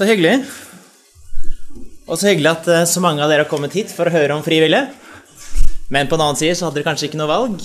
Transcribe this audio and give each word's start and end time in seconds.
Så 0.00 0.06
hyggelig. 0.08 0.38
Og 2.08 2.16
så 2.16 2.30
hyggelig 2.30 2.48
at 2.54 2.68
eh, 2.72 2.86
så 2.88 3.02
mange 3.04 3.20
av 3.20 3.28
dere 3.28 3.44
har 3.44 3.50
kommet 3.50 3.74
hit 3.76 3.90
for 3.92 4.08
å 4.08 4.12
høre 4.14 4.32
om 4.32 4.40
frivillige. 4.40 4.86
Men 5.92 6.08
på 6.08 6.16
den 6.16 6.24
annen 6.24 6.38
side 6.40 6.54
så 6.56 6.70
hadde 6.70 6.78
dere 6.78 6.86
kanskje 6.86 7.10
ikke 7.10 7.20
noe 7.20 7.28
valg. 7.28 7.60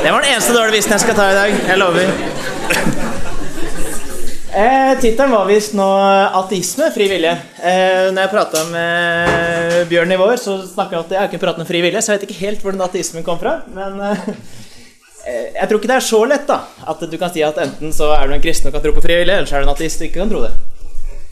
Det 0.00 0.14
var 0.14 0.24
den 0.24 0.30
eneste 0.30 0.54
dårlige 0.56 0.78
visen 0.78 0.94
jeg 0.96 1.02
skal 1.04 1.18
ta 1.18 1.26
i 1.28 1.36
dag. 1.36 1.52
Jeg 1.68 1.76
lover. 1.82 2.08
Eh, 4.50 4.94
Tittelen 5.02 5.36
var 5.36 5.44
visst 5.52 5.76
nå 5.76 5.90
'Ateisme 6.40 6.88
fri 6.96 7.10
vilje'. 7.12 7.36
Eh, 7.60 8.08
når 8.16 8.22
jeg 8.24 8.32
prata 8.32 8.64
med 8.72 9.92
Bjørn 9.92 10.16
i 10.16 10.20
vår, 10.24 10.40
så 10.40 10.56
snakka 10.64 10.96
han 10.96 11.04
at 11.04 11.12
jeg 11.12 11.20
har 11.20 11.28
ikke 11.28 11.44
pratet 11.44 11.66
om 11.66 11.68
fri 11.68 11.84
vilje, 11.84 12.00
så 12.00 12.14
jeg 12.14 12.22
vet 12.22 12.30
ikke 12.30 12.46
helt 12.46 12.64
hvor 12.64 12.72
den 12.72 12.88
ateismen 12.88 13.28
kom 13.28 13.38
fra. 13.38 13.58
Men 13.76 14.00
eh, 14.08 14.24
eh, 14.32 14.59
jeg 15.54 15.68
tror 15.68 15.80
ikke 15.80 15.90
det 15.90 15.96
er 15.96 16.06
så 16.06 16.20
lett 16.28 16.46
da, 16.48 16.58
at 16.92 17.02
du 17.06 17.16
kan 17.20 17.32
si 17.32 17.42
at 17.44 17.58
enten 17.62 17.92
så 17.94 18.10
er 18.16 18.28
du 18.28 18.36
en 18.36 18.42
kristen 18.44 18.70
og 18.70 18.76
kan 18.76 18.84
tro 18.84 18.94
på 18.96 19.04
frivillig, 19.04 19.34
eller 19.34 19.48
så 19.48 19.58
er 19.58 19.64
du 19.64 19.68
en 19.68 19.74
ateist 19.74 20.02
og 20.02 20.08
ikke 20.08 20.22
kan 20.22 20.32
tro 20.32 20.42
det. 20.44 20.52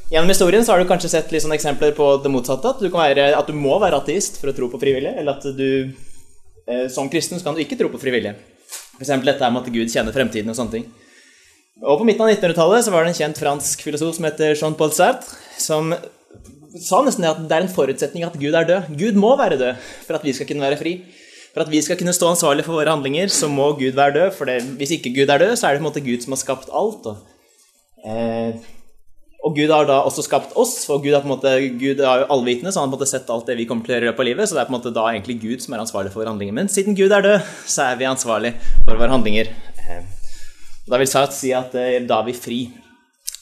Gjennom 0.08 0.32
historien 0.32 0.64
så 0.64 0.72
har 0.72 0.80
du 0.80 0.88
kanskje 0.88 1.10
sett 1.12 1.32
litt 1.34 1.44
sånne 1.44 1.58
eksempler 1.58 1.92
på 1.96 2.04
det 2.24 2.30
motsatte. 2.32 2.70
At 2.70 2.80
du, 2.80 2.88
være, 2.92 3.26
at 3.36 3.48
du 3.48 3.56
må 3.56 3.74
være 3.82 3.98
ateist 4.00 4.38
for 4.40 4.48
å 4.48 4.54
tro 4.56 4.70
på 4.72 4.80
frivillig, 4.80 5.12
eller 5.20 5.36
at 5.36 5.44
du 5.58 5.68
eh, 5.84 6.86
som 6.92 7.10
kristen 7.12 7.36
så 7.36 7.44
kan 7.44 7.56
du 7.56 7.60
ikke 7.64 7.76
tro 7.80 7.90
på 7.92 8.00
frivillig. 8.00 8.32
F.eks. 8.96 9.12
dette 9.26 9.50
med 9.52 9.60
at 9.60 9.74
Gud 9.74 9.92
kjenner 9.92 10.16
fremtiden 10.16 10.48
og 10.48 10.56
sånne 10.56 10.78
ting. 10.78 10.88
Og 11.84 12.00
På 12.00 12.06
midten 12.08 12.24
av 12.24 12.32
1900-tallet 12.32 12.86
så 12.86 12.94
var 12.94 13.04
det 13.04 13.12
en 13.12 13.20
kjent 13.20 13.38
fransk 13.38 13.84
filosof 13.84 14.16
som 14.16 14.26
heter 14.26 14.56
Jean-Paul 14.56 14.94
Sartre, 14.96 15.36
som 15.60 15.92
sa 16.78 17.02
nesten 17.04 17.24
det 17.24 17.30
at 17.30 17.44
det 17.44 17.54
er 17.54 17.66
en 17.66 17.72
forutsetning 17.72 18.24
at 18.26 18.36
Gud 18.40 18.56
er 18.56 18.66
død. 18.66 18.90
Gud 18.98 19.20
må 19.20 19.36
være 19.38 19.60
død 19.60 19.84
for 20.06 20.18
at 20.18 20.24
vi 20.26 20.34
skal 20.36 20.48
kunne 20.48 20.64
være 20.64 20.80
fri. 20.80 20.96
For 21.58 21.64
at 21.66 21.72
vi 21.72 21.80
skal 21.82 21.96
kunne 21.98 22.12
stå 22.14 22.28
ansvarlig 22.30 22.62
for 22.62 22.78
våre 22.78 22.92
handlinger, 22.94 23.26
så 23.34 23.48
må 23.50 23.72
Gud 23.74 23.96
være 23.98 24.14
død. 24.14 24.28
For 24.36 24.46
det, 24.46 24.60
hvis 24.78 24.92
ikke 24.94 25.10
Gud 25.16 25.32
er 25.34 25.40
død, 25.42 25.56
så 25.58 25.66
er 25.66 25.74
det 25.74 25.80
på 25.80 25.82
en 25.82 25.88
måte 25.88 26.02
Gud 26.06 26.22
som 26.22 26.36
har 26.36 26.38
skapt 26.38 26.68
alt. 26.70 27.08
Og, 27.10 27.16
eh, 28.06 28.54
og 29.42 29.56
Gud 29.56 29.72
har 29.74 29.88
da 29.88 29.96
også 30.06 30.22
skapt 30.22 30.54
oss, 30.54 30.84
for 30.86 31.02
Gud 31.02 31.10
er 31.10 31.24
på 31.24 31.26
en 31.26 31.32
måte, 31.32 31.56
Gud 31.80 31.98
er 31.98 32.22
jo 32.22 32.28
allvitende, 32.30 32.70
så 32.70 32.78
han 32.78 32.86
har 32.86 32.92
på 32.92 32.94
en 32.94 33.00
måte 33.00 33.10
sett 33.10 33.32
alt 33.34 33.50
det 33.50 33.56
vi 33.58 33.66
kommer 33.66 33.82
til 33.82 33.96
å 33.96 33.98
gjøre 33.98 34.06
i 34.06 34.10
løpet 34.12 34.22
av 34.22 34.28
livet. 34.30 34.46
Så 34.46 34.54
det 34.54 34.62
er 34.62 34.68
på 34.68 34.74
en 34.74 34.78
måte 34.78 34.94
da 34.94 35.08
egentlig 35.10 35.36
Gud 35.42 35.64
som 35.64 35.74
er 35.74 35.82
ansvarlig 35.82 36.12
for 36.14 36.22
våre 36.22 36.30
handlinger. 36.30 36.54
Men 36.60 36.70
siden 36.70 36.94
Gud 36.94 37.16
er 37.18 37.26
død, 37.26 37.50
så 37.74 37.88
er 37.88 37.98
vi 37.98 38.06
ansvarlig 38.12 38.54
for 38.84 38.94
våre 38.94 39.10
handlinger. 39.16 39.50
Eh, 39.82 40.06
Da 40.88 40.96
vil 40.96 41.10
Sartre 41.10 41.36
si 41.36 41.50
at 41.52 41.74
eh, 41.74 41.98
da 42.06 42.22
er 42.22 42.30
vi 42.30 42.32
fri. 42.32 42.60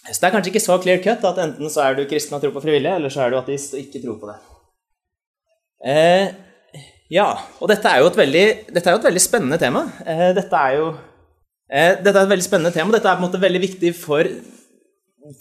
Så 0.08 0.16
det 0.18 0.30
er 0.30 0.32
kanskje 0.34 0.54
ikke 0.54 0.64
så 0.64 0.80
clear 0.82 1.04
cut 1.04 1.28
at 1.28 1.38
enten 1.44 1.68
så 1.70 1.84
er 1.84 1.94
du 1.94 2.06
kristen 2.08 2.34
og 2.34 2.40
tror 2.42 2.56
på 2.56 2.64
frivillig, 2.64 2.90
eller 2.96 3.12
så 3.12 3.26
er 3.26 3.30
du 3.30 3.36
ateist 3.38 3.76
og 3.76 3.84
ikke 3.84 4.00
tror 4.02 4.16
på 4.22 4.32
det. 4.32 4.36
Eh, 5.84 6.45
ja, 7.12 7.26
og 7.60 7.70
dette 7.70 7.90
er 7.90 8.02
jo 8.02 8.10
et 8.10 8.18
veldig, 8.18 8.44
dette 8.74 8.90
er 8.90 8.96
jo 8.96 9.00
et 9.00 9.08
veldig 9.08 9.22
spennende 9.22 9.58
tema. 9.62 9.84
Eh, 10.02 10.30
dette 10.34 10.58
er 10.58 10.78
jo 10.80 10.86
eh, 11.70 11.92
dette 12.00 12.14
er 12.16 12.24
et 12.24 12.32
veldig 12.32 12.46
spennende 12.46 12.74
tema. 12.74 12.94
Dette 12.94 13.06
er 13.06 13.18
på 13.18 13.22
en 13.22 13.28
måte 13.28 13.42
veldig 13.42 13.60
viktig 13.62 13.92
for, 13.98 14.26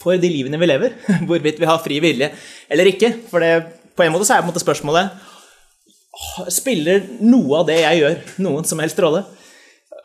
for 0.01 0.21
de 0.21 0.29
livene 0.29 0.59
vi 0.61 0.69
lever. 0.69 0.93
Hvorvidt 1.29 1.61
vi 1.61 1.69
har 1.69 1.81
fri 1.81 1.97
vilje 2.03 2.29
eller 2.69 2.91
ikke. 2.91 3.15
For 3.31 3.41
det, 3.41 3.55
på 3.97 4.05
en 4.05 4.13
måte 4.13 4.27
så 4.27 4.35
er 4.35 4.43
på 4.43 4.49
en 4.49 4.53
måte 4.53 4.65
spørsmålet 4.65 5.31
Spiller 6.47 7.01
noe 7.27 7.57
av 7.59 7.65
det 7.67 7.75
jeg 7.81 7.97
gjør, 7.99 8.13
noen 8.45 8.67
som 8.67 8.79
helst 8.79 8.99
rolle? 9.03 9.25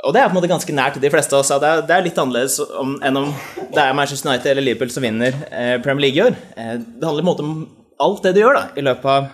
Og 0.00 0.14
det 0.14 0.18
er 0.18 0.30
på 0.30 0.32
en 0.32 0.38
måte 0.40 0.48
ganske 0.50 0.74
nært 0.74 0.96
de 0.98 1.10
fleste 1.12 1.36
av 1.36 1.44
oss. 1.44 1.52
Det 1.62 1.68
er, 1.68 1.82
det 1.86 1.94
er 1.94 2.02
litt 2.02 2.18
annerledes 2.18 2.56
om, 2.80 2.96
enn 3.04 3.18
om 3.20 3.28
det 3.74 3.82
er 3.82 3.94
Manchester 3.94 4.30
United 4.30 4.50
eller 4.50 4.66
Liverpool 4.66 4.90
som 4.90 5.04
vinner 5.04 5.36
eh, 5.52 5.76
Premier 5.84 6.08
League 6.08 6.18
i 6.18 6.24
år. 6.24 6.38
Eh, 6.56 6.72
det 6.80 7.06
handler 7.06 7.22
på 7.22 7.26
en 7.26 7.30
måte 7.30 7.46
om 7.46 7.52
alt 8.00 8.24
det 8.24 8.32
du 8.34 8.40
gjør 8.40 8.56
da, 8.56 8.64
i 8.74 8.84
løpet 8.86 9.12
av, 9.12 9.28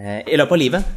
eh, 0.00 0.18
i 0.24 0.40
løpet 0.40 0.56
av 0.56 0.62
livet. 0.64 0.96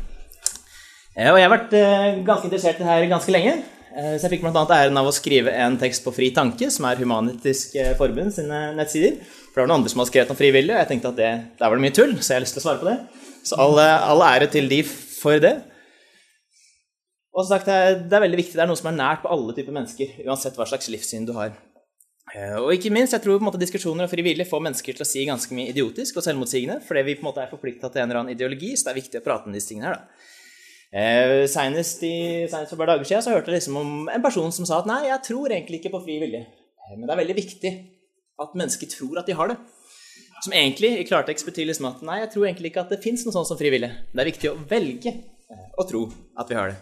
Eh, 1.18 1.28
og 1.28 1.38
jeg 1.38 1.44
har 1.44 1.52
vært 1.52 1.74
eh, 1.76 2.20
ganske 2.28 2.48
interessert 2.48 2.80
i 2.80 2.86
det 2.86 2.90
her 2.90 3.10
ganske 3.12 3.34
lenge. 3.34 3.56
Eh, 3.92 4.14
så 4.16 4.26
jeg 4.26 4.38
fikk 4.38 4.46
bl.a. 4.46 4.64
æren 4.78 5.00
av 5.02 5.10
å 5.10 5.16
skrive 5.16 5.54
en 5.64 5.76
tekst 5.80 6.06
på 6.06 6.14
Fri 6.16 6.30
Tanke, 6.36 6.70
som 6.72 6.88
er 6.88 7.02
Humanitisk 7.02 7.76
Forbund 8.00 8.32
sine 8.36 8.70
nettsider. 8.78 9.18
For 9.52 9.60
det 9.60 9.66
var 9.66 9.72
noen 9.74 9.82
andre 9.82 9.92
som 9.92 10.04
hadde 10.04 10.14
skrevet 10.14 10.32
om 10.32 10.40
frivillig, 10.40 10.72
og 10.72 10.80
jeg 10.80 10.92
tenkte 10.94 11.12
at 11.12 11.20
det, 11.20 11.34
der 11.60 11.68
var 11.68 11.76
det 11.76 11.84
mye 11.84 11.98
tull, 11.98 12.16
så 12.20 12.32
jeg 12.32 12.40
har 12.40 12.46
lyst 12.46 12.56
til 12.56 12.64
å 12.64 12.68
svare 12.70 12.84
på 12.84 12.88
det. 12.88 12.96
Så 13.44 13.60
all, 13.60 13.82
all 13.82 14.24
ære 14.24 14.48
til 14.54 14.72
de 14.72 14.80
for 14.88 15.42
det. 15.44 15.58
Og 17.32 17.48
sagt, 17.48 17.68
det 17.68 18.16
er, 18.16 18.24
veldig 18.24 18.40
viktig, 18.40 18.56
det 18.60 18.64
er 18.64 18.72
noe 18.72 18.80
som 18.80 18.90
er 18.92 18.98
nært 18.98 19.22
på 19.24 19.32
alle 19.32 19.56
typer 19.56 19.76
mennesker, 19.76 20.18
uansett 20.28 20.56
hva 20.60 20.68
slags 20.68 20.90
livssyn 20.92 21.28
du 21.28 21.36
har. 21.36 21.54
Og 22.62 22.72
ikke 22.72 22.92
minst, 22.96 23.12
jeg 23.16 23.24
tror 23.24 23.40
på 23.40 23.44
en 23.44 23.50
måte 23.50 23.60
diskusjoner 23.60 24.06
om 24.06 24.12
frivillig 24.12 24.46
får 24.48 24.64
mennesker 24.64 24.96
til 24.96 25.04
å 25.04 25.08
si 25.08 25.24
ganske 25.28 25.56
mye 25.56 25.72
idiotisk 25.72 26.20
og 26.20 26.24
selvmotsigende, 26.24 26.80
fordi 26.88 27.04
vi 27.08 27.16
på 27.18 27.26
en 27.26 27.28
måte 27.28 27.44
er 27.44 27.52
forplikta 27.52 27.92
til 27.92 28.04
en 28.04 28.08
eller 28.08 28.22
annen 28.22 28.36
ideologi, 28.36 28.72
så 28.76 28.88
det 28.88 28.94
er 28.94 29.00
viktig 29.02 29.20
å 29.20 29.26
prate 29.26 29.52
om 29.52 29.56
disse 29.56 29.72
tingene 29.72 29.90
her, 29.90 30.00
da. 30.00 30.31
Eh, 30.92 31.48
Senest, 31.48 32.02
i, 32.04 32.48
senest 32.52 32.74
for 32.74 32.82
par 32.82 32.90
dager 32.90 33.08
siden 33.08 33.24
så 33.24 33.32
hørte 33.32 33.48
jeg 33.48 33.62
liksom 33.62 33.78
om 33.80 33.92
en 34.12 34.24
person 34.24 34.52
som 34.52 34.68
sa 34.68 34.82
at 34.82 34.90
nei, 34.90 35.06
jeg 35.08 35.24
tror 35.24 35.54
egentlig 35.54 35.80
ikke 35.80 35.94
på 35.94 36.02
fri 36.04 36.18
vilje. 36.20 36.42
Men 36.98 37.06
det 37.06 37.14
er 37.14 37.22
veldig 37.22 37.36
viktig 37.38 37.72
at 38.44 38.58
mennesker 38.60 38.90
tror 38.92 39.22
at 39.22 39.30
de 39.30 39.38
har 39.38 39.54
det. 39.54 39.58
Som 40.44 40.56
egentlig 40.58 40.90
i 40.98 41.06
klartekst 41.08 41.48
betyr 41.48 41.70
liksom 41.70 41.88
at 41.88 42.02
nei, 42.04 42.18
jeg 42.26 42.32
tror 42.34 42.48
egentlig 42.50 42.74
ikke 42.74 42.84
at 42.84 42.92
det 42.92 43.00
fins 43.04 43.24
noe 43.24 43.36
sånt 43.36 43.48
som 43.48 43.60
fri 43.60 43.72
vilje. 43.72 43.92
Det 44.12 44.24
er 44.24 44.32
viktig 44.34 44.52
å 44.52 44.58
velge 44.68 45.14
å 45.80 45.86
tro 45.88 46.02
at 46.42 46.52
vi 46.52 46.58
har 46.60 46.74
det. 46.74 46.80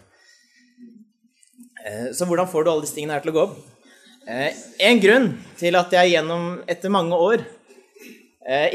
Så 2.16 2.26
hvordan 2.26 2.50
får 2.50 2.66
du 2.66 2.72
alle 2.72 2.86
disse 2.86 2.98
tingene 2.98 3.16
her 3.16 3.24
til 3.24 3.34
å 3.34 3.38
gå 3.38 3.46
opp? 3.46 3.60
En 4.26 5.00
grunn 5.04 5.30
til 5.60 5.78
at 5.78 5.94
jeg 5.96 6.16
gjennom 6.16 6.50
etter 6.70 6.92
mange 6.94 7.18
år 7.18 7.46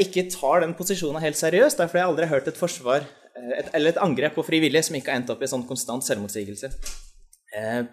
ikke 0.01 0.29
tar 0.31 0.63
den 0.63 0.75
posisjonen 0.77 1.23
helt 1.23 1.39
seriøst, 1.39 1.81
er 1.81 1.91
fordi 1.91 2.01
jeg 2.03 2.11
aldri 2.13 2.27
har 2.27 2.37
hørt 2.37 2.49
et 2.51 2.59
forsvar 2.59 3.05
et, 3.35 3.73
eller 3.75 3.91
et 3.91 3.99
angrep 4.03 4.37
på 4.37 4.45
frivillige 4.47 4.85
som 4.87 4.95
ikke 4.97 5.11
har 5.11 5.19
endt 5.21 5.33
opp 5.33 5.43
i 5.43 5.49
sånn 5.51 5.67
konstant 5.67 6.05
selvmotsigelse. 6.07 6.71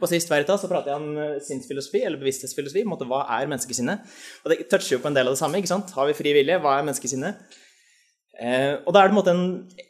På 0.01 0.09
sist 0.11 0.31
Veritas 0.31 0.65
så 0.65 0.67
prater 0.67 0.91
jeg 0.91 0.99
om 0.99 1.43
sinnsfilosofi, 1.47 2.01
eller 2.03 2.19
bevissthetsfilosofi. 2.19 2.83
Måte, 2.89 3.07
hva 3.07 3.21
er 3.37 3.47
menneskesinnet? 3.47 4.09
Og 4.43 4.51
det 4.51 4.65
toucher 4.67 4.97
jo 4.97 5.03
på 5.05 5.11
en 5.11 5.15
del 5.15 5.31
av 5.31 5.37
det 5.37 5.39
samme. 5.39 5.61
ikke 5.61 5.71
sant? 5.71 5.93
Har 5.95 6.09
vi 6.09 6.17
fri 6.19 6.33
vilje? 6.35 6.57
Hva 6.65 6.73
er 6.81 6.89
menneskesinnet? 6.89 7.61
Eh, 8.41 8.79
og 8.87 8.95
da 8.95 9.03
er 9.03 9.11
det 9.11 9.13
på 9.13 9.19
en 9.19 9.19
måte 9.21 9.33
en, 9.35 9.43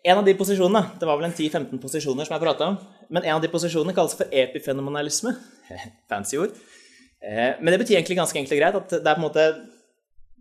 en 0.03 0.19
av 0.19 0.27
de 0.27 0.33
posisjonene 0.35 0.81
Det 0.99 1.07
var 1.07 1.15
vel 1.17 1.29
en 1.29 1.35
10-15 1.35 1.79
posisjoner 1.79 2.27
som 2.27 2.35
jeg 2.35 2.43
prata 2.43 2.73
om. 2.73 2.79
Men 3.09 3.25
en 3.25 3.37
av 3.37 3.45
de 3.45 3.51
posisjonene 3.53 3.95
kalles 3.97 4.17
for 4.19 4.35
epifenomenalisme. 4.43 5.35
Fancy 6.11 6.41
ord. 6.43 6.57
Eh, 7.23 7.55
men 7.61 7.73
det 7.73 7.81
betyr 7.85 8.01
egentlig 8.01 8.19
ganske 8.19 8.39
enkelt 8.41 8.57
og 8.57 8.63
greit 8.63 8.81
at 8.81 8.97
det 8.99 9.07
er 9.07 9.15
på 9.15 9.23
en 9.23 9.29
måte 9.29 9.47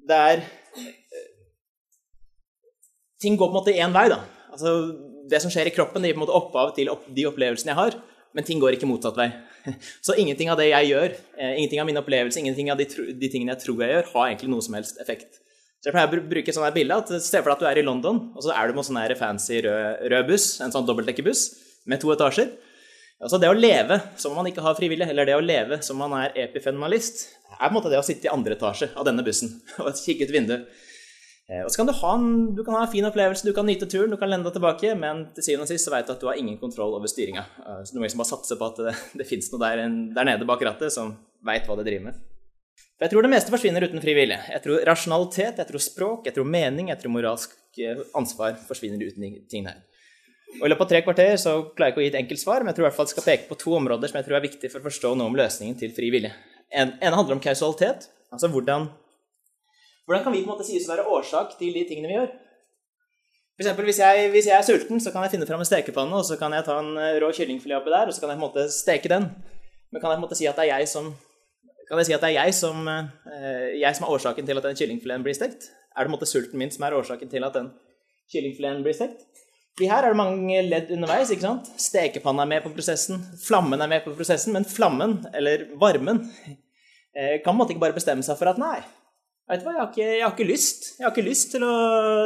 Det 0.09 0.17
er 0.17 0.43
Ting 3.21 3.35
går 3.37 3.51
på 3.51 3.53
en 3.53 3.59
måte 3.59 3.75
én 3.77 3.93
vei, 3.93 4.07
da. 4.09 4.17
Altså, 4.51 4.73
det 5.31 5.39
som 5.43 5.51
skjer 5.53 5.69
i 5.69 5.75
kroppen, 5.75 6.03
det 6.03 6.11
gir 6.11 6.17
på 6.17 6.21
en 6.21 6.25
måte 6.25 6.37
opphav 6.37 6.73
til 6.77 6.91
opp, 6.91 7.05
de 7.07 7.27
opplevelsene 7.29 7.71
jeg 7.71 7.79
har, 7.79 7.97
men 8.35 8.47
ting 8.47 8.59
går 8.61 8.77
ikke 8.77 8.89
motsatt 8.89 9.17
vei. 9.19 9.29
Så 10.05 10.15
ingenting 10.19 10.51
av 10.51 10.59
det 10.59 10.69
jeg 10.71 10.91
gjør, 10.91 11.15
eh, 11.37 11.53
ingenting 11.59 11.83
av 11.83 11.87
min 11.89 12.01
opplevelse, 12.01 12.41
ingenting 12.41 12.71
av 12.73 12.79
de, 12.79 12.87
de, 13.11 13.29
tingene 13.31 13.55
jeg 13.55 13.63
tror 13.65 13.83
jeg 13.83 13.95
gjør, 13.95 14.11
har 14.15 14.27
egentlig 14.29 14.51
noe 14.53 14.65
som 14.65 14.77
helst 14.77 15.01
effekt. 15.03 15.41
Så 15.81 15.89
jeg 15.89 15.95
pleier 15.95 16.21
å 16.21 16.29
bruke 16.29 16.51
et 16.51 16.57
sånt 16.57 16.75
bilde. 16.75 16.97
at 16.97 17.09
Se 17.25 17.39
for 17.41 17.49
deg 17.49 17.55
at 17.55 17.63
du 17.63 17.69
er 17.71 17.81
i 17.81 17.85
London, 17.85 18.19
og 18.35 18.45
så 18.45 18.53
er 18.53 18.69
du 18.69 18.75
med 18.75 18.83
en 18.83 18.89
sånn 18.91 19.17
fancy 19.17 19.63
rød, 19.65 20.03
rød 20.13 20.27
buss, 20.29 20.49
en 20.61 20.73
sånn 20.73 20.85
dobbeltdekkerbuss 20.85 21.45
med 21.89 22.03
to 22.03 22.11
etasjer. 22.13 22.51
Altså 23.21 23.37
Det 23.41 23.49
å 23.49 23.57
leve 23.57 23.99
som 24.17 24.33
om 24.33 24.39
man 24.41 24.49
ikke 24.49 24.63
har 24.65 24.77
frivillig, 24.77 25.07
eller 25.09 25.27
det 25.29 25.37
å 25.37 25.43
leve 25.43 25.77
som 25.85 25.99
om 25.99 26.09
man 26.09 26.23
er 26.25 26.37
epifenomenalist, 26.47 27.27
er 27.51 27.59
på 27.59 27.69
en 27.69 27.75
måte 27.77 27.91
det 27.93 27.99
å 28.01 28.05
sitte 28.05 28.29
i 28.29 28.33
andre 28.33 28.57
etasje 28.57 28.89
av 28.97 29.05
denne 29.05 29.25
bussen 29.25 29.59
og 29.83 29.93
kikke 29.97 30.25
ut 30.25 30.33
vinduet. 30.33 30.69
Og 31.51 31.67
så 31.67 31.81
kan 31.81 31.89
du 31.89 31.91
ha 31.97 32.11
en, 32.15 32.27
du 32.55 32.61
kan 32.63 32.77
ha 32.77 32.85
en 32.85 32.91
fin 32.91 33.03
opplevelse, 33.03 33.43
du 33.43 33.51
kan 33.55 33.67
nyte 33.67 33.87
turen, 33.91 34.13
du 34.13 34.15
kan 34.19 34.29
lende 34.31 34.47
deg 34.47 34.55
tilbake, 34.55 34.93
men 34.95 35.25
til 35.35 35.43
syvende 35.43 35.65
og 35.65 35.71
sist 35.73 35.87
så 35.87 35.91
vet 35.91 36.07
du 36.07 36.13
at 36.13 36.21
du 36.21 36.29
har 36.29 36.39
ingen 36.39 36.55
kontroll 36.61 36.95
over 36.95 37.11
styringa. 37.11 37.43
Så 37.83 37.91
du 37.91 37.99
må 37.99 38.05
liksom 38.05 38.21
bare 38.23 38.31
satse 38.31 38.55
på 38.55 38.69
at 38.71 38.79
det, 38.85 38.93
det 39.19 39.27
fins 39.27 39.51
noe 39.51 39.59
der, 39.59 39.81
der, 40.15 40.29
nede 40.29 40.47
bak 40.47 40.63
rattet 40.63 40.95
som 40.95 41.11
veit 41.43 41.67
hva 41.67 41.75
det 41.81 41.89
driver 41.89 42.07
med. 42.07 42.21
For 42.95 43.03
jeg 43.03 43.13
tror 43.13 43.25
det 43.25 43.33
meste 43.33 43.51
forsvinner 43.51 43.83
uten 43.83 44.03
fri 44.03 44.15
vilje. 44.15 44.37
Jeg 44.53 44.63
tror 44.63 44.85
rasjonalitet, 44.87 45.59
jeg 45.59 45.71
tror 45.73 45.83
språk, 45.83 46.29
jeg 46.29 46.37
tror 46.37 46.47
mening, 46.47 46.93
jeg 46.93 47.01
tror 47.01 47.15
moralsk 47.17 47.57
ansvar 48.15 48.55
forsvinner 48.69 49.03
uten 49.03 49.41
ting 49.51 49.67
her. 49.67 49.83
Og 50.59 50.65
I 50.67 50.71
løpet 50.71 50.83
av 50.85 50.89
tre 50.91 51.01
kvarter 51.03 51.37
så 51.39 51.53
klarer 51.75 51.91
jeg 51.91 51.93
ikke 51.93 52.01
å 52.01 52.05
gi 52.05 52.11
et 52.11 52.19
enkelt 52.19 52.41
svar, 52.41 52.63
men 52.63 52.71
jeg 52.71 52.79
tror 52.79 52.85
i 52.85 52.89
hvert 52.89 52.97
fall 52.97 53.07
jeg 53.07 53.15
skal 53.15 53.27
peke 53.27 53.47
på 53.47 53.59
to 53.59 53.75
områder 53.77 54.11
som 54.11 54.19
jeg 54.19 54.27
tror 54.27 54.37
er 54.39 54.43
viktig 54.43 54.71
for 54.71 54.81
å 54.81 54.87
forstå 54.89 55.13
noe 55.15 55.31
om 55.31 55.37
løsningen 55.39 55.77
til 55.79 55.93
fri 55.95 56.09
vilje. 56.13 56.31
En, 56.71 56.91
en 56.99 57.15
handler 57.15 57.37
om 57.37 57.43
kausalitet, 57.43 58.09
altså 58.31 58.49
hvordan, 58.51 58.89
hvordan 60.05 60.23
kan 60.25 60.33
vi 60.33 60.43
på 60.43 60.49
en 60.49 60.53
måte 60.55 60.67
sies 60.67 60.87
å 60.87 60.93
være 60.93 61.07
årsak 61.17 61.57
til 61.59 61.73
de 61.75 61.83
tingene 61.87 62.11
vi 62.11 62.17
gjør. 62.17 62.31
For 63.51 63.65
eksempel, 63.65 63.87
hvis 63.87 63.99
jeg, 64.01 64.29
hvis 64.33 64.47
jeg 64.49 64.57
er 64.57 64.65
sulten, 64.65 65.01
så 65.03 65.11
kan 65.13 65.25
jeg 65.25 65.35
finne 65.35 65.47
fram 65.49 65.61
en 65.61 65.67
stekepanne 65.67 66.17
og 66.17 66.25
så 66.25 66.37
kan 66.39 66.53
jeg 66.55 66.65
ta 66.65 66.79
en 66.81 66.95
rå 67.21 67.33
kyllingfilet 67.37 67.77
oppi 67.77 67.93
der 67.93 68.09
og 68.09 68.15
så 68.15 68.23
kan 68.23 68.31
jeg 68.31 68.39
på 68.39 68.41
en 68.41 68.47
måte 68.47 68.63
steke 68.73 69.11
den. 69.11 69.27
Men 69.91 70.01
kan 70.01 70.09
jeg 70.09 70.17
på 70.17 70.21
en 70.21 70.25
måte 70.25 70.39
si 70.39 70.47
at 70.49 70.57
det 70.57 70.65
er 70.65 70.79
jeg 70.79 70.89
som 70.89 71.11
si 71.99 72.15
er 72.15 72.29
jeg 72.31 72.53
som, 72.55 72.87
jeg 72.87 73.95
som 73.97 74.05
er 74.07 74.13
årsaken 74.15 74.47
til 74.47 74.57
at 74.57 74.63
den 74.63 74.77
kyllingfileten 74.79 75.25
blir 75.25 75.35
stekt? 75.35 75.67
Er 75.91 76.05
det 76.05 76.07
på 76.07 76.13
en 76.13 76.15
måte 76.15 76.29
sulten 76.29 76.59
min 76.59 76.71
som 76.71 76.85
er 76.87 76.95
årsaken 76.95 77.29
til 77.29 77.43
at 77.43 77.57
den 77.57 77.67
kyllingfileten 78.31 78.85
blir 78.85 78.95
stekt? 78.95 79.27
Fordi 79.75 79.89
her 79.91 80.05
er 80.05 80.13
det 80.13 80.19
mange 80.19 80.61
ledd 80.63 80.91
underveis. 80.95 81.31
ikke 81.31 81.43
sant? 81.43 81.67
Stekepanna 81.79 82.43
er 82.43 82.51
med 82.53 82.63
på 82.63 82.71
prosessen, 82.71 83.21
flammen 83.43 83.81
er 83.81 83.91
med 83.91 84.03
på 84.05 84.15
prosessen, 84.15 84.53
men 84.55 84.67
flammen, 84.67 85.19
eller 85.35 85.67
varmen, 85.79 86.25
kan 87.11 87.43
på 87.43 87.53
en 87.53 87.59
måte 87.59 87.75
ikke 87.75 87.85
bare 87.85 87.95
bestemme 87.95 88.23
seg 88.23 88.39
for 88.39 88.51
at 88.51 88.59
nei, 88.59 88.79
vet 89.51 89.61
du 89.61 89.67
hva, 89.67 89.75
jeg 89.75 89.81
har 89.81 89.89
ikke, 89.91 90.09
jeg 90.09 90.25
har 90.25 90.35
ikke 90.35 90.49
lyst 90.49 90.87
Jeg 90.97 91.05
har 91.05 91.13
ikke 91.13 91.27
lyst 91.27 91.51
til 91.53 91.65
å 91.67 91.73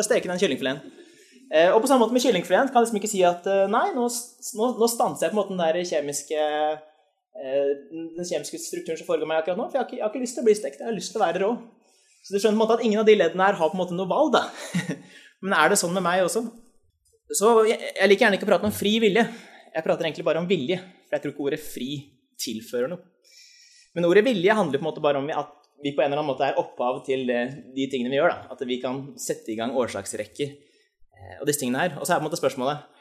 steke 0.05 0.31
den 0.31 0.41
kyllingfileten. 0.41 1.01
Og 1.75 1.77
på 1.83 1.87
samme 1.87 2.01
måte 2.01 2.15
med 2.15 2.23
kyllingfileten 2.23 2.71
kan 2.73 2.81
jeg 2.81 2.87
liksom 2.87 2.99
ikke 2.99 3.11
si 3.11 3.21
at 3.27 3.45
nei, 3.69 3.85
nå, 3.93 4.07
nå, 4.09 4.69
nå 4.81 4.87
stanser 4.89 5.27
jeg 5.27 5.33
på 5.33 5.37
en 5.37 5.39
måte 5.39 5.53
den 5.53 5.61
der 5.61 5.77
kjemiske 5.87 6.47
den 7.35 8.25
kjemiske 8.25 8.59
strukturen 8.63 8.97
som 8.97 9.07
foregår 9.07 9.29
meg 9.29 9.41
akkurat 9.41 9.59
nå. 9.59 9.67
For 9.69 9.77
jeg 9.77 9.83
har, 9.83 9.87
ikke, 9.87 9.97
jeg 9.99 10.05
har 10.05 10.13
ikke 10.13 10.23
lyst 10.23 10.37
til 10.37 10.45
å 10.45 10.47
bli 10.47 10.55
stekt, 10.57 10.81
jeg 10.81 10.89
har 10.89 10.95
lyst 10.95 11.13
til 11.13 11.21
å 11.21 11.25
være 11.25 11.41
rå. 11.43 11.51
Så 12.25 12.33
du 12.33 12.39
skjønner 12.39 12.55
på 12.55 12.57
en 12.57 12.63
måte 12.63 12.77
at 12.79 12.85
ingen 12.87 13.01
av 13.01 13.07
de 13.07 13.17
leddene 13.17 13.47
her 13.47 13.57
har 13.59 13.71
på 13.71 13.77
en 13.77 13.81
måte 13.83 13.97
noe 13.97 14.09
valg, 14.09 14.31
da. 14.33 14.45
Men 15.45 15.57
er 15.59 15.71
det 15.71 15.79
sånn 15.81 15.93
med 15.93 16.05
meg 16.05 16.23
også? 16.25 16.41
Så 17.35 17.51
jeg, 17.69 17.77
jeg 17.91 18.09
liker 18.09 18.25
gjerne 18.25 18.39
ikke 18.39 18.47
å 18.47 18.51
prate 18.53 18.69
om 18.69 18.73
fri 18.73 18.95
vilje. 19.03 19.25
Jeg 19.75 19.85
prater 19.85 20.07
egentlig 20.07 20.25
bare 20.25 20.41
om 20.41 20.47
vilje, 20.49 20.79
for 21.05 21.17
jeg 21.17 21.23
tror 21.23 21.33
ikke 21.35 21.45
ordet 21.49 21.61
fri 21.61 21.89
tilfører 22.41 22.89
noe. 22.89 23.03
Men 23.95 24.07
ordet 24.09 24.25
vilje 24.25 24.55
handler 24.57 24.79
på 24.79 24.85
en 24.85 24.89
måte 24.89 25.03
bare 25.03 25.21
om 25.21 25.29
at 25.35 25.64
vi 25.85 25.93
på 25.93 26.01
en 26.01 26.09
eller 26.09 26.23
annen 26.23 26.31
måte 26.31 26.47
er 26.47 26.57
opphav 26.57 27.03
til 27.05 27.27
de 27.29 27.85
tingene 27.91 28.09
vi 28.09 28.17
gjør. 28.17 28.33
Da. 28.33 28.55
At 28.55 28.65
vi 28.65 28.79
kan 28.81 29.03
sette 29.21 29.53
i 29.53 29.57
gang 29.59 29.75
årsaksrekker 29.77 30.49
eh, 30.49 31.35
og 31.37 31.45
disse 31.45 31.61
tingene 31.61 31.83
her. 31.83 31.99
Og 31.99 32.07
så 32.07 32.15
er 32.15 32.21
på 32.21 32.25
en 32.25 32.31
måte 32.31 32.41
spørsmålet 32.41 32.91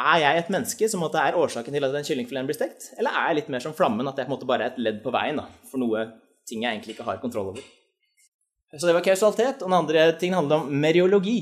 er 0.00 0.20
jeg 0.22 0.38
et 0.38 0.52
menneske 0.54 0.88
som 0.88 1.02
er 1.08 1.36
årsaken 1.36 1.74
til 1.74 1.84
at 1.84 1.94
den 1.96 2.06
kyllingfileten 2.06 2.46
blir 2.46 2.56
stekt, 2.56 2.92
eller 2.94 3.10
er 3.10 3.32
jeg 3.32 3.40
litt 3.40 3.50
mer 3.50 3.64
som 3.64 3.74
flammen, 3.74 4.06
at 4.06 4.20
jeg 4.20 4.28
på 4.28 4.30
en 4.30 4.36
måte 4.36 4.46
bare 4.48 4.68
er 4.68 4.72
et 4.72 4.78
ledd 4.78 5.02
på 5.02 5.10
veien 5.10 5.40
da, 5.42 5.48
for 5.66 5.82
noe 5.82 6.06
ting 6.46 6.62
jeg 6.62 6.76
egentlig 6.78 6.94
ikke 6.94 7.08
har 7.08 7.18
kontroll 7.22 7.50
over? 7.50 7.66
Så 8.70 8.86
det 8.86 8.94
var 8.94 9.02
kausalitet. 9.02 9.64
Og 9.64 9.66
den 9.66 9.78
andre 9.80 10.06
tingen 10.18 10.38
handler 10.38 10.62
om 10.62 10.70
meriologi. 10.70 11.40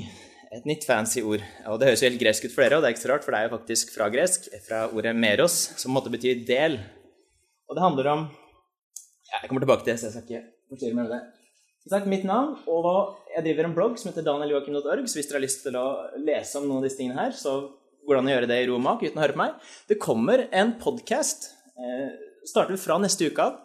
Et 0.56 0.64
nytt 0.64 0.86
fancy 0.88 1.20
ord. 1.20 1.44
Og 1.68 1.76
det 1.76 1.90
høres 1.90 2.00
jo 2.00 2.08
helt 2.08 2.22
gresk 2.22 2.46
ut 2.48 2.54
for 2.54 2.64
dere, 2.64 2.78
og 2.78 2.84
det 2.84 2.88
er 2.88 2.96
ikke 2.96 3.04
så 3.04 3.10
rart, 3.12 3.26
for 3.26 3.36
det 3.36 3.40
er 3.40 3.50
jo 3.50 3.56
faktisk 3.58 3.92
fra 3.92 4.08
gresk, 4.08 4.48
fra 4.64 4.86
ordet 4.88 5.12
meros, 5.12 5.58
som 5.76 5.92
måtte 5.92 6.12
bety 6.14 6.38
del. 6.48 6.78
Og 7.68 7.76
det 7.76 7.84
handler 7.84 8.14
om 8.14 8.28
ja, 9.28 9.42
Jeg 9.42 9.50
kommer 9.50 9.66
tilbake 9.66 9.84
til 9.84 9.92
det, 9.92 10.00
så 10.00 10.08
jeg 10.08 10.16
skal 10.16 10.24
ikke 10.24 10.57
forstyrre 10.70 10.96
meg 10.96 11.08
med 11.08 11.14
det. 11.16 11.20
Som 11.88 12.08
mitt 12.10 12.26
navn, 12.28 12.56
og 12.68 12.88
jeg 13.32 13.46
driver 13.46 13.68
en 13.68 13.76
blogg 13.76 14.00
som 14.00 14.10
heter 14.10 14.26
danieljoakim.org, 14.26 15.06
så 15.08 15.18
hvis 15.18 15.28
dere 15.30 15.38
har 15.38 15.44
lyst 15.46 15.62
til 15.64 15.78
å 15.80 15.86
lese 16.20 16.60
om 16.60 16.66
noen 16.66 16.82
av 16.82 16.88
disse 16.88 17.00
tingene 17.00 17.22
her, 17.22 17.36
så 17.36 17.54
går 18.04 18.16
det 18.16 18.20
an 18.20 18.28
å 18.28 18.34
gjøre 18.34 18.50
det 18.50 18.58
i 18.60 18.66
ro 18.68 18.76
og 18.76 18.84
mak 18.84 19.04
uten 19.06 19.16
å 19.16 19.24
høre 19.24 19.36
på 19.36 19.40
meg. 19.40 19.70
Det 19.88 19.96
kommer 20.02 20.44
en 20.52 20.74
podkast. 20.82 21.48
Eh, 21.78 22.10
starter 22.48 22.76
fra 22.80 22.98
neste 23.00 23.30
uke 23.30 23.46
av 23.46 23.56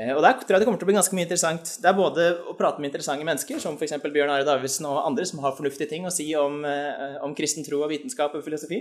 Eh, 0.00 0.12
og 0.16 0.22
Der 0.22 0.38
tror 0.38 0.54
jeg 0.54 0.62
det 0.62 0.68
kommer 0.68 0.80
til 0.80 0.86
å 0.86 0.90
bli 0.90 0.96
ganske 0.96 1.16
mye 1.16 1.26
interessant. 1.26 1.72
Det 1.82 1.88
er 1.88 1.96
både 1.96 2.28
å 2.48 2.54
prate 2.56 2.80
med 2.80 2.90
interessante 2.90 3.26
mennesker, 3.26 3.60
som 3.60 3.76
f.eks. 3.76 3.98
Bjørn 4.00 4.32
Are 4.32 4.46
Davidsen 4.46 4.86
og 4.88 5.02
andre, 5.02 5.26
som 5.28 5.42
har 5.44 5.56
fornuftige 5.56 5.90
ting 5.90 6.06
å 6.08 6.14
si 6.14 6.28
om, 6.38 6.64
eh, 6.64 7.18
om 7.24 7.34
kristen 7.36 7.66
tro 7.66 7.82
og 7.82 7.90
vitenskap 7.92 8.34
og 8.34 8.44
filosofi. 8.46 8.80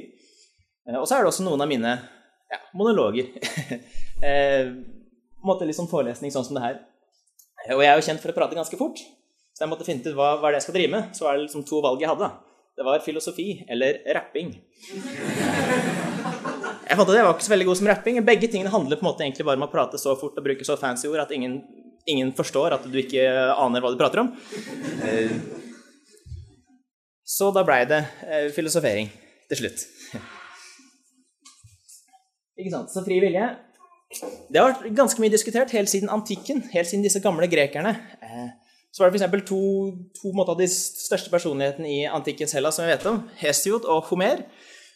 Eh, 0.88 0.96
og 0.96 1.08
så 1.08 1.18
er 1.18 1.26
det 1.26 1.34
også 1.34 1.48
noen 1.48 1.66
av 1.66 1.72
mine 1.72 1.98
ja, 2.50 2.62
monologer. 2.74 3.34
måte 5.50 5.68
liksom 5.68 5.88
forelesning 5.92 6.32
sånn 6.32 6.46
som 6.48 6.58
det 6.58 6.66
her. 6.66 6.80
Og 7.68 7.82
jeg 7.84 7.92
er 7.92 7.98
jo 8.00 8.06
kjent 8.08 8.22
for 8.24 8.32
å 8.32 8.38
prate 8.38 8.58
ganske 8.58 8.80
fort, 8.80 9.02
så 9.54 9.66
jeg 9.66 9.72
måtte 9.72 9.86
finne 9.88 10.06
ut 10.06 10.16
hva, 10.16 10.38
hva 10.40 10.52
det 10.52 10.62
jeg 10.62 10.68
skal 10.70 10.78
drive 10.78 10.94
med. 10.94 11.10
Så 11.18 11.26
var 11.26 11.36
det 11.36 11.44
liksom 11.48 11.66
to 11.68 11.82
valg 11.84 12.02
jeg 12.02 12.12
hadde. 12.12 12.30
Det 12.80 12.86
var 12.88 13.02
filosofi 13.04 13.50
eller 13.68 14.00
rapping. 14.16 14.54
Jeg 16.90 16.98
fant 16.98 17.10
at 17.12 17.18
jeg 17.18 17.26
var 17.28 17.36
ikke 17.36 17.48
så 17.50 17.52
veldig 17.52 17.68
god 17.68 17.80
som 17.82 17.90
rapping. 17.92 18.22
Begge 18.26 18.48
tingene 18.48 18.72
handler 18.72 18.96
på 18.96 19.04
en 19.04 19.10
måte 19.12 19.26
egentlig 19.26 19.46
bare 19.50 19.60
om 19.60 19.68
å 19.68 19.72
prate 19.74 20.00
så 20.00 20.16
fort 20.20 20.40
og 20.40 20.46
bruke 20.46 20.66
så 20.68 20.80
fancy 20.80 21.10
ord 21.12 21.26
at 21.26 21.34
ingen, 21.36 21.60
ingen 22.08 22.32
forstår 22.38 22.78
at 22.78 22.88
du 22.88 22.96
ikke 23.02 23.26
aner 23.52 23.84
hva 23.84 23.92
du 23.92 24.00
prater 24.00 24.24
om. 24.24 24.32
Så 27.30 27.52
da 27.54 27.62
blei 27.68 27.84
det 27.90 28.00
eh, 28.26 28.48
filosofering 28.56 29.12
til 29.52 29.60
slutt. 29.60 29.84
Ikke 32.60 32.72
sant. 32.74 32.90
Så 32.96 33.04
fri 33.06 33.20
vilje 33.22 33.46
Det 34.10 34.58
har 34.58 34.72
vært 34.72 34.96
ganske 34.98 35.22
mye 35.22 35.30
diskutert 35.30 35.74
helt 35.76 35.92
siden 35.92 36.10
antikken, 36.10 36.64
helt 36.74 36.90
siden 36.90 37.06
disse 37.06 37.22
gamle 37.22 37.46
grekerne. 37.50 37.92
Eh, 38.26 38.48
så 38.90 39.04
var 39.04 39.12
det 39.12 39.22
f.eks. 39.22 39.44
to, 39.46 39.60
to 40.18 40.32
av 40.42 40.56
de 40.58 40.66
største 40.74 41.30
personlighetene 41.30 41.92
i 41.92 42.00
antikkens 42.10 42.56
Hellas 42.58 42.80
som 42.80 42.88
vi 42.88 42.96
vet 42.96 43.06
om, 43.10 43.22
Hesiod 43.38 43.86
og 43.86 44.10
Homer. 44.10 44.42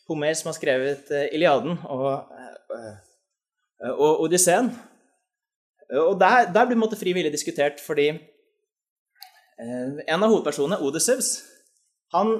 Homer 0.09 0.33
som 0.39 0.49
har 0.49 0.57
skrevet 0.57 1.13
eh, 1.13 1.29
Iliaden 1.37 1.77
og, 1.85 2.33
eh, 2.73 3.93
og 3.93 4.25
Odysseen. 4.25 4.73
Og 5.93 6.17
der, 6.17 6.49
der 6.49 6.65
blir 6.65 6.79
måte, 6.81 6.97
fri 6.97 7.13
vilje 7.13 7.31
diskutert 7.31 7.81
fordi 7.83 8.09
en 9.63 10.23
av 10.23 10.31
hovedpersonene, 10.31 10.79
Odysseus, 10.81 11.35
han, 12.15 12.39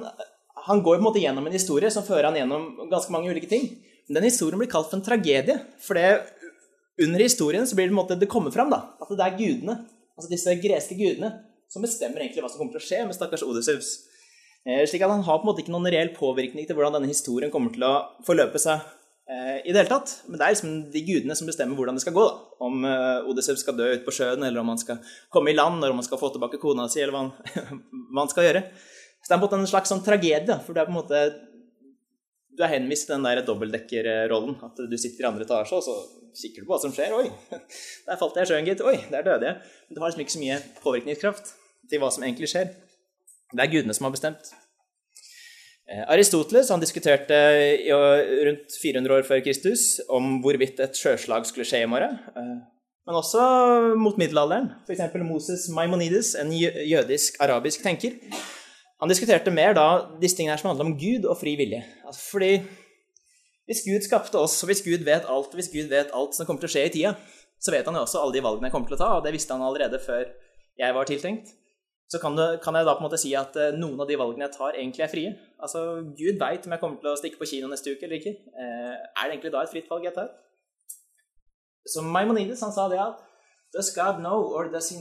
han, 0.66 0.80
går 0.82 0.96
på 0.96 0.98
en 0.98 1.04
måte 1.04 1.22
gjennom 1.22 1.46
en 1.46 1.54
historie 1.54 1.88
som 1.94 2.02
fører 2.04 2.26
han 2.26 2.38
gjennom 2.40 2.88
ganske 2.90 3.14
mange 3.14 3.30
ulike 3.30 3.46
ting. 3.48 3.68
Men 4.08 4.18
den 4.18 4.26
historien 4.26 4.58
blir 4.58 4.68
kalt 4.72 4.90
for 4.90 4.98
en 4.98 5.06
tragedie, 5.06 5.54
for 5.80 6.00
under 7.02 7.20
historien 7.20 7.66
så 7.66 7.76
blir 7.76 7.90
det, 7.90 7.96
måte, 7.96 8.16
det 8.18 8.30
kommer 8.30 8.54
fram 8.54 8.70
da, 8.70 8.80
at 9.02 9.10
det 9.10 9.26
er 9.26 9.38
gudene, 9.38 9.76
altså 10.14 10.30
disse 10.30 10.54
greske 10.62 10.96
gudene, 10.98 11.32
som 11.70 11.82
bestemmer 11.82 12.22
egentlig 12.22 12.44
hva 12.44 12.50
som 12.52 12.60
kommer 12.60 12.76
til 12.76 12.82
å 12.82 12.86
skje 12.86 13.00
med 13.08 13.16
stakkars 13.16 13.42
Odysseus. 13.46 13.94
Eh, 14.64 14.84
slik 14.88 15.02
at 15.04 15.12
han 15.12 15.24
har 15.26 15.40
på 15.40 15.44
en 15.44 15.50
måte 15.50 15.64
ikke 15.64 15.74
noen 15.74 15.90
reell 15.92 16.12
påvirkning 16.16 16.68
til 16.68 16.76
hvordan 16.76 16.94
denne 16.96 17.10
historien 17.10 17.50
kommer 17.52 17.74
til 17.74 17.84
å 17.84 17.94
forløpe 18.24 18.60
seg 18.62 18.80
eh, 19.28 19.58
i 19.60 19.74
det 19.74 19.82
hele 19.82 19.90
tatt. 19.90 20.14
Men 20.28 20.38
det 20.38 20.46
er 20.46 20.54
liksom 20.54 20.76
de 20.94 21.02
gudene 21.04 21.36
som 21.36 21.50
bestemmer 21.50 21.76
hvordan 21.76 21.98
det 21.98 22.04
skal 22.04 22.16
gå. 22.16 22.24
Da. 22.30 22.58
Om 22.64 22.86
uh, 22.86 23.28
Odyssey 23.28 23.58
skal 23.60 23.76
dø 23.76 23.90
ute 23.90 24.06
på 24.06 24.14
sjøen, 24.14 24.46
eller 24.46 24.62
om 24.62 24.70
han 24.72 24.80
skal 24.80 25.02
komme 25.34 25.52
i 25.52 25.56
land, 25.58 25.82
eller 25.82 25.92
om 25.92 26.00
han 26.00 26.06
skal 26.06 26.20
få 26.22 26.30
tilbake 26.32 26.62
kona 26.62 26.86
si, 26.88 27.02
eller 27.02 27.16
hva 27.16 27.26
han, 27.26 27.74
hva 28.14 28.22
han 28.22 28.32
skal 28.32 28.48
gjøre. 28.48 28.64
Så 29.18 29.28
det 29.28 29.34
er 29.34 29.42
på 29.42 29.42
en 29.42 29.44
måte 29.48 29.60
en 29.60 29.72
slags 29.74 29.92
sånn 29.92 30.04
tragedie, 30.06 30.56
for 30.64 30.76
det 30.76 30.84
er 30.84 30.88
på 30.88 30.94
en 30.94 31.00
måte 31.00 31.24
du 32.54 32.62
er 32.64 32.72
henvist 32.74 33.08
til 33.08 33.16
den 33.16 33.26
der 33.26 33.42
dobbeltdekkerrollen. 33.46 34.56
At 34.66 34.78
du 34.90 34.96
sitter 34.98 35.26
i 35.26 35.28
andre 35.30 35.46
etasje, 35.46 35.78
og 35.78 35.84
så 35.86 35.94
kikker 36.38 36.62
du 36.62 36.68
på 36.68 36.74
hva 36.74 36.80
som 36.82 36.94
skjer. 36.94 37.14
Oi, 37.16 37.28
der 38.06 38.20
falt 38.20 38.38
jeg 38.38 38.48
i 38.48 38.52
sjøen, 38.52 38.68
gitt. 38.68 38.84
Oi, 38.84 38.96
der 39.10 39.26
døde 39.26 39.50
jeg. 39.50 39.72
Du 39.90 40.02
har 40.02 40.10
liksom 40.10 40.24
ikke 40.24 40.36
så 40.36 40.42
mye 40.42 40.58
påvirkningskraft 40.84 41.54
til 41.90 42.02
hva 42.02 42.10
som 42.14 42.26
egentlig 42.26 42.50
skjer. 42.52 42.70
Det 43.54 43.62
er 43.62 43.72
gudene 43.72 43.96
som 43.96 44.08
har 44.08 44.14
bestemt. 44.14 44.52
Eh, 45.84 46.04
Aristoteles 46.08 46.70
han 46.72 46.80
diskuterte 46.80 47.36
rundt 48.48 48.78
400 48.80 49.18
år 49.18 49.26
før 49.28 49.42
Kristus 49.44 49.98
om 50.08 50.38
hvorvidt 50.44 50.80
et 50.80 50.96
sjøslag 50.96 51.44
skulle 51.48 51.68
skje 51.68 51.84
i 51.84 51.90
morgen. 51.90 52.16
Eh, 52.34 52.54
men 53.04 53.18
også 53.20 53.42
mot 54.00 54.16
middelalderen. 54.16 54.70
F.eks. 54.88 55.18
Moses 55.26 55.68
Maimonides, 55.76 56.32
en 56.40 56.52
jødisk-arabisk 56.56 57.84
tenker. 57.84 58.16
Han 59.02 59.10
diskuterte 59.10 59.52
mer 59.52 59.74
da 59.76 59.86
disse 60.20 60.38
tingene 60.38 60.54
her 60.54 60.62
som 60.62 60.70
handler 60.70 60.90
om 60.90 60.96
Gud 61.00 61.26
og 61.26 61.38
fri 61.40 61.56
vilje. 61.58 61.82
Altså 62.06 62.22
fordi 62.30 62.52
hvis 63.68 63.82
Gud 63.86 64.04
skapte 64.04 64.38
oss, 64.38 64.58
og 64.62 64.70
hvis 64.70 64.84
Gud 64.84 65.04
vet 65.06 65.24
alt, 65.24 65.50
og 65.50 65.58
hvis 65.58 65.72
Gud 65.72 65.90
vet 65.90 66.12
alt 66.14 66.36
som 66.36 66.46
kommer 66.46 66.62
til 66.62 66.70
å 66.70 66.74
skje 66.76 66.86
i 66.86 66.94
tida, 66.94 67.14
så 67.60 67.72
vet 67.72 67.86
han 67.88 67.96
jo 67.96 68.04
også 68.04 68.20
alle 68.20 68.36
de 68.36 68.44
valgene 68.44 68.68
jeg 68.68 68.74
kommer 68.76 68.90
til 68.90 68.98
å 68.98 69.02
ta, 69.02 69.10
og 69.16 69.24
det 69.24 69.32
visste 69.34 69.56
han 69.56 69.64
allerede 69.64 70.00
før 70.04 70.28
jeg 70.78 70.96
var 70.96 71.08
tiltenkt 71.08 71.54
så 72.14 72.20
kan, 72.22 72.36
du, 72.36 72.42
kan, 72.62 72.76
jeg 72.76 72.86
da 72.86 72.94
på 72.94 73.02
en 73.02 73.08
måte 73.08 73.18
si 73.20 73.32
at 73.34 73.56
uh, 73.58 73.72
noen 73.74 73.98
av 73.98 74.08
de 74.08 74.16
valgene 74.20 74.46
jeg 74.46 74.54
tar, 74.54 74.76
egentlig 74.76 75.04
er 75.06 75.10
frie. 75.10 75.30
Altså, 75.58 75.80
Gud 76.18 76.38
veit 76.40 76.66
om 76.66 76.74
jeg 76.74 76.82
kommer 76.82 77.00
til 77.00 77.10
å 77.10 77.18
stikke 77.18 77.40
på 77.40 77.48
kino 77.48 77.70
neste 77.70 77.94
uke 77.94 78.06
eller 78.06 78.20
ikke. 78.20 78.34
Uh, 78.54 78.92
er 78.92 79.24
det 79.24 79.32
egentlig 79.32 79.54
da 79.54 79.64
et 79.64 79.72
fritt 79.72 79.88
valg 79.90 80.06
jeg 80.06 80.16
tar? 80.16 80.28
Så 81.88 82.04
Maimonides 82.04 82.62
han 82.64 82.74
sa 82.76 82.86
det 82.92 83.00
at 83.02 83.24
Does 83.74 83.90
God 83.96 84.20
know, 84.22 84.44
or 84.54 84.68
does 84.70 84.92
he 84.92 85.00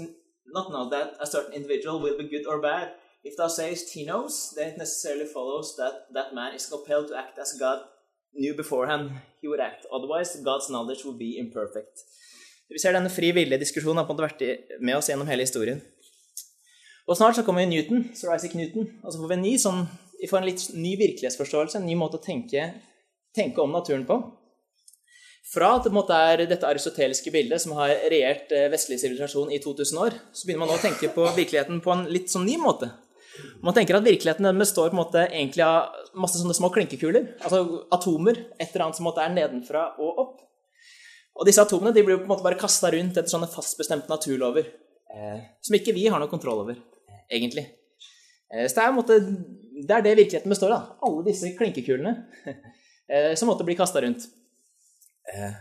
not 0.56 0.72
know 0.74 0.88
that 0.90 1.14
a 1.22 1.28
certain 1.30 1.54
individual 1.54 2.02
will 2.02 2.18
be 2.18 2.26
good 2.32 2.48
or 2.50 2.58
bad? 2.64 2.96
If 3.24 3.38
thou 3.38 3.48
sayest 3.48 3.94
he 3.96 4.04
knows, 4.04 4.54
then 4.56 4.74
it 4.74 4.78
necessarily 4.78 5.26
follows 5.26 5.76
that 5.78 6.08
that 6.14 6.34
man 6.36 6.56
is 6.56 6.66
compelled 6.66 7.08
to 7.08 7.16
act 7.16 7.40
as 7.40 7.56
God 7.60 7.80
knew 8.34 8.54
beforehand 8.54 9.12
he 9.42 9.48
would 9.48 9.62
act. 9.62 9.86
Otherwise, 9.92 10.36
God's 10.44 10.68
knowledge 10.70 11.06
would 11.06 11.18
be 11.18 11.38
imperfect. 11.40 12.04
Vi 12.70 12.80
ser 12.82 12.96
denne 12.96 13.12
fri 13.12 13.32
vilje-diskusjonen 13.36 14.02
har 14.02 14.08
på 14.08 14.16
en 14.16 14.20
måte 14.20 14.28
vært 14.28 14.80
med 14.82 14.98
oss 14.98 15.10
gjennom 15.12 15.30
hele 15.30 15.46
historien. 15.46 15.82
Og 17.08 17.18
snart 17.20 17.38
så 17.38 17.44
kommer 17.48 17.68
Newton, 17.68 18.10
Sir 18.16 18.32
Isaac 18.36 18.56
Newton, 18.56 18.88
og 19.04 19.12
så 19.12 19.20
får 19.20 19.32
vi 19.32 19.38
en 19.38 19.44
ny, 19.44 19.58
sånn, 19.60 19.84
får 20.30 20.40
en 20.40 20.48
litt 20.48 20.64
ny 20.76 20.96
virkelighetsforståelse, 21.00 21.80
en 21.80 21.88
ny 21.88 21.98
måte 22.00 22.20
å 22.20 22.24
tenke, 22.24 22.70
tenke 23.36 23.64
om 23.64 23.76
naturen 23.76 24.08
på. 24.08 24.20
Fra 25.54 25.74
at 25.78 25.86
det 25.86 25.92
måte, 25.94 26.16
er 26.16 26.46
dette 26.48 26.68
aristoteliske 26.68 27.32
bildet 27.36 27.62
som 27.62 27.76
har 27.76 27.92
regjert 28.12 28.52
eh, 28.56 28.70
vestlig 28.72 29.02
sivilisasjon 29.02 29.52
i 29.52 29.60
2000 29.62 30.00
år, 30.00 30.16
så 30.32 30.48
begynner 30.48 30.64
man 30.64 30.72
nå 30.72 30.80
å 30.80 30.84
tenke 30.84 31.12
på 31.12 31.28
virkeligheten 31.36 31.84
på 31.84 31.92
en 31.94 32.08
litt 32.08 32.32
sånn 32.32 32.48
ny 32.48 32.56
måte. 32.62 32.94
Man 33.66 33.74
tenker 33.74 33.98
at 33.98 34.06
virkeligheten 34.06 34.60
består 34.60 34.92
på 34.92 34.98
en 34.98 35.02
måte 35.02 35.26
egentlig 35.26 35.64
av 35.66 35.94
masse 36.20 36.38
sånne 36.38 36.56
små 36.58 36.70
klinkekuler, 36.74 37.32
altså 37.42 37.84
atomer, 37.96 38.40
et 38.60 38.70
eller 38.70 38.88
annet 38.88 39.00
som 39.00 39.10
er 39.10 39.34
nedenfra 39.34 39.86
og 39.98 40.24
opp. 40.24 40.36
Og 41.34 41.48
disse 41.50 41.64
atomene 41.64 41.96
de 41.96 42.04
blir 42.06 42.20
på 42.20 42.28
en 42.28 42.34
måte 42.36 42.46
bare 42.46 42.60
kasta 42.62 42.92
rundt 42.94 43.18
etter 43.18 43.32
sånne 43.32 43.50
fastbestemte 43.50 44.12
naturlover, 44.12 44.70
eh, 45.16 45.40
som 45.66 45.78
ikke 45.78 45.96
vi 45.98 46.06
har 46.06 46.22
noe 46.22 46.30
kontroll 46.32 46.62
over 46.62 46.78
egentlig. 47.32 47.66
Eh, 48.54 48.68
så 48.68 48.78
det 48.80 48.86
er, 48.86 48.96
måte, 48.96 49.20
det 49.20 49.98
er 49.98 50.06
det 50.06 50.16
virkeligheten 50.20 50.54
består 50.54 50.76
av. 50.76 50.96
Alle 51.06 51.26
disse 51.28 51.54
klinkekulene 51.58 52.16
eh, 53.10 53.34
som 53.40 53.50
måtte 53.50 53.66
bli 53.68 53.78
kasta 53.80 54.04
rundt. 54.06 54.28
Eh, 55.34 55.56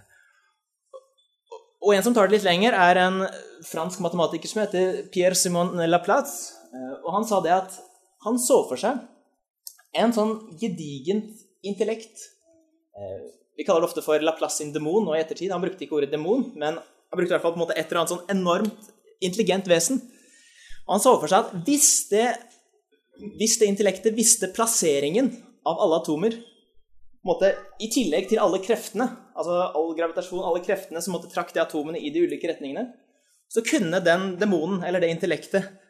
og 1.82 1.96
en 1.96 2.04
som 2.04 2.14
tar 2.14 2.28
det 2.28 2.36
litt 2.36 2.46
lenger, 2.46 2.76
er 2.78 3.00
en 3.02 3.22
fransk 3.66 4.02
matematiker 4.04 4.50
som 4.50 4.62
heter 4.62 5.06
Pierre 5.14 5.38
Simon 5.38 5.74
Laplace. 5.88 6.61
Og 6.72 7.10
han 7.12 7.26
sa 7.28 7.40
det 7.44 7.52
at 7.52 7.74
han 8.24 8.38
så 8.40 8.62
for 8.68 8.80
seg 8.80 9.00
en 9.98 10.14
sånn 10.14 10.30
gedigent 10.56 11.42
intellekt 11.68 12.22
Vi 13.58 13.66
kaller 13.66 13.84
det 13.84 13.90
ofte 13.90 14.04
for 14.04 14.22
Laplace 14.24 14.64
in 14.64 14.70
demon 14.72 15.04
nå 15.04 15.12
i 15.12 15.20
ettertid. 15.20 15.52
Han 15.52 15.60
brukte 15.60 15.84
ikke 15.84 15.98
ordet 15.98 16.14
demon, 16.14 16.46
men 16.56 16.78
han 16.78 17.18
brukte 17.18 17.32
i 17.32 17.34
hvert 17.34 17.44
fall 17.44 17.52
på 17.52 17.60
en 17.60 17.64
måte 17.66 17.76
et 17.76 17.84
eller 17.90 18.00
annet 18.00 18.14
sånn 18.14 18.32
enormt 18.32 18.88
intelligent 19.22 19.68
vesen 19.68 20.00
og 20.86 20.96
han 20.96 21.02
så 21.02 21.12
for 21.20 21.30
seg 21.30 21.46
at 21.46 21.66
hvis 21.66 21.90
det, 22.10 22.26
hvis 23.38 23.58
det 23.60 23.68
intellektet 23.70 24.16
visste 24.16 24.50
plasseringen 24.54 25.30
av 25.68 25.78
alle 25.82 26.00
atomer 26.02 26.38
måte, 27.26 27.52
I 27.78 27.86
tillegg 27.92 28.26
til 28.32 28.40
alle 28.42 28.58
kreftene, 28.62 29.06
altså 29.38 29.60
all 29.78 29.92
gravitasjon, 29.94 30.42
alle 30.42 30.62
kreftene 30.64 31.02
som 31.04 31.14
måtte 31.14 31.30
trakk 31.30 31.52
de 31.54 31.62
atomene 31.62 32.00
i 32.00 32.10
de 32.10 32.24
ulike 32.24 32.50
retningene, 32.50 32.88
så 33.52 33.62
kunne 33.62 34.00
den 34.02 34.32
demonen, 34.40 34.80
eller 34.82 35.02
det 35.02 35.12
intellektet, 35.12 35.68
eh, 35.68 35.81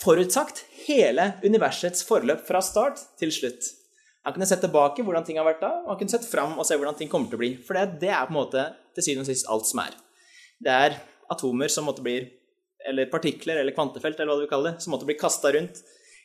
forutsagt 0.00 0.62
hele 0.86 1.32
universets 1.44 2.04
forløp 2.08 2.46
fra 2.46 2.62
start 2.64 3.02
til 3.20 3.32
slutt. 3.34 3.66
Han 4.24 4.32
kunne 4.32 4.46
sett 4.48 4.62
tilbake 4.64 5.04
hvordan 5.04 5.24
ting 5.26 5.36
har 5.36 5.44
vært 5.44 5.60
da, 5.60 5.70
og 5.82 5.90
han 5.92 5.98
kunne 6.00 6.14
sett 6.14 6.24
fram 6.24 6.54
og 6.56 6.64
se 6.64 6.78
hvordan 6.80 6.96
ting 6.96 7.10
kommer 7.12 7.28
til 7.28 7.36
å 7.36 7.42
bli. 7.42 7.50
For 7.60 7.76
det, 7.76 7.98
det 8.00 8.08
er 8.08 8.24
på 8.24 8.32
en 8.32 8.38
måte 8.38 8.62
til 8.96 9.04
syvende 9.04 9.26
og 9.26 9.28
sist 9.28 9.50
alt 9.52 9.68
som 9.68 9.82
er. 9.84 9.98
Det 10.64 10.76
er 10.86 10.96
atomer 11.32 11.72
som 11.72 11.86
måtte 11.88 12.04
bli 12.04 12.22
Eller 12.84 13.08
partikler 13.08 13.56
eller 13.56 13.72
kvantefelt 13.72 14.18
eller 14.20 14.28
hva 14.28 14.34
du 14.36 14.42
vil 14.42 14.48
kalle 14.50 14.70
det, 14.74 14.82
som 14.84 14.92
måtte 14.92 15.06
bli 15.08 15.14
kasta 15.16 15.48
rundt 15.54 15.78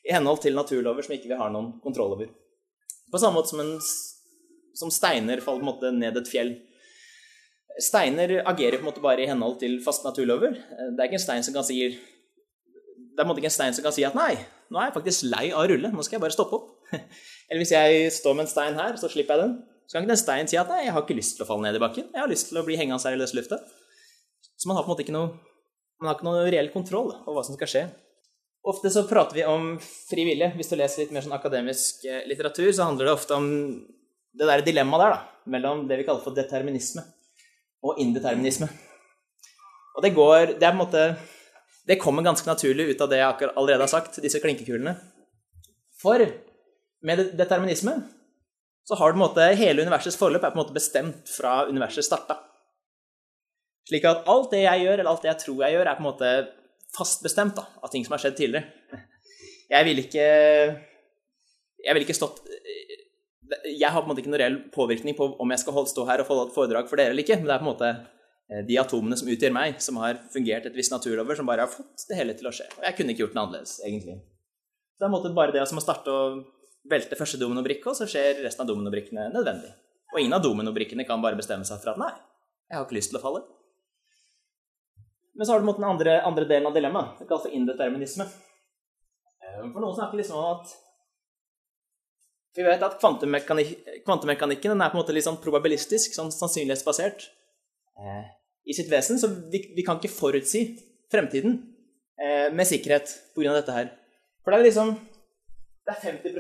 i 0.04 0.12
henhold 0.12 0.42
til 0.44 0.58
naturlover 0.58 1.06
som 1.06 1.14
ikke 1.16 1.30
vi 1.32 1.38
har 1.40 1.54
noen 1.54 1.70
kontroll 1.80 2.18
over. 2.18 2.34
På 3.08 3.22
samme 3.22 3.40
måte 3.40 3.54
som, 3.54 3.62
en, 3.64 3.80
som 4.76 4.92
steiner 4.92 5.40
faller 5.40 5.64
på 5.64 5.64
en 5.64 5.70
måte 5.70 5.92
ned 5.96 6.20
et 6.20 6.28
fjell. 6.28 6.52
Steiner 7.80 8.42
agerer 8.42 8.76
på 8.76 8.84
en 8.84 8.90
måte 8.90 9.04
bare 9.06 9.24
i 9.24 9.30
henhold 9.30 9.56
til 9.62 9.78
faste 9.86 10.04
naturlover. 10.04 10.58
Det 10.58 11.00
er 11.00 11.08
ikke 11.08 11.20
en 11.22 11.24
stein 11.30 11.48
som 11.48 11.56
kan 11.56 11.68
si 11.70 11.80
det 13.20 13.26
er 13.26 13.28
på 13.28 13.34
en 13.34 13.34
måte 13.34 13.42
ikke 13.42 13.50
en 13.52 13.58
stein 13.58 13.74
som 13.76 13.84
kan 13.84 13.92
si 13.92 14.04
at 14.08 14.14
nei, 14.16 14.32
nå 14.72 14.80
er 14.80 14.86
jeg 14.88 14.94
faktisk 14.96 15.26
lei 15.28 15.50
av 15.50 15.66
å 15.66 15.68
rulle, 15.68 15.90
nå 15.92 16.04
skal 16.08 16.16
jeg 16.16 16.22
bare 16.24 16.32
stoppe 16.32 16.56
opp. 16.56 16.70
Eller 17.50 17.60
hvis 17.60 17.74
jeg 17.76 18.14
står 18.16 18.38
med 18.38 18.46
en 18.46 18.52
stein 18.54 18.78
her, 18.80 18.96
så 19.02 19.10
slipper 19.12 19.36
jeg 19.36 19.44
den. 19.44 19.58
Så 19.84 19.98
kan 19.98 20.06
ikke 20.06 20.14
den 20.14 20.22
steinen 20.22 20.48
si 20.48 20.60
at 20.62 20.72
nei, 20.72 20.86
jeg 20.86 20.94
har 20.96 21.04
ikke 21.04 21.18
lyst 21.18 21.36
til 21.36 21.44
å 21.44 21.48
falle 21.50 21.66
ned 21.66 21.76
i 21.76 21.82
bakken. 21.84 22.06
Jeg 22.14 22.22
har 22.24 22.32
lyst 22.32 22.48
til 22.48 22.62
å 22.62 22.64
bli 22.64 22.78
hengende 22.80 23.04
her 23.04 23.18
i 23.18 23.20
løse 23.20 23.36
lufta. 23.36 23.58
Så 24.56 24.70
man 24.72 24.80
har 24.80 24.86
på 24.86 24.88
en 24.88 24.94
måte 24.94 25.04
ikke 25.04 25.16
noe, 25.18 25.34
man 26.00 26.12
har 26.14 26.16
ikke 26.16 26.28
noe 26.30 26.46
reell 26.48 26.72
kontroll 26.72 27.12
over 27.18 27.42
hva 27.42 27.44
som 27.44 27.60
skal 27.60 27.72
skje. 27.74 27.82
Ofte 28.72 28.92
så 28.96 29.04
prater 29.10 29.42
vi 29.42 29.48
om 29.52 29.74
fri 29.82 30.24
vilje. 30.30 30.54
Hvis 30.56 30.72
du 30.72 30.78
leser 30.80 31.04
litt 31.04 31.12
mer 31.16 31.26
sånn 31.26 31.36
akademisk 31.36 32.08
eh, 32.08 32.24
litteratur, 32.30 32.70
så 32.72 32.88
handler 32.88 33.10
det 33.10 33.18
ofte 33.18 33.36
om 33.36 33.50
det 34.40 34.48
der 34.48 34.64
dilemmaet 34.64 35.04
der, 35.04 35.18
da, 35.18 35.50
mellom 35.58 35.84
det 35.92 36.00
vi 36.00 36.08
kaller 36.08 36.24
for 36.24 36.40
determinisme 36.40 37.04
og 37.84 38.00
indeterminisme. 38.00 38.72
Og 39.98 40.06
det 40.06 40.16
går 40.16 40.56
Det 40.56 40.64
er 40.64 40.72
på 40.72 40.78
en 40.78 40.84
måte 40.86 41.04
Det 41.90 41.98
kommer 41.98 42.26
ganske 42.26 42.46
naturlig 42.46 42.92
ut 42.92 43.02
av 43.02 43.10
det 43.10 43.18
jeg 43.18 43.50
allerede 43.50 43.82
har 43.82 43.90
sagt, 43.90 44.20
disse 44.22 44.42
klinkekulene. 44.44 44.94
For 45.98 46.22
med 47.02 47.24
determinisme 47.40 47.96
så 48.86 48.98
har 49.00 49.14
du 49.14 49.20
måte 49.22 49.46
hele 49.58 49.84
universets 49.86 50.18
forløp 50.18 50.44
er 50.44 50.54
på 50.54 50.58
en 50.58 50.64
måte 50.64 50.76
bestemt 50.76 51.30
fra 51.34 51.64
universet 51.70 52.06
starta. 52.06 52.38
Slik 53.90 54.06
at 54.06 54.28
alt 54.30 54.54
det 54.54 54.64
jeg 54.64 54.86
gjør, 54.86 55.00
eller 55.00 55.12
alt 55.12 55.26
det 55.26 55.32
jeg 55.32 55.42
tror 55.44 55.64
jeg 55.66 55.76
gjør, 55.76 55.90
er 55.90 55.98
på 55.98 56.04
en 56.04 56.10
måte 56.10 56.32
fast 56.94 57.26
bestemt 57.26 57.58
da, 57.58 57.66
av 57.82 57.92
ting 57.94 58.06
som 58.06 58.16
har 58.16 58.24
skjedd 58.24 58.38
tidligere. 58.38 59.02
Jeg 59.70 59.86
vil 59.86 60.02
ikke 60.02 60.24
Jeg 61.80 61.94
ville 61.94 62.06
ikke 62.08 62.18
stått 62.18 62.40
Jeg 63.70 63.86
har 63.86 64.02
på 64.02 64.08
en 64.08 64.10
måte 64.10 64.24
ikke 64.24 64.32
noen 64.32 64.42
reell 64.42 64.58
påvirkning 64.74 65.18
på 65.18 65.28
om 65.42 65.54
jeg 65.54 65.62
skal 65.62 65.86
stå 65.90 66.06
her 66.10 66.24
og 66.24 66.30
få 66.30 66.40
foredrag 66.54 66.90
for 66.90 66.98
dere 66.98 67.14
eller 67.14 67.26
ikke, 67.26 67.38
men 67.38 67.50
det 67.50 67.56
er 67.56 67.62
på 67.62 67.68
en 67.68 67.72
måte 67.74 67.92
de 68.66 68.78
atomene 68.82 69.18
som 69.20 69.30
utgjør 69.30 69.54
meg, 69.54 69.76
som 69.84 70.00
har 70.02 70.18
fungert 70.34 70.66
et 70.66 70.78
visst 70.78 70.94
naturlover, 70.94 71.38
som 71.38 71.46
bare 71.46 71.68
har 71.68 71.70
fått 71.70 72.08
det 72.10 72.18
hele 72.18 72.34
til 72.38 72.50
å 72.50 72.54
skje. 72.56 72.66
Og 72.80 72.88
jeg 72.88 72.98
kunne 72.98 73.14
ikke 73.14 73.24
gjort 73.28 73.36
det 73.36 73.42
annerledes, 73.44 73.76
egentlig. 73.86 74.16
Så 74.98 75.06
det 75.06 75.30
er 75.30 75.36
bare 75.38 75.54
det 75.54 75.68
som 75.70 75.78
å 75.80 75.84
starte 75.84 76.16
å 76.16 76.24
velte 76.90 77.20
første 77.20 77.38
dominobrikke, 77.40 77.92
og 77.92 77.98
så 78.00 78.08
skjer 78.10 78.42
resten 78.44 78.66
av 78.66 78.72
dominobrikkene 78.72 79.30
nødvendig. 79.36 79.70
Og 80.14 80.20
ingen 80.24 80.34
av 80.34 80.42
dominobrikkene 80.44 81.06
kan 81.06 81.22
bare 81.22 81.38
bestemme 81.38 81.68
seg 81.68 81.82
for 81.84 81.94
at 81.94 82.02
nei, 82.02 82.12
jeg 82.70 82.78
har 82.78 82.88
ikke 82.88 82.98
lyst 82.98 83.14
til 83.14 83.20
å 83.20 83.24
falle. 83.24 83.44
Men 85.38 85.48
så 85.48 85.54
har 85.54 85.62
du 85.62 85.70
den 85.70 85.88
andre, 85.88 86.18
andre 86.28 86.46
delen 86.50 86.68
av 86.68 86.76
dilemmaet. 86.76 87.20
Det 87.22 87.28
kalles 87.30 87.46
for 87.46 87.56
indeterminisme. 87.56 88.26
Eh, 88.26 89.62
for 89.62 89.80
noen 89.80 89.96
snakker 89.96 90.20
liksom 90.20 90.40
om 90.40 90.54
at 90.58 90.78
Vi 92.58 92.64
vet 92.66 92.82
at 92.82 92.98
kvantemekanik 93.00 94.02
kvantemekanikken 94.04 94.74
er 94.74 94.90
på 94.90 94.98
en 94.98 95.04
måte 95.04 95.14
litt 95.14 95.24
sånn 95.24 95.38
probabilistisk, 95.40 96.16
sånn 96.18 96.32
sannsynlighetsbasert 96.34 97.28
eh, 98.02 98.26
i 98.70 98.76
sitt 98.78 98.90
vesen. 98.92 99.20
Så 99.22 99.30
vi, 99.52 99.64
vi, 99.76 99.86
kan 99.86 100.00
ikke 100.00 100.14
forutsi 100.14 100.64
fremtiden 101.12 101.58
eh, 102.22 102.50
med 102.54 102.68
sikkerhet 102.70 103.16
pga. 103.36 103.54
dette 103.58 103.76
her. 103.76 103.94
For 104.44 104.54
det 104.54 104.60
er 104.60 104.70
liksom 104.70 104.96
Det 105.86 105.96
er 105.96 106.02
50 106.06 106.34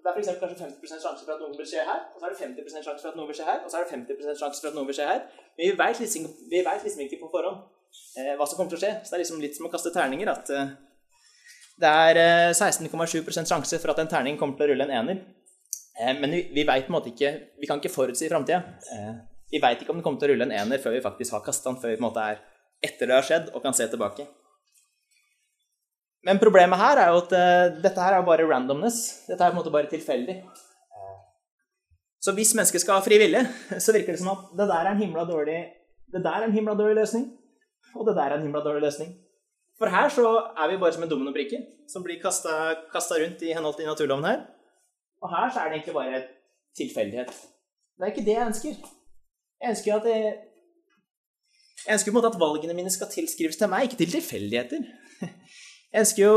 det 0.00 0.08
er 0.10 0.14
for 0.16 0.46
kanskje 0.46 0.64
50% 0.64 1.02
sjanse 1.04 1.24
for 1.26 1.34
at 1.34 1.42
noe 1.42 1.56
vil 1.58 1.66
skje 1.68 1.82
her, 1.84 2.00
og 2.14 2.20
så 2.20 2.26
er 2.26 2.32
det 2.32 2.40
50% 2.40 2.86
sjanse 2.86 3.02
for 3.04 3.10
at 3.12 3.18
noe 3.18 3.28
vil 3.28 3.36
skje 3.36 3.48
her, 3.48 3.58
og 3.64 3.70
så 3.70 3.78
er 3.78 3.84
det 3.84 3.92
50% 3.92 4.40
sjanse 4.40 4.62
for 4.62 4.70
at 4.70 4.78
noe 4.78 4.88
vil 4.88 4.96
skje 4.96 5.08
her. 5.10 5.20
Men 5.56 5.66
vi 5.66 5.74
vet 5.80 6.00
liksom, 6.02 6.28
vet 6.50 6.86
liksom 6.86 7.02
ikke 7.04 7.18
på 7.20 7.28
forhånd 7.34 7.60
eh, 8.16 8.32
hva 8.38 8.46
som 8.48 8.58
kommer 8.58 8.72
til 8.72 8.80
å 8.80 8.82
skje. 8.84 8.92
Så 9.04 9.12
det 9.12 9.18
er 9.18 9.22
liksom 9.24 9.42
litt 9.44 9.58
som 9.58 9.68
å 9.68 9.72
kaste 9.72 9.92
terninger. 9.94 10.32
at 10.32 10.52
eh, 10.56 10.72
Det 11.84 11.92
er 12.06 12.22
eh, 12.24 12.56
16,7 12.56 13.28
sjanse 13.52 13.82
for 13.82 13.92
at 13.92 14.02
en 14.02 14.10
terning 14.14 14.40
kommer 14.40 14.58
til 14.58 14.70
å 14.70 14.72
rulle 14.72 14.88
en 14.88 14.96
ener. 15.02 15.20
Eh, 16.00 16.14
men 16.16 16.32
vi, 16.32 16.46
vi 16.56 16.64
vet 16.64 16.88
på 16.88 16.94
en 16.94 16.96
måte 16.96 17.12
ikke 17.12 17.34
Vi 17.60 17.68
kan 17.68 17.82
ikke 17.82 17.92
forutsi 17.92 18.30
framtida. 18.32 18.62
Vi 19.50 19.60
veit 19.62 19.82
ikke 19.82 19.94
om 19.94 19.98
det 20.00 20.06
kommer 20.06 20.22
til 20.22 20.30
å 20.30 20.34
rulle 20.34 20.46
en 20.46 20.56
ener 20.62 20.82
før 20.82 20.94
vi 20.94 21.02
faktisk 21.04 21.34
har 21.34 21.44
kasta 21.46 21.70
den, 21.70 21.80
før 21.82 21.90
vi 21.90 21.98
på 21.98 22.04
en 22.04 22.08
måte 22.08 22.26
er 22.32 22.42
etter 22.86 23.10
det 23.10 23.16
har 23.16 23.26
skjedd 23.26 23.50
og 23.54 23.64
kan 23.64 23.76
se 23.76 23.88
tilbake. 23.90 24.26
Men 26.26 26.40
problemet 26.40 26.80
her 26.80 27.00
er 27.00 27.14
jo 27.14 27.22
at 27.22 27.32
uh, 27.32 27.80
dette 27.80 28.04
her 28.04 28.16
er 28.16 28.26
bare 28.26 28.46
randomness. 28.48 29.00
Dette 29.28 29.40
er 29.40 29.52
på 29.52 29.56
en 29.56 29.60
måte 29.62 29.72
bare 29.72 29.90
tilfeldig. 29.90 30.36
Så 32.20 32.34
hvis 32.36 32.52
mennesket 32.52 32.82
skal 32.82 32.98
ha 32.98 33.04
fri 33.04 33.16
vilje, 33.20 33.40
så 33.84 33.94
virker 33.96 34.14
det 34.14 34.20
som 34.20 34.34
at 34.34 34.52
det 34.58 34.68
der 34.68 34.84
er 34.84 34.92
en 34.92 35.00
himla 35.00 35.24
dårlig, 35.28 35.58
det 36.12 36.22
der 36.24 36.42
er 36.42 36.48
en 36.48 36.56
himla 36.56 36.76
dårlig 36.76 37.00
løsning. 37.00 37.26
Og 37.96 38.06
det 38.06 38.14
der 38.18 38.28
er 38.28 38.38
en 38.38 38.46
himla 38.46 38.62
dårlig 38.64 38.84
løsning. 38.84 39.14
For 39.80 39.88
her 39.88 40.12
så 40.12 40.26
er 40.60 40.68
vi 40.68 40.78
bare 40.80 40.92
som 40.92 41.06
en 41.06 41.10
dominobrikke 41.10 41.62
som 41.88 42.04
blir 42.04 42.20
kasta 42.20 43.16
rundt 43.22 43.40
i 43.42 43.54
henhold 43.56 43.78
til 43.78 43.88
naturloven 43.88 44.28
her. 44.28 44.42
Og 45.24 45.32
her 45.32 45.48
så 45.48 45.62
er 45.62 45.70
det 45.70 45.78
egentlig 45.80 45.96
bare 45.96 46.22
tilfeldighet. 46.76 47.32
Det 47.96 48.04
er 48.04 48.12
ikke 48.12 48.26
det 48.28 48.36
jeg 48.36 48.46
ønsker. 48.50 48.90
Jeg 49.60 49.74
ønsker 49.74 49.96
at 49.98 50.06
jeg, 50.08 50.36
jeg 51.84 51.96
ønsker 51.96 52.10
på 52.10 52.14
en 52.14 52.18
måte 52.18 52.30
at 52.32 52.40
valgene 52.40 52.76
mine 52.76 52.92
skal 52.92 53.10
tilskrives 53.12 53.58
til 53.60 53.68
meg, 53.68 53.88
ikke 53.88 53.98
til 54.00 54.14
tilfeldigheter. 54.16 54.86
Jeg 55.90 56.04
ønsker 56.04 56.22
jo 56.22 56.36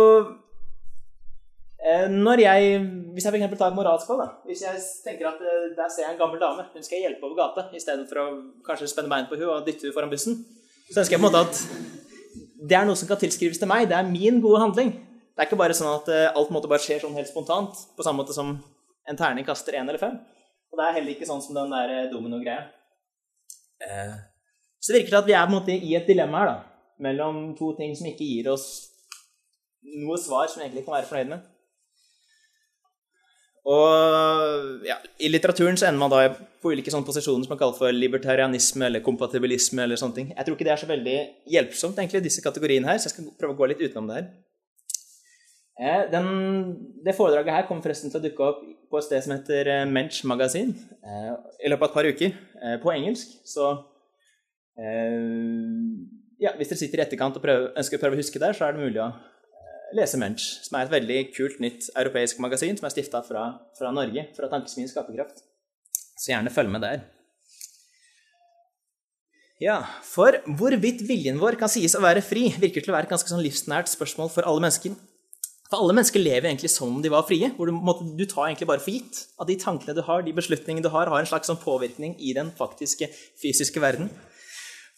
eh, 1.85 2.07
når 2.09 2.41
jeg, 2.41 2.79
Hvis 3.13 3.27
jeg 3.27 3.35
f.eks. 3.35 3.57
tar 3.59 3.69
et 3.69 3.77
moralsk 3.77 4.09
valg, 4.09 4.31
hvis 4.49 4.63
jeg 4.65 4.81
tenker 5.05 5.29
at 5.29 5.43
eh, 5.45 5.69
der 5.77 5.91
ser 5.93 6.07
jeg 6.07 6.15
en 6.15 6.19
gammel 6.19 6.41
dame, 6.41 6.65
hun 6.73 6.83
skal 6.83 6.97
jeg 6.97 7.05
hjelpe 7.07 7.29
over 7.29 7.37
gata 7.37 7.67
istedenfor 7.77 8.21
å 8.23 8.25
kanskje 8.65 8.89
spenne 8.91 9.13
bein 9.13 9.29
på 9.29 9.37
henne 9.37 9.53
og 9.53 9.67
dytte 9.67 9.85
henne 9.85 9.95
foran 9.95 10.11
bussen, 10.11 10.41
så 10.89 11.03
ønsker 11.03 11.15
jeg 11.15 11.21
på 11.21 11.29
en 11.29 11.29
måte 11.29 11.45
at 11.45 11.63
det 12.63 12.79
er 12.79 12.87
noe 12.89 12.99
som 12.99 13.07
kan 13.11 13.21
tilskrives 13.21 13.61
til 13.61 13.69
meg. 13.69 13.87
Det 13.91 13.95
er 13.99 14.09
min 14.09 14.41
gode 14.43 14.65
handling. 14.65 14.93
Det 15.33 15.41
er 15.41 15.47
ikke 15.47 15.61
bare 15.63 15.77
sånn 15.77 15.93
at 15.93 16.11
eh, 16.11 16.29
alt 16.33 16.51
måtte 16.55 16.71
bare 16.71 16.83
skjer 16.83 17.05
sånn 17.05 17.15
helt 17.15 17.31
spontant, 17.31 17.87
på 17.95 18.05
samme 18.05 18.23
måte 18.23 18.35
som 18.35 18.55
en 19.07 19.19
terning 19.19 19.45
kaster 19.47 19.77
én 19.77 19.87
eller 19.87 20.01
fem. 20.01 20.17
Og 20.73 20.79
det 20.79 20.89
er 20.89 20.97
heller 20.97 21.13
ikke 21.13 21.29
sånn 21.29 21.45
som 21.45 21.55
den 21.55 21.71
der 21.71 22.09
domino-greia. 22.11 22.71
Så 23.83 24.91
det 24.91 25.01
virker 25.01 25.13
til 25.13 25.21
at 25.21 25.29
vi 25.29 25.35
er 25.37 25.45
på 25.47 25.51
en 25.51 25.57
måte 25.57 25.75
i 25.75 25.95
et 25.95 26.09
dilemma 26.09 26.43
her, 26.43 26.51
da. 26.51 26.89
Mellom 27.03 27.39
to 27.57 27.71
ting 27.77 27.95
som 27.97 28.07
ikke 28.09 28.27
gir 28.27 28.51
oss 28.51 28.67
noe 29.83 30.17
svar 30.19 30.47
som 30.47 30.61
vi 30.61 30.67
egentlig 30.67 30.85
kan 30.85 30.97
være 30.97 31.09
fornøyd 31.09 31.31
med. 31.33 31.49
Og 33.63 34.83
ja, 34.83 34.97
I 35.23 35.29
litteraturen 35.31 35.77
så 35.79 35.87
ender 35.87 36.01
man 36.01 36.11
da 36.11 36.23
på 36.33 36.73
ulike 36.73 36.91
sånne 36.91 37.07
posisjoner 37.07 37.45
som 37.45 37.53
man 37.53 37.59
kaller 37.61 37.77
for 37.77 37.95
libertarianisme 37.95 38.89
eller 38.89 39.03
kompatibilisme. 39.03 39.85
eller 39.85 39.99
sånne 39.99 40.17
ting. 40.17 40.31
Jeg 40.35 40.45
tror 40.45 40.57
ikke 40.57 40.67
det 40.67 40.73
er 40.75 40.81
så 40.81 40.89
veldig 40.89 41.17
hjelpsomt, 41.55 41.99
egentlig, 41.99 42.25
disse 42.27 42.43
kategoriene 42.43 42.89
her, 42.91 42.99
så 42.99 43.07
jeg 43.07 43.15
skal 43.15 43.31
prøve 43.39 43.55
å 43.55 43.61
gå 43.61 43.71
litt 43.71 43.83
utenom 43.85 44.09
det 44.11 44.19
her. 44.19 44.27
Eh, 45.83 46.05
den, 46.13 46.27
det 47.03 47.15
foredraget 47.17 47.57
her 47.57 47.65
kommer 47.67 47.83
forresten 47.83 48.11
til 48.11 48.21
å 48.21 48.23
dukke 48.23 48.45
opp 48.45 48.61
på 48.93 48.99
et 48.99 49.07
sted 49.07 49.25
som 49.25 49.33
heter 49.35 49.67
Mench 49.89 49.91
Mensch 49.91 50.19
Magasin 50.29 50.71
eh, 51.03 51.33
i 51.65 51.71
løpet 51.71 51.83
av 51.83 51.89
et 51.89 51.97
par 51.97 52.07
uker, 52.07 52.37
på 52.83 52.93
engelsk. 52.93 53.33
Så 53.43 53.73
ja, 56.41 56.53
hvis 56.57 56.71
dere 56.71 56.79
sitter 56.79 57.01
i 57.01 57.03
etterkant 57.03 57.35
og 57.37 57.43
prøver, 57.43 57.73
ønsker 57.77 57.99
å 57.99 58.01
prøve 58.01 58.17
å 58.17 58.21
huske 58.21 58.39
der, 58.41 58.55
så 58.57 58.65
er 58.65 58.73
det 58.73 58.85
mulig 58.85 59.01
å 59.03 59.11
lese 59.97 60.17
Mensch, 60.17 60.45
som 60.65 60.77
er 60.77 60.87
et 60.87 60.93
veldig 60.93 61.19
kult 61.35 61.59
nytt 61.63 61.89
europeisk 61.99 62.39
magasin 62.41 62.77
som 62.79 62.87
er 62.87 62.93
stifta 62.95 63.21
fra, 63.25 63.43
fra, 63.77 63.91
Norge, 63.93 64.25
fra 64.37 64.49
Tankesmien 64.51 64.89
Skaperkraft. 64.89 65.43
Så 66.17 66.31
gjerne 66.31 66.53
følg 66.53 66.71
med 66.73 66.85
der. 66.85 67.03
Ja, 69.61 69.77
for 70.03 70.35
hvorvidt 70.59 71.03
viljen 71.07 71.39
vår 71.39 71.59
kan 71.59 71.71
sies 71.71 71.93
å 71.95 72.01
være 72.03 72.23
fri, 72.25 72.49
virker 72.59 72.83
til 72.83 72.91
å 72.91 72.97
være 72.97 73.07
et 73.07 73.13
ganske 73.13 73.29
sånn 73.29 73.43
livsnært 73.45 73.91
spørsmål 73.91 74.31
for 74.33 74.49
alle 74.49 74.65
mennesker. 74.65 74.95
For 75.73 75.81
alle 75.81 75.95
mennesker 75.97 76.21
lever 76.21 76.45
egentlig 76.51 76.69
som 76.69 76.91
om 76.93 77.01
de 77.01 77.09
var 77.09 77.23
frie, 77.25 77.47
hvor 77.57 77.65
du, 77.65 77.73
måtte, 77.73 78.05
du 78.05 78.27
tar 78.29 78.45
egentlig 78.45 78.67
bare 78.69 78.81
for 78.83 78.93
gitt 78.93 79.23
at 79.41 79.49
de 79.49 79.55
tankene 79.57 79.95
du 79.97 80.03
har, 80.05 80.21
de 80.21 80.35
beslutningene 80.37 80.85
du 80.85 80.91
har, 80.93 81.09
har 81.09 81.23
en 81.23 81.29
slags 81.31 81.49
sånn 81.49 81.57
påvirkning 81.57 82.13
i 82.21 82.35
den 82.37 82.51
faktiske 82.53 83.07
fysiske 83.41 83.81
verden. 83.81 84.11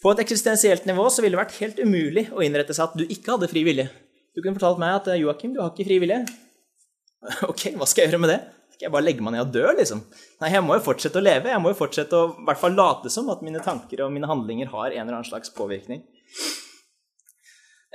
På 0.04 0.12
et 0.12 0.20
eksistensielt 0.26 0.84
nivå 0.84 1.06
så 1.08 1.24
ville 1.24 1.38
det 1.38 1.40
vært 1.46 1.56
helt 1.62 1.80
umulig 1.80 2.26
å 2.36 2.44
innrette 2.44 2.76
seg 2.76 2.90
at 2.90 2.98
du 3.00 3.06
ikke 3.08 3.38
hadde 3.38 3.48
fri 3.54 3.64
vilje. 3.64 3.88
Du 4.36 4.42
kunne 4.42 4.60
fortalt 4.60 4.84
meg 4.84 4.98
at 4.98 5.08
Joakim, 5.16 5.56
du 5.56 5.62
har 5.64 5.72
ikke 5.72 5.88
fri 5.88 6.02
vilje. 6.04 6.26
Ok, 7.48 7.70
hva 7.80 7.88
skal 7.88 8.04
jeg 8.04 8.12
gjøre 8.12 8.22
med 8.26 8.34
det? 8.34 8.38
Skal 8.76 8.90
jeg 8.90 8.94
bare 8.98 9.08
legge 9.08 9.24
meg 9.24 9.38
ned 9.38 9.46
og 9.46 9.56
dø, 9.56 9.64
liksom? 9.80 10.04
Nei, 10.44 10.52
jeg 10.58 10.68
må 10.68 10.76
jo 10.76 10.84
fortsette 10.90 11.24
å 11.24 11.24
leve. 11.24 11.54
Jeg 11.56 11.64
må 11.64 11.72
jo 11.72 11.80
fortsette 11.80 12.20
å 12.20 12.28
i 12.36 12.50
hvert 12.52 12.60
fall 12.60 12.76
late 12.76 13.16
som 13.16 13.32
at 13.32 13.48
mine 13.48 13.64
tanker 13.64 14.04
og 14.04 14.12
mine 14.12 14.28
handlinger 14.28 14.76
har 14.76 14.92
en 14.92 15.06
eller 15.08 15.22
annen 15.22 15.32
slags 15.32 15.56
påvirkning. 15.56 16.04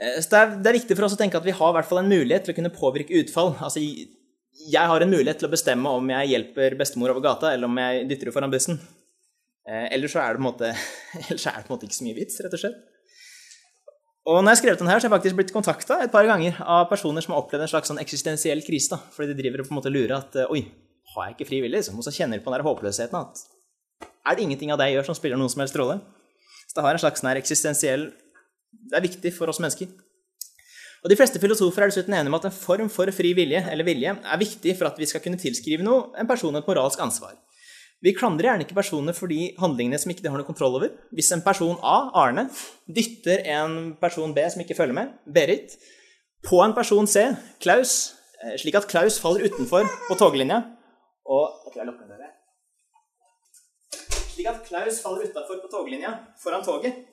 Eh, 0.00 0.20
så 0.22 0.32
det 0.32 0.40
er, 0.40 0.54
det 0.56 0.70
er 0.70 0.78
viktig 0.80 0.96
for 0.96 1.06
oss 1.06 1.16
å 1.16 1.20
tenke 1.20 1.40
at 1.40 1.46
vi 1.46 1.54
har 1.56 1.72
i 1.72 1.76
hvert 1.76 1.88
fall 1.88 2.02
en 2.02 2.10
mulighet 2.10 2.46
til 2.46 2.54
å 2.54 2.58
kunne 2.58 2.72
påvirke 2.74 3.18
utfall. 3.20 3.52
Altså, 3.60 3.82
jeg 4.70 4.92
har 4.92 5.04
en 5.04 5.12
mulighet 5.12 5.42
til 5.42 5.50
å 5.50 5.52
bestemme 5.52 5.92
om 5.96 6.14
jeg 6.14 6.32
hjelper 6.32 6.78
bestemor 6.80 7.14
over 7.14 7.24
gata, 7.24 7.52
eller 7.54 7.68
om 7.70 7.82
jeg 7.82 8.06
dytter 8.08 8.28
henne 8.28 8.36
foran 8.38 8.54
bussen. 8.54 8.80
Eh, 9.68 9.86
ellers 9.94 10.16
så 10.16 10.22
er 10.22 10.34
det 10.34 10.40
på 10.40 10.44
en 10.44 10.48
måte, 10.48 10.72
ellers 11.28 11.46
er 11.46 11.60
det 11.60 11.66
på 11.66 11.72
en 11.72 11.76
måte 11.76 11.88
ikke 11.88 12.00
så 12.00 12.08
mye 12.08 12.18
vits, 12.18 12.40
rett 12.44 12.56
og 12.56 12.64
slett. 12.64 12.80
Og 14.30 14.36
når 14.36 14.50
jeg 14.50 14.52
har 14.52 14.60
skrevet 14.60 14.82
den 14.82 14.90
her, 14.90 15.00
så 15.00 15.06
har 15.06 15.08
jeg 15.08 15.16
faktisk 15.16 15.36
blitt 15.38 15.54
kontakta 15.54 15.96
et 16.04 16.12
par 16.12 16.26
ganger 16.28 16.58
av 16.60 16.84
personer 16.90 17.24
som 17.24 17.32
har 17.34 17.40
opplevd 17.40 17.64
en 17.64 17.70
slags 17.72 17.88
sånn 17.90 18.02
eksistensiell 18.02 18.60
krise. 18.62 18.92
da, 18.92 19.00
Fordi 19.14 19.32
de 19.32 19.38
driver 19.40 19.62
og 19.62 19.70
på 19.70 19.72
en 19.72 19.78
måte 19.80 19.92
lurer 19.92 20.12
at 20.18 20.36
oi, 20.44 20.60
har 21.14 21.26
jeg 21.26 21.38
ikke 21.38 21.48
fri 21.48 21.62
vilje? 21.64 21.80
Liksom? 21.80 21.98
Og 21.98 22.06
så 22.06 22.12
kjenner 22.14 22.38
de 22.38 22.44
på 22.44 22.52
den 22.52 22.60
der 22.60 22.66
håpløsheten 22.68 23.16
at 23.16 23.40
er 24.28 24.36
det 24.36 24.44
ingenting 24.44 24.70
av 24.70 24.78
det 24.78 24.90
jeg 24.90 24.98
gjør 24.98 25.08
som 25.08 25.16
spiller 25.16 25.40
noen 25.40 25.50
som 25.50 25.62
helst 25.64 25.78
rolle? 25.80 25.96
Så 26.68 26.76
det 26.76 26.84
har 26.84 26.94
en 26.94 27.02
slags 27.02 27.22
sånn 27.22 27.32
eksistensiell 27.32 28.04
Det 28.70 28.96
er 28.98 29.06
viktig 29.06 29.32
for 29.34 29.50
oss 29.50 29.60
mennesker. 29.62 29.90
Og 31.00 31.08
De 31.08 31.16
fleste 31.16 31.40
filosofer 31.40 31.84
er 31.84 31.92
dessuten 31.92 32.14
enige 32.14 32.28
om 32.28 32.36
at 32.36 32.48
en 32.48 32.54
form 32.54 32.90
for 32.92 33.08
fri 33.16 33.32
vilje 33.36 33.62
eller 33.72 33.86
vilje 33.86 34.12
er 34.12 34.40
viktig 34.40 34.74
for 34.76 34.90
at 34.90 34.98
vi 35.00 35.08
skal 35.08 35.22
kunne 35.24 35.40
tilskrive 35.40 35.84
noe, 35.86 36.10
en 36.20 36.28
person 36.28 36.56
et 36.56 36.66
moralsk 36.68 37.00
ansvar. 37.00 37.38
Vi 38.04 38.14
klandrer 38.16 38.48
gjerne 38.48 38.64
ikke 38.64 38.76
personer 38.76 39.16
for 39.16 39.28
de 39.28 39.50
handlingene 39.60 39.98
som 40.00 40.12
ikke 40.12 40.24
de 40.24 40.30
har 40.32 40.40
noe 40.40 40.48
kontroll 40.48 40.76
over. 40.78 40.92
Hvis 41.12 41.32
en 41.36 41.44
person 41.44 41.76
A, 41.84 41.96
Arne, 42.16 42.46
dytter 42.88 43.44
en 43.56 43.94
person 44.00 44.32
B 44.36 44.44
som 44.52 44.62
ikke 44.64 44.76
følger 44.76 44.96
med, 44.96 45.12
Berit, 45.28 45.76
på 46.48 46.62
en 46.64 46.76
person 46.76 47.08
C, 47.08 47.26
Klaus, 47.60 48.14
eh, 48.40 48.56
slik 48.60 48.78
at 48.80 48.88
Klaus 48.88 49.20
faller 49.20 49.44
utenfor 49.48 49.88
på 50.08 50.16
toglinja 50.20 50.62
og 51.28 51.72
tror 51.72 51.82
jeg 51.82 51.88
lukker 51.90 52.08
dere. 52.08 52.30
Slik 54.32 54.48
at 54.48 54.64
Klaus 54.68 55.02
faller 55.04 55.28
utafor 55.28 55.60
på 55.60 55.72
toglinja 55.72 56.14
foran 56.40 56.64
toget, 56.64 57.04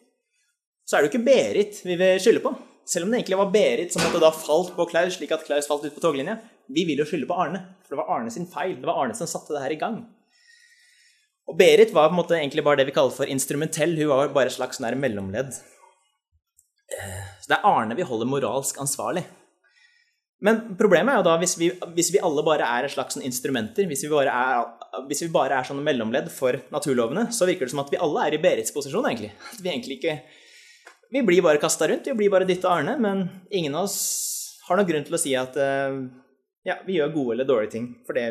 så 0.87 0.95
er 0.95 1.03
det 1.03 1.09
jo 1.09 1.13
ikke 1.13 1.27
Berit 1.27 1.79
vi 1.83 1.97
vil 1.99 2.19
skylde 2.23 2.41
på. 2.43 2.53
Selv 2.87 3.03
om 3.03 3.11
det 3.11 3.19
egentlig 3.19 3.39
var 3.41 3.49
Berit 3.51 3.91
som 3.91 4.05
måtte 4.05 4.21
da 4.23 4.29
falt 4.31 4.71
på 4.77 4.85
Klaus, 4.87 5.17
slik 5.17 5.33
at 5.35 5.43
Klaus 5.43 5.67
falt 5.67 5.83
ut 5.83 5.95
på 5.95 6.03
toglinja. 6.03 6.37
Vi 6.71 6.85
vil 6.87 7.01
jo 7.01 7.07
skylde 7.07 7.27
på 7.27 7.35
Arne, 7.35 7.59
for 7.83 7.95
det 7.95 7.99
var 7.99 8.13
Arne 8.15 8.31
sin 8.31 8.47
feil. 8.47 8.77
Det 8.79 8.87
var 8.87 9.01
Arne 9.01 9.17
som 9.17 9.27
satte 9.27 9.51
det 9.55 9.63
her 9.65 9.75
i 9.75 9.81
gang. 9.81 9.97
Og 11.47 11.57
Berit 11.59 11.91
var 11.95 12.07
på 12.07 12.15
en 12.15 12.21
måte 12.21 12.37
egentlig 12.39 12.63
bare 12.63 12.79
det 12.79 12.87
vi 12.87 12.95
kaller 12.95 13.15
for 13.15 13.27
instrumentell. 13.31 13.97
Hun 13.99 14.13
var 14.13 14.31
bare 14.35 14.51
et 14.51 14.55
slags 14.55 14.79
nær 14.83 14.95
mellomledd. 14.99 15.51
Så 16.87 17.51
det 17.51 17.57
er 17.57 17.67
Arne 17.67 17.95
vi 17.95 18.07
holder 18.07 18.31
moralsk 18.31 18.79
ansvarlig. 18.83 19.25
Men 20.43 20.77
problemet 20.77 21.11
er 21.11 21.19
jo 21.19 21.25
da 21.25 21.35
hvis 21.41 21.55
vi, 21.57 21.71
hvis 21.97 22.11
vi 22.13 22.21
alle 22.23 22.43
bare 22.45 22.67
er 22.77 22.85
et 22.85 22.93
slags 22.93 23.17
instrumenter, 23.17 23.87
hvis 23.89 24.03
vi, 24.05 24.11
er, 24.21 24.67
hvis 25.09 25.23
vi 25.25 25.31
bare 25.33 25.57
er 25.57 25.67
sånne 25.67 25.83
mellomledd 25.83 26.29
for 26.31 26.59
naturlovene, 26.71 27.27
så 27.33 27.47
virker 27.49 27.65
det 27.65 27.73
som 27.73 27.81
at 27.81 27.91
vi 27.91 27.99
alle 27.99 28.27
er 28.27 28.37
i 28.37 28.41
Berits 28.43 28.75
posisjon, 28.75 29.07
egentlig. 29.09 29.31
At 29.49 29.63
vi 29.63 29.71
egentlig 29.73 29.97
ikke 29.97 30.19
Vi 31.13 31.23
blir 31.23 31.43
bare 31.45 31.61
kasta 31.61 31.87
rundt, 31.87 32.07
vi 32.07 32.17
blir 32.19 32.31
bare 32.33 32.47
dytta 32.47 32.71
Arne, 32.73 32.97
men 32.99 33.27
ingen 33.49 33.75
av 33.75 33.87
oss 33.87 33.99
har 34.67 34.79
noen 34.79 34.89
grunn 34.89 35.05
til 35.07 35.15
å 35.15 35.21
si 35.21 35.35
at 35.39 35.55
ja, 36.67 36.75
vi 36.83 36.97
gjør 36.97 37.13
gode 37.13 37.37
eller 37.37 37.47
dårlige 37.47 37.73
ting. 37.77 37.85
For 38.03 38.17
det 38.17 38.25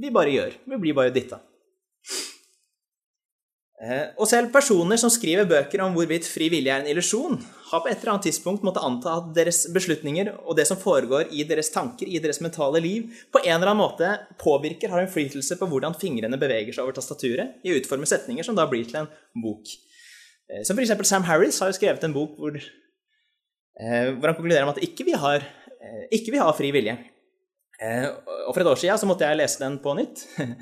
vi 0.00 0.10
bare 0.12 0.32
gjør. 0.32 0.54
Vi 0.68 0.78
blir 0.80 0.96
bare 0.96 1.12
dytta. 1.14 1.40
Eh, 3.82 4.12
og 4.14 4.28
selv 4.30 4.52
personer 4.54 4.98
som 5.00 5.10
skriver 5.10 5.48
bøker 5.48 5.80
om 5.82 5.96
hvorvidt 5.96 6.28
fri 6.30 6.46
vilje 6.52 6.70
er 6.70 6.84
en 6.84 6.90
illusjon, 6.92 7.34
har 7.72 7.80
på 7.82 7.90
et 7.90 7.96
eller 7.98 8.12
annet 8.12 8.28
tidspunkt 8.28 8.62
måttet 8.62 8.84
anta 8.86 9.16
at 9.18 9.32
deres 9.34 9.64
beslutninger 9.74 10.30
og 10.36 10.54
det 10.54 10.68
som 10.68 10.78
foregår 10.78 11.32
i 11.34 11.42
deres 11.48 11.72
tanker, 11.74 12.06
i 12.06 12.20
deres 12.22 12.38
mentale 12.44 12.78
liv, 12.84 13.08
på 13.34 13.42
en 13.42 13.56
eller 13.56 13.72
annen 13.72 13.82
måte 13.82 14.12
påvirker, 14.38 14.92
har 14.92 15.02
innflytelse 15.02 15.58
på 15.58 15.66
hvordan 15.72 15.98
fingrene 15.98 16.38
beveger 16.38 16.76
seg 16.76 16.84
over 16.84 16.94
tastaturet 17.00 17.58
i 17.66 17.72
å 17.72 17.80
utforme 17.80 18.06
setninger 18.06 18.46
som 18.46 18.58
da 18.58 18.68
blir 18.70 18.86
til 18.86 19.02
en 19.02 19.10
bok. 19.42 19.74
Eh, 20.50 20.62
som 20.66 20.78
f.eks. 20.78 20.94
Sam 21.08 21.26
Harris 21.28 21.60
har 21.62 21.70
jo 21.70 21.78
skrevet 21.78 22.04
en 22.06 22.14
bok 22.16 22.38
hvor, 22.40 22.56
eh, 22.56 24.12
hvor 24.16 24.30
han 24.30 24.38
konkluderer 24.38 24.68
med 24.68 24.78
at 24.78 24.86
ikke 24.88 25.06
vi 25.08 25.18
har, 25.18 25.44
ikke 26.14 26.34
vi 26.34 26.38
har 26.38 26.54
fri 26.54 26.70
vilje. 26.74 26.94
Og 28.46 28.52
for 28.54 28.62
et 28.62 28.68
år 28.70 28.78
siden 28.78 28.98
så 29.00 29.08
måtte 29.10 29.26
jeg 29.26 29.40
lese 29.40 29.58
den 29.58 29.80
på 29.82 29.94
nytt. 29.98 30.22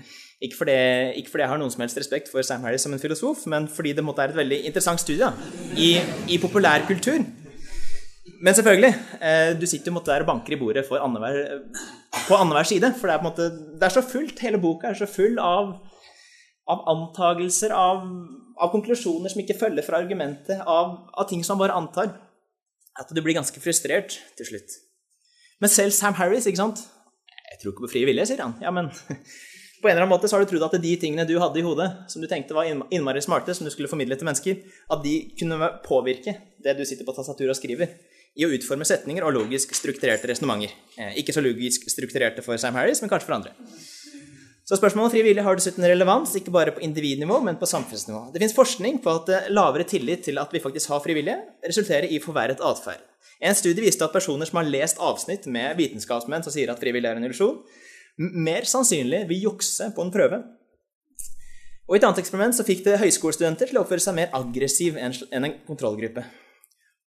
Ikke 0.40 0.56
fordi, 0.56 0.74
ikke 1.20 1.28
fordi, 1.28 1.42
jeg 1.42 1.50
har 1.50 1.58
noen 1.60 1.72
som 1.72 1.82
helst 1.84 1.98
respekt 2.00 2.30
for 2.32 2.40
Sam 2.40 2.62
Harris 2.64 2.80
som 2.86 2.94
en 2.96 3.02
filosof, 3.02 3.42
men 3.52 3.66
fordi 3.68 3.92
det 3.92 4.00
måtte 4.00 4.22
være 4.22 4.32
et 4.32 4.38
veldig 4.38 4.60
interessant 4.70 5.02
studie 5.02 5.28
i, 5.76 5.90
i 6.32 6.38
populærkultur. 6.40 7.26
Men 8.40 8.56
selvfølgelig, 8.56 8.94
eh, 9.20 9.50
du 9.60 9.66
sitter 9.68 9.92
jo 9.92 10.00
der 10.06 10.24
og 10.24 10.30
banker 10.30 10.56
i 10.56 10.58
bordet 10.60 10.86
annenhver, 10.96 11.60
på 12.24 12.38
annenhver 12.38 12.64
side. 12.70 12.94
For 12.96 13.10
det 13.10 13.18
er, 13.18 13.24
måte, 13.26 13.50
det 13.76 13.84
er 13.84 13.92
så 13.92 14.00
fullt, 14.00 14.40
hele 14.40 14.60
boka 14.62 14.88
er 14.88 14.96
så 14.96 15.08
full 15.08 15.36
av, 15.38 15.74
av 16.70 16.84
antagelser, 16.92 17.74
av, 17.74 18.04
av, 18.56 18.70
konklusjoner 18.72 19.32
som 19.32 19.42
ikke 19.42 19.58
følger 19.58 19.86
fra 19.86 20.00
argumentet, 20.02 20.62
av, 20.62 20.96
av 21.12 21.28
ting 21.30 21.42
som 21.46 21.58
man 21.58 21.66
bare 21.66 21.78
antar. 21.80 22.14
At 23.00 23.12
du 23.14 23.20
blir 23.22 23.36
ganske 23.36 23.62
frustrert 23.62 24.18
til 24.38 24.48
slutt. 24.48 24.76
Men 25.60 25.72
selv 25.72 25.94
Sam 25.96 26.16
Harris, 26.16 26.46
ikke 26.48 26.62
sant 26.62 26.80
Jeg 27.50 27.58
tror 27.60 27.74
ikke 27.74 27.84
på 27.84 27.92
fri 27.92 28.04
vilje, 28.08 28.30
sier 28.30 28.40
han. 28.44 28.54
Ja, 28.62 28.72
men 28.72 28.88
på 29.80 29.88
en 29.88 29.92
eller 29.92 30.04
annen 30.04 30.12
måte 30.12 30.30
så 30.30 30.36
har 30.36 30.44
du 30.44 30.50
trodd 30.50 30.64
at 30.68 30.78
de 30.80 30.92
tingene 31.00 31.26
du 31.28 31.34
hadde 31.42 31.60
i 31.60 31.64
hodet, 31.66 31.88
som 32.12 32.22
du 32.22 32.28
tenkte 32.30 32.56
var 32.56 32.68
innmari 32.68 33.22
smarte, 33.24 33.56
som 33.56 33.66
du 33.66 33.72
skulle 33.74 33.90
formidle 33.90 34.16
til 34.16 34.28
mennesker, 34.28 34.62
at 34.94 35.04
de 35.04 35.14
kunne 35.40 35.72
påvirke 35.86 36.36
det 36.62 36.76
du 36.78 36.86
sitter 36.86 37.08
på 37.08 37.16
tastaturet 37.16 37.54
og 37.54 37.58
skriver, 37.58 37.94
i 38.38 38.46
å 38.46 38.52
utforme 38.54 38.86
setninger 38.86 39.24
og 39.26 39.34
logisk 39.40 39.72
strukturerte 39.74 40.28
resonnementer. 40.30 40.76
Eh, 41.00 41.16
ikke 41.22 41.34
så 41.34 41.42
logisk 41.42 41.88
strukturerte 41.90 42.44
for 42.46 42.60
Sam 42.62 42.78
Harris, 42.78 43.02
men 43.02 43.10
kanskje 43.10 43.26
for 43.26 43.40
andre. 43.40 43.54
Så 44.70 44.76
spørsmålet 44.78 45.08
om 45.08 45.10
frivillig 45.10 45.42
har 45.42 45.56
dessuten 45.58 45.82
relevans 45.82 46.30
ikke 46.38 46.52
bare 46.54 46.70
på 46.70 46.82
individnivå, 46.86 47.40
men 47.42 47.56
på 47.58 47.66
samfunnsnivå. 47.66 48.28
Det 48.30 48.38
fins 48.38 48.52
forskning 48.54 49.00
på 49.02 49.10
at 49.18 49.50
lavere 49.50 49.82
tillit 49.82 50.22
til 50.28 50.38
at 50.38 50.52
vi 50.54 50.60
faktisk 50.62 50.92
har 50.92 51.02
frivillige, 51.02 51.40
resulterer 51.66 52.06
i 52.06 52.20
forverret 52.22 52.62
atferd. 52.62 53.02
En 53.42 53.58
studie 53.58 53.82
viste 53.82 54.06
at 54.06 54.14
personer 54.14 54.46
som 54.46 54.60
har 54.60 54.70
lest 54.70 55.02
avsnitt 55.02 55.48
med 55.50 55.74
vitenskapsmenn 55.74 56.46
som 56.46 56.54
sier 56.54 56.70
at 56.70 56.78
frivillig 56.78 57.10
er 57.10 57.18
en 57.18 57.26
illusjon, 57.26 57.58
mer 58.46 58.70
sannsynlig 58.70 59.24
vil 59.32 59.48
jukse 59.48 59.90
på 59.96 60.06
en 60.06 60.14
prøve. 60.14 60.38
Og 61.90 61.96
I 61.96 61.98
et 61.98 62.06
annet 62.06 62.22
eksperiment 62.22 62.54
så 62.54 62.62
fikk 62.62 62.86
det 62.86 63.00
høyskolestudenter 63.02 63.72
til 63.72 63.80
å 63.80 63.82
oppføre 63.82 64.06
seg 64.06 64.20
mer 64.20 64.30
aggressiv 64.38 65.00
enn 65.02 65.16
en 65.34 65.56
kontrollgruppe. 65.66 66.22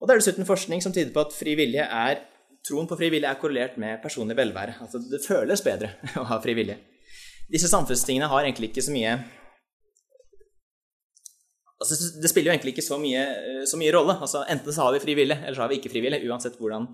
Og 0.02 0.10
Det 0.10 0.16
er 0.16 0.24
dessuten 0.24 0.50
forskning 0.50 0.82
som 0.82 0.98
tyder 0.98 1.14
på 1.14 1.28
at 1.28 1.38
er, 1.46 2.26
troen 2.66 2.90
på 2.90 2.98
frivillig 2.98 3.30
er 3.30 3.38
korrelert 3.38 3.78
med 3.78 4.02
personlig 4.02 4.34
velvære. 4.34 4.82
Altså 4.82 4.98
det 4.98 5.22
føles 5.22 5.62
bedre 5.62 5.94
å 6.24 6.26
ha 6.26 6.42
fri 6.42 6.58
vilje. 6.58 6.80
Disse 7.50 7.70
samfunnstingene 7.72 8.30
har 8.30 8.46
egentlig 8.46 8.72
ikke 8.72 8.84
så 8.86 8.94
mye 8.94 9.16
altså 11.82 11.98
Det 12.22 12.30
spiller 12.30 12.52
jo 12.52 12.54
egentlig 12.54 12.76
ikke 12.76 12.86
så 12.86 12.98
mye, 13.02 13.22
så 13.66 13.78
mye 13.80 13.94
rolle. 13.96 14.14
Altså 14.22 14.44
Enten 14.54 14.74
så 14.74 14.86
har 14.86 14.94
vi 14.94 15.02
frivillig, 15.02 15.38
eller 15.40 15.58
så 15.58 15.64
har 15.64 15.72
vi 15.72 15.80
ikke 15.80 15.90
frivillig. 15.90 16.20
Uansett 16.30 16.60
hvordan, 16.62 16.86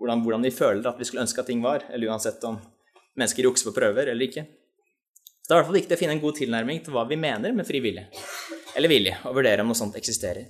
hvordan, 0.00 0.22
hvordan 0.24 0.46
vi 0.46 0.54
føler 0.54 0.88
at 0.88 0.96
vi 0.96 1.04
skulle 1.04 1.26
ønske 1.26 1.42
at 1.42 1.50
ting 1.50 1.60
var, 1.60 1.84
eller 1.92 2.08
uansett 2.08 2.40
om 2.48 2.56
mennesker 3.20 3.44
jukser 3.44 3.68
på 3.68 3.76
prøver 3.76 4.08
eller 4.08 4.28
ikke. 4.28 4.46
Så 5.42 5.50
det 5.50 5.52
er 5.52 5.58
i 5.58 5.60
hvert 5.60 5.68
fall 5.68 5.80
viktig 5.80 5.96
å 5.96 6.00
finne 6.00 6.16
en 6.16 6.22
god 6.22 6.38
tilnærming 6.38 6.80
til 6.84 6.94
hva 6.94 7.04
vi 7.10 7.18
mener 7.20 7.52
med 7.52 7.68
frivillig 7.68 8.06
eller 8.78 8.88
vilje, 8.88 9.18
og 9.28 9.36
vurdere 9.36 9.64
om 9.64 9.68
noe 9.68 9.76
sånt 9.76 9.98
eksisterer. 9.98 10.46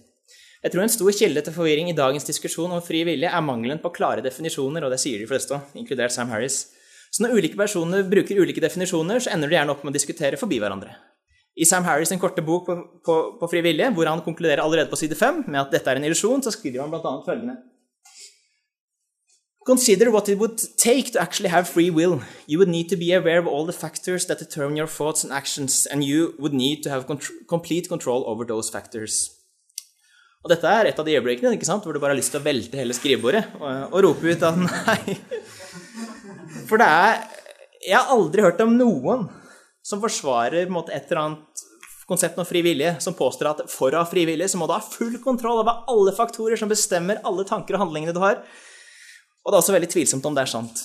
Jeg 0.63 0.71
tror 0.71 0.85
en 0.85 0.93
stor 0.95 1.11
kilde 1.17 1.43
til 1.43 1.55
forvirring 1.57 1.89
i 1.91 1.97
dagens 1.99 2.29
diskusjon 2.29 2.71
om 2.71 2.83
fri 2.85 3.01
vilje 3.09 3.27
er 3.27 3.43
mangelen 3.43 3.81
på 3.83 3.91
klare 3.97 4.23
definisjoner, 4.23 4.85
og 4.87 4.93
det 4.95 5.01
sier 5.03 5.19
de 5.19 5.27
fleste, 5.27 5.59
inkludert 5.75 6.15
Sam 6.15 6.31
Harris. 6.31 6.69
Så 7.13 7.25
når 7.25 7.37
ulike 7.37 7.59
personer 7.61 8.07
bruker 8.09 8.39
ulike 8.41 8.63
definisjoner, 8.65 9.21
så 9.21 9.35
ender 9.35 9.51
de 9.51 9.59
gjerne 9.59 9.75
opp 9.75 9.83
med 9.85 9.93
å 9.93 9.99
diskutere 9.99 10.39
forbi 10.41 10.61
hverandre. 10.63 10.95
I 11.53 11.67
Sam 11.69 11.85
Harris' 11.85 12.09
sin 12.09 12.21
korte 12.21 12.41
bok 12.45 12.65
på, 12.65 12.77
på, 13.05 13.17
på 13.37 13.49
fri 13.53 13.61
vilje, 13.65 13.91
hvor 13.93 14.09
han 14.09 14.23
konkluderer 14.25 14.63
allerede 14.65 14.89
på 14.89 14.97
side 14.97 15.19
fem 15.19 15.43
med 15.45 15.61
at 15.61 15.75
dette 15.75 15.93
er 15.93 16.01
en 16.01 16.09
illusjon, 16.09 16.41
så 16.41 16.55
skriver 16.55 16.81
han 16.81 16.93
bl.a. 16.93 17.13
følgende 17.27 17.59
Consider 19.65 20.11
what 20.11 20.29
it 20.29 20.39
would 20.39 20.59
take 20.77 21.13
to 21.13 21.21
actually 21.21 21.49
have 21.49 21.69
free 21.69 21.91
will. 21.91 22.23
You 22.49 22.59
would 22.59 22.69
need 22.69 22.89
to 22.89 22.97
be 22.97 23.13
aware 23.13 23.39
of 23.39 23.47
all 23.47 23.65
the 23.65 23.73
factors 23.73 24.27
that 24.27 24.41
determine 24.41 24.77
your 24.77 24.89
thoughts 24.89 25.23
and 25.23 25.33
actions, 25.33 25.87
and 25.87 26.03
you 26.03 26.35
would 26.39 26.53
need 26.53 26.83
to 26.83 26.91
have 26.91 27.07
complete 27.47 27.89
control 27.89 28.25
over 28.27 28.45
those 28.45 28.73
factors. 28.73 29.31
Og 30.43 30.51
dette 30.51 30.67
er 30.67 30.89
et 30.91 30.99
av 30.99 31.07
de 31.07 31.15
øyeblikkene 31.15 31.55
hvor 31.55 31.95
du 31.95 32.01
bare 32.03 32.17
har 32.17 32.19
lyst 32.19 32.33
til 32.35 32.41
å 32.41 32.45
velte 32.45 32.81
hele 32.81 32.97
skrivebordet 32.97 33.45
og, 33.61 33.93
og 33.93 34.01
rope 34.03 34.27
ut 34.27 34.43
at 34.43 34.59
nei. 34.65 35.15
For 36.69 36.81
det 36.81 36.89
er 36.89 37.23
Jeg 37.83 37.99
har 37.99 38.13
aldri 38.15 38.45
hørt 38.45 38.61
om 38.63 38.77
noen 38.79 39.25
som 39.83 39.99
forsvarer 39.99 40.69
måte, 40.71 40.95
et 40.95 41.09
eller 41.11 41.23
annet 41.25 41.63
konsept 42.07 42.39
om 42.39 42.47
fri 42.47 42.61
vilje, 42.63 42.93
som 43.03 43.17
påstår 43.19 43.49
at 43.51 43.63
for 43.73 43.91
å 43.91 44.03
ha 44.03 44.07
fri 44.07 44.23
vilje 44.29 44.53
så 44.53 44.61
må 44.61 44.69
du 44.69 44.75
ha 44.77 44.83
full 44.85 45.17
kontroll 45.25 45.63
over 45.65 45.83
alle 45.91 46.13
faktorer 46.15 46.61
som 46.61 46.71
bestemmer 46.71 47.19
alle 47.27 47.43
tanker 47.49 47.75
og 47.75 47.83
handlingene 47.87 48.15
du 48.15 48.21
har. 48.23 48.43
Og 49.43 49.51
det 49.51 49.57
er 49.57 49.63
også 49.65 49.75
veldig 49.75 49.91
tvilsomt 49.91 50.29
om 50.29 50.37
det 50.37 50.45
er 50.45 50.53
sant. 50.53 50.85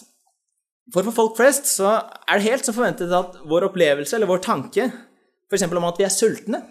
For 0.93 1.05
for 1.05 1.13
folk 1.13 1.37
flest 1.37 1.69
så 1.69 1.91
er 1.99 2.39
det 2.39 2.47
helt 2.47 2.65
som 2.65 2.73
forventet 2.73 3.13
at 3.13 3.37
vår 3.45 3.67
opplevelse 3.67 4.17
eller 4.17 4.29
vår 4.29 4.41
tanke 4.45 4.87
f.eks. 4.87 5.67
om 5.67 5.87
at 5.89 5.99
vi 5.99 6.07
er 6.07 6.13
sultne 6.13 6.63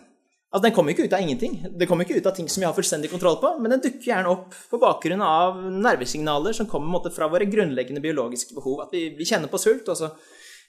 altså 0.56 0.64
Den 0.64 0.72
kommer 0.72 0.94
ikke 0.94 1.04
ut 1.04 1.12
av 1.12 1.20
ingenting. 1.20 1.58
Det 1.68 1.86
kommer 1.88 2.06
ikke 2.06 2.16
ut 2.16 2.26
av 2.30 2.32
ting 2.36 2.46
som 2.48 2.62
vi 2.62 2.66
har 2.66 2.72
fullstendig 2.76 3.10
kontroll 3.12 3.36
på, 3.42 3.50
men 3.60 3.74
den 3.74 3.82
dukker 3.84 4.08
gjerne 4.08 4.30
opp 4.32 4.54
på 4.70 4.80
bakgrunn 4.80 5.20
av 5.20 5.58
nervesignaler 5.68 6.56
som 6.56 6.68
kommer 6.70 7.04
fra 7.12 7.28
våre 7.28 7.44
grunnleggende 7.50 8.00
biologiske 8.00 8.56
behov. 8.56 8.86
At 8.86 8.96
vi, 8.96 9.10
vi 9.18 9.28
kjenner 9.28 9.52
på 9.52 9.60
sult, 9.60 9.90
og 9.92 10.00
så 10.00 10.08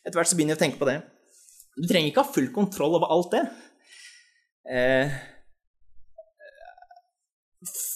etter 0.03 0.19
hvert 0.19 0.27
så 0.27 0.35
begynner 0.35 0.57
vi 0.57 0.59
å 0.59 0.65
tenke 0.65 0.81
på 0.81 0.89
det. 0.89 0.99
Du 1.77 1.87
trenger 1.87 2.11
ikke 2.11 2.25
ha 2.25 2.35
full 2.35 2.51
kontroll 2.51 2.99
over 2.99 3.15
alt 3.15 3.31
det. 3.31 3.45
Eh, 4.67 5.17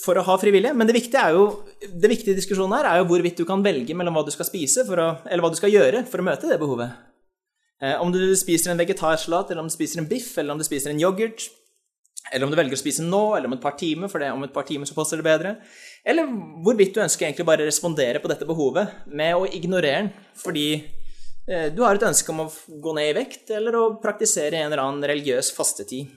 for 0.05 0.17
å 0.17 0.25
ha 0.25 0.35
frivillige. 0.41 0.73
Men 0.77 0.89
det 0.89 0.95
viktige, 0.97 1.27
jo, 1.35 1.45
det 1.81 2.11
viktige 2.11 2.37
diskusjonen 2.37 2.79
her 2.79 2.89
er 2.89 3.01
jo 3.01 3.07
hvorvidt 3.11 3.39
du 3.41 3.45
kan 3.47 3.63
velge 3.65 3.95
mellom 3.97 4.15
hva 4.17 4.25
du 4.27 4.33
skal 4.33 4.47
spise, 4.47 4.85
å, 4.87 5.07
eller 5.27 5.43
hva 5.43 5.51
du 5.51 5.59
skal 5.59 5.73
gjøre 5.73 6.05
for 6.09 6.23
å 6.23 6.27
møte 6.31 6.49
det 6.49 6.59
behovet. 6.61 6.95
Eh, 7.81 7.97
om 8.01 8.13
du 8.13 8.21
spiser 8.37 8.73
en 8.73 8.81
vegetarsalat, 8.81 9.51
eller 9.51 9.63
om 9.65 9.71
du 9.71 9.73
spiser 9.73 10.01
en 10.01 10.09
biff, 10.09 10.33
eller 10.37 10.53
om 10.53 10.61
du 10.61 10.67
spiser 10.67 10.93
en 10.93 11.01
yoghurt, 11.01 11.49
Eller 12.29 12.45
om 12.45 12.53
du 12.53 12.57
velger 12.59 12.77
å 12.77 12.79
spise 12.79 13.03
nå, 13.03 13.21
eller 13.35 13.49
om 13.49 13.55
et 13.57 13.63
par 13.63 13.73
timer, 13.79 14.11
for 14.11 14.21
det, 14.21 14.29
om 14.31 14.43
et 14.45 14.53
par 14.53 14.65
timer 14.67 14.87
så 14.87 14.95
passer 14.95 15.19
det 15.19 15.25
bedre. 15.25 15.55
Eller 16.05 16.29
hvorvidt 16.63 16.93
du 16.95 17.01
ønsker 17.03 17.27
egentlig 17.27 17.47
bare 17.49 17.65
å 17.65 17.69
respondere 17.69 18.21
på 18.21 18.29
dette 18.31 18.47
behovet 18.47 19.07
med 19.09 19.35
å 19.35 19.47
ignorere 19.49 20.05
den 20.05 20.11
fordi 20.39 20.67
eh, 20.77 21.67
du 21.73 21.81
har 21.83 21.97
et 21.97 22.07
ønske 22.07 22.31
om 22.31 22.45
å 22.45 22.49
gå 22.83 22.95
ned 22.97 23.11
i 23.11 23.17
vekt, 23.17 23.49
eller 23.57 23.77
å 23.77 23.83
praktisere 24.03 24.61
en 24.61 24.69
eller 24.69 24.83
annen 24.85 25.09
religiøs 25.11 25.51
fastetid. 25.57 26.13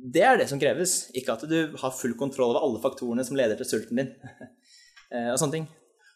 Det 0.00 0.22
er 0.24 0.38
det 0.40 0.46
som 0.48 0.60
kreves, 0.60 1.10
ikke 1.16 1.34
at 1.34 1.48
du 1.50 1.74
har 1.80 1.96
full 1.96 2.14
kontroll 2.20 2.52
over 2.52 2.64
alle 2.64 2.80
faktorene 2.84 3.24
som 3.26 3.36
leder 3.36 3.58
til 3.60 3.70
sulten 3.74 4.02
din. 4.02 4.16
Eh, 5.10 5.32
og 5.32 5.40
sånne 5.40 5.56
ting. 5.56 5.64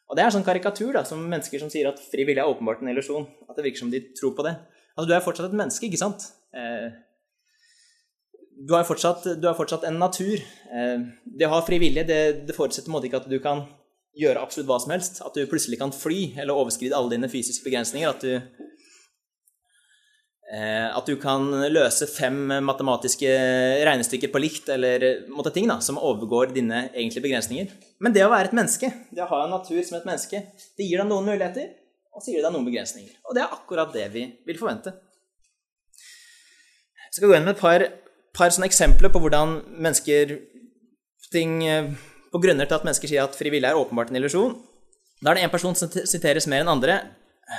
Og 0.07 0.15
det 0.15 0.23
er 0.23 0.31
sånn 0.31 0.45
karikatur 0.47 0.93
da, 0.95 1.01
som 1.03 1.19
mennesker 1.19 1.59
som 1.59 1.71
sier 1.73 1.89
at 1.91 1.99
fri 1.99 2.23
vilje 2.29 2.45
er 2.45 2.47
åpenbart 2.47 2.85
en 2.85 2.93
illusjon. 2.93 3.25
At 3.49 3.57
det 3.59 3.65
virker 3.65 3.83
som 3.83 3.89
de 3.91 3.99
tror 4.15 4.37
på 4.37 4.45
det. 4.47 4.53
Altså, 4.93 5.09
du 5.11 5.15
er 5.17 5.25
fortsatt 5.25 5.49
et 5.49 5.57
menneske, 5.59 5.89
ikke 5.89 5.99
sant? 5.99 6.29
Eh, 6.55 6.95
du 8.67 8.75
har 8.75 8.85
fortsatt, 8.85 9.25
du 9.41 9.47
har 9.47 9.55
fortsatt 9.55 9.85
en 9.85 9.99
natur. 10.01 10.41
Eh, 10.73 11.01
det 11.25 11.49
å 11.49 11.55
ha 11.57 11.65
fri 11.67 11.79
vilje 11.83 12.07
det, 12.09 12.21
det 12.49 12.57
forutsetter 12.57 12.89
på 12.89 12.95
en 12.95 12.99
måte 12.99 13.11
ikke 13.11 13.21
at 13.21 13.31
du 13.31 13.39
kan 13.43 13.65
gjøre 14.17 14.41
absolutt 14.41 14.69
hva 14.71 14.79
som 14.81 14.95
helst. 14.95 15.21
At 15.27 15.37
du 15.37 15.45
plutselig 15.51 15.81
kan 15.83 15.93
fly 15.93 16.35
eller 16.41 16.57
overskride 16.57 16.97
alle 16.97 17.17
dine 17.17 17.31
fysiske 17.31 17.67
begrensninger. 17.67 18.09
At 18.09 18.25
du, 18.25 18.33
eh, 20.55 20.89
at 20.89 21.11
du 21.11 21.17
kan 21.21 21.51
løse 21.75 22.09
fem 22.09 22.41
matematiske 22.65 23.33
regnestykker 23.91 24.33
på 24.33 24.43
likt 24.43 24.71
eller 24.73 25.27
måtte 25.29 25.53
ting 25.55 25.69
da, 25.69 25.81
som 25.85 26.01
overgår 26.01 26.55
dine 26.57 26.87
egentlige 26.95 27.27
begrensninger. 27.27 27.75
Men 28.01 28.17
det 28.17 28.25
å 28.25 28.33
være 28.33 28.53
et 28.53 28.57
menneske, 28.57 28.93
det 29.13 29.27
å 29.27 29.33
ha 29.35 29.43
en 29.45 29.57
natur 29.59 29.83
som 29.83 29.99
et 29.99 30.07
menneske, 30.09 30.41
det 30.79 30.87
gir 30.89 31.03
deg 31.03 31.11
noen 31.11 31.29
muligheter, 31.35 31.75
og 32.15 32.23
så 32.23 32.31
gir 32.31 32.41
det 32.41 32.49
deg 32.49 32.57
noen 32.57 32.71
begrensninger. 32.71 33.19
Og 33.27 33.37
det 33.37 33.45
er 33.45 33.59
akkurat 33.59 33.93
det 33.93 34.09
vi 34.15 34.25
vil 34.47 34.61
forvente. 34.63 34.95
Jeg 37.05 37.21
skal 37.21 37.31
gå 37.31 37.37
inn 37.37 37.45
med 37.47 37.55
et 37.55 37.61
par 37.61 37.83
par 38.35 38.53
sånne 38.55 38.69
eksempler 38.69 39.13
på 39.13 39.23
hvordan 39.23 39.61
mennesker 39.79 40.39
ting, 41.33 41.63
eh, 41.67 41.95
På 42.35 42.41
grunner 42.43 42.67
til 42.67 42.75
at 42.75 42.83
mennesker 42.83 43.07
sier 43.07 43.23
at 43.23 43.37
fri 43.39 43.47
vilje 43.47 43.69
er 43.71 43.79
åpenbart 43.79 44.09
en 44.11 44.17
illusjon. 44.19 44.57
Da 45.23 45.31
er 45.31 45.35
det 45.37 45.45
én 45.45 45.53
person 45.53 45.75
som 45.79 45.89
siteres 45.89 46.49
mer 46.51 46.65
enn 46.65 46.69
andre, 46.73 46.97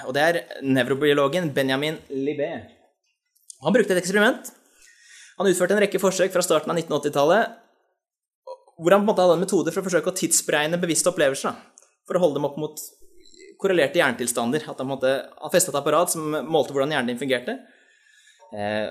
og 0.05 0.13
det 0.13 0.21
er 0.21 0.41
nevrobiologen 0.61 1.53
Benjamin 1.53 1.95
Libet. 2.09 2.67
Han 3.63 3.71
brukte 3.71 3.95
et 3.95 4.03
eksperiment. 4.03 4.51
Han 5.38 5.47
utførte 5.47 5.71
en 5.71 5.79
rekke 5.79 6.01
forsøk 6.01 6.33
fra 6.33 6.43
starten 6.43 6.71
av 6.71 6.75
1980-tallet 6.75 7.55
hvor 8.75 8.91
han 8.91 9.01
på 9.01 9.05
en 9.05 9.07
måte 9.07 9.23
hadde 9.23 9.38
en 9.38 9.43
metode 9.45 9.71
for 9.71 9.81
å 9.81 9.88
forsøke 9.88 10.11
å 10.11 10.17
tidsberegne 10.19 10.79
bevisste 10.81 11.11
opplevelser. 11.11 11.55
For 12.07 12.17
å 12.17 12.21
holde 12.25 12.39
dem 12.39 12.47
opp 12.49 12.57
mot 12.59 12.81
korrelerte 13.61 14.01
hjernetilstander. 14.01 14.65
At 14.67 14.81
han, 14.81 14.91
han 14.91 15.53
festet 15.53 15.71
et 15.71 15.79
apparat 15.79 16.11
som 16.11 16.27
målte 16.43 16.75
hvordan 16.75 16.91
hjernen 16.91 17.13
din 17.13 17.21
fungerte. 17.21 17.55
Eh, 18.51 18.89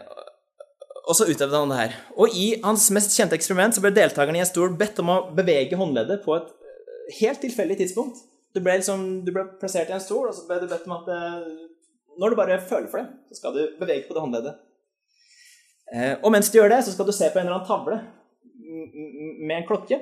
og 1.04 1.16
så 1.16 1.26
utøvde 1.28 1.58
han 1.60 1.72
det 1.72 1.80
her. 1.80 1.96
Og 2.16 2.36
i 2.36 2.46
hans 2.64 2.86
mest 2.96 3.12
kjente 3.16 3.36
eksperiment 3.36 3.76
så 3.76 3.82
ble 3.84 3.92
deltakerne 3.96 4.40
i 4.40 4.44
en 4.44 4.48
stol 4.48 4.72
bedt 4.78 5.00
om 5.02 5.12
å 5.12 5.18
bevege 5.36 5.76
håndleddet 5.76 6.22
på 6.24 6.36
et 6.38 6.48
eh, 6.48 7.18
helt 7.20 7.42
tilfeldig 7.44 7.76
tidspunkt. 7.82 8.22
Du 8.54 8.62
ble, 8.62 8.78
liksom, 8.80 9.04
du 9.26 9.32
ble 9.34 9.44
plassert 9.60 9.90
i 9.90 9.96
en 9.96 10.02
stol, 10.02 10.30
og 10.30 10.36
så 10.36 10.46
ble 10.48 10.62
du 10.62 10.68
bedt 10.70 10.86
om 10.88 10.96
at 10.96 11.10
eh, 11.12 11.44
når 12.22 12.32
du 12.32 12.38
bare 12.38 12.60
føler 12.62 12.88
for 12.88 13.02
det, 13.02 13.08
så 13.28 13.40
skal 13.40 13.56
du 13.56 13.62
bevege 13.80 14.06
på 14.08 14.16
det 14.16 14.24
håndleddet. 14.24 14.56
Eh, 15.92 16.14
og 16.22 16.32
mens 16.32 16.48
du 16.48 16.58
gjør 16.60 16.72
det, 16.72 16.80
så 16.86 16.96
skal 16.96 17.10
du 17.10 17.14
se 17.16 17.28
på 17.28 17.40
en 17.40 17.48
eller 17.48 17.58
annen 17.58 17.68
tavle 17.68 18.00
med 19.44 19.58
en 19.58 19.68
klokke. 19.68 20.00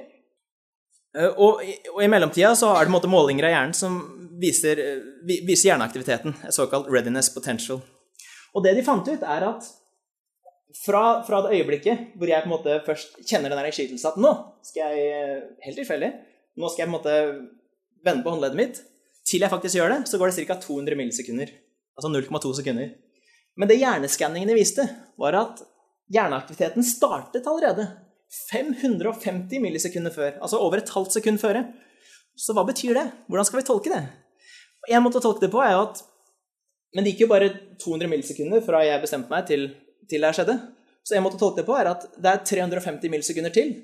Og, 1.37 1.59
i 2.01 2.07
mellomtida 2.09 2.55
så 2.57 2.71
er 2.79 2.87
det 2.87 2.93
måte 2.95 3.11
målinger 3.11 3.45
av 3.45 3.53
hjernen 3.53 3.75
som 3.77 3.99
viser, 4.41 4.79
viser 5.27 5.73
hjerneaktiviteten, 5.73 6.39
såkalt 6.55 6.89
readiness 6.89 7.29
potential. 7.35 7.83
Og 8.57 8.65
det 8.65 8.73
de 8.79 8.85
fant 8.87 9.05
ut, 9.11 9.21
er 9.21 9.45
at 9.51 9.67
fra, 10.85 11.23
fra, 11.27 11.43
det 11.45 11.59
øyeblikket 11.59 12.15
hvor 12.19 12.31
jeg 12.31 12.45
på 12.45 12.49
en 12.49 12.55
måte 12.55 12.79
først 12.87 13.19
kjenner 13.29 13.53
den 13.53 13.61
innskytelsen 13.61 14.13
at 14.13 14.21
nå 14.21 14.33
skal 14.65 14.95
jeg 14.95 15.43
Helt 15.63 15.79
tilfeldig. 15.79 16.11
Nå 16.59 16.71
skal 16.71 16.85
jeg 16.85 16.89
på 16.89 16.93
en 16.93 16.99
måte 16.99 17.17
vende 18.05 18.25
på 18.25 18.33
håndleddet 18.35 18.59
mitt. 18.59 18.81
Til 19.29 19.45
jeg 19.45 19.53
faktisk 19.53 19.79
gjør 19.79 19.95
det, 19.95 20.01
så 20.11 20.19
går 20.19 20.33
det 20.33 20.47
ca. 20.49 20.59
200 20.61 20.99
millisekunder. 20.99 21.53
Altså 21.97 22.11
0,2 22.11 22.55
sekunder. 22.59 22.95
Men 23.57 23.69
det 23.69 23.79
hjerneskanningene 23.81 24.57
viste, 24.57 24.87
var 25.21 25.37
at 25.39 25.61
hjerneaktiviteten 26.13 26.85
startet 26.87 27.47
allerede 27.49 27.87
550 28.51 29.61
millisekunder 29.63 30.15
før. 30.15 30.39
Altså 30.41 30.61
over 30.61 30.81
et 30.81 30.93
halvt 30.95 31.19
sekund 31.19 31.41
før. 31.41 31.61
Så 32.37 32.57
hva 32.57 32.65
betyr 32.69 32.97
det? 32.97 33.07
Hvordan 33.29 33.49
skal 33.49 33.61
vi 33.61 33.67
tolke 33.69 33.93
det? 33.93 34.03
En 34.91 35.05
måte 35.05 35.21
å 35.21 35.25
tolke 35.25 35.45
det 35.45 35.53
på 35.53 35.61
er 35.63 35.77
jo 35.77 35.85
at 35.91 36.03
Men 36.93 37.07
det 37.07 37.15
gikk 37.15 37.23
jo 37.23 37.31
bare 37.31 37.47
200 37.81 38.09
millisekunder 38.11 38.61
fra 38.61 38.83
jeg 38.85 39.01
bestemte 39.01 39.33
meg, 39.33 39.47
til 39.49 39.63
til 40.11 40.25
det 40.25 40.33
skjedde. 40.37 40.57
Så 41.03 41.17
en 41.17 41.25
måte 41.25 41.39
å 41.39 41.43
tolke 41.43 41.63
det 41.63 41.69
på 41.69 41.77
er 41.79 41.91
at 41.91 42.07
det 42.15 42.31
er 42.31 42.45
350 42.47 43.11
millisekunder 43.11 43.55
til. 43.55 43.75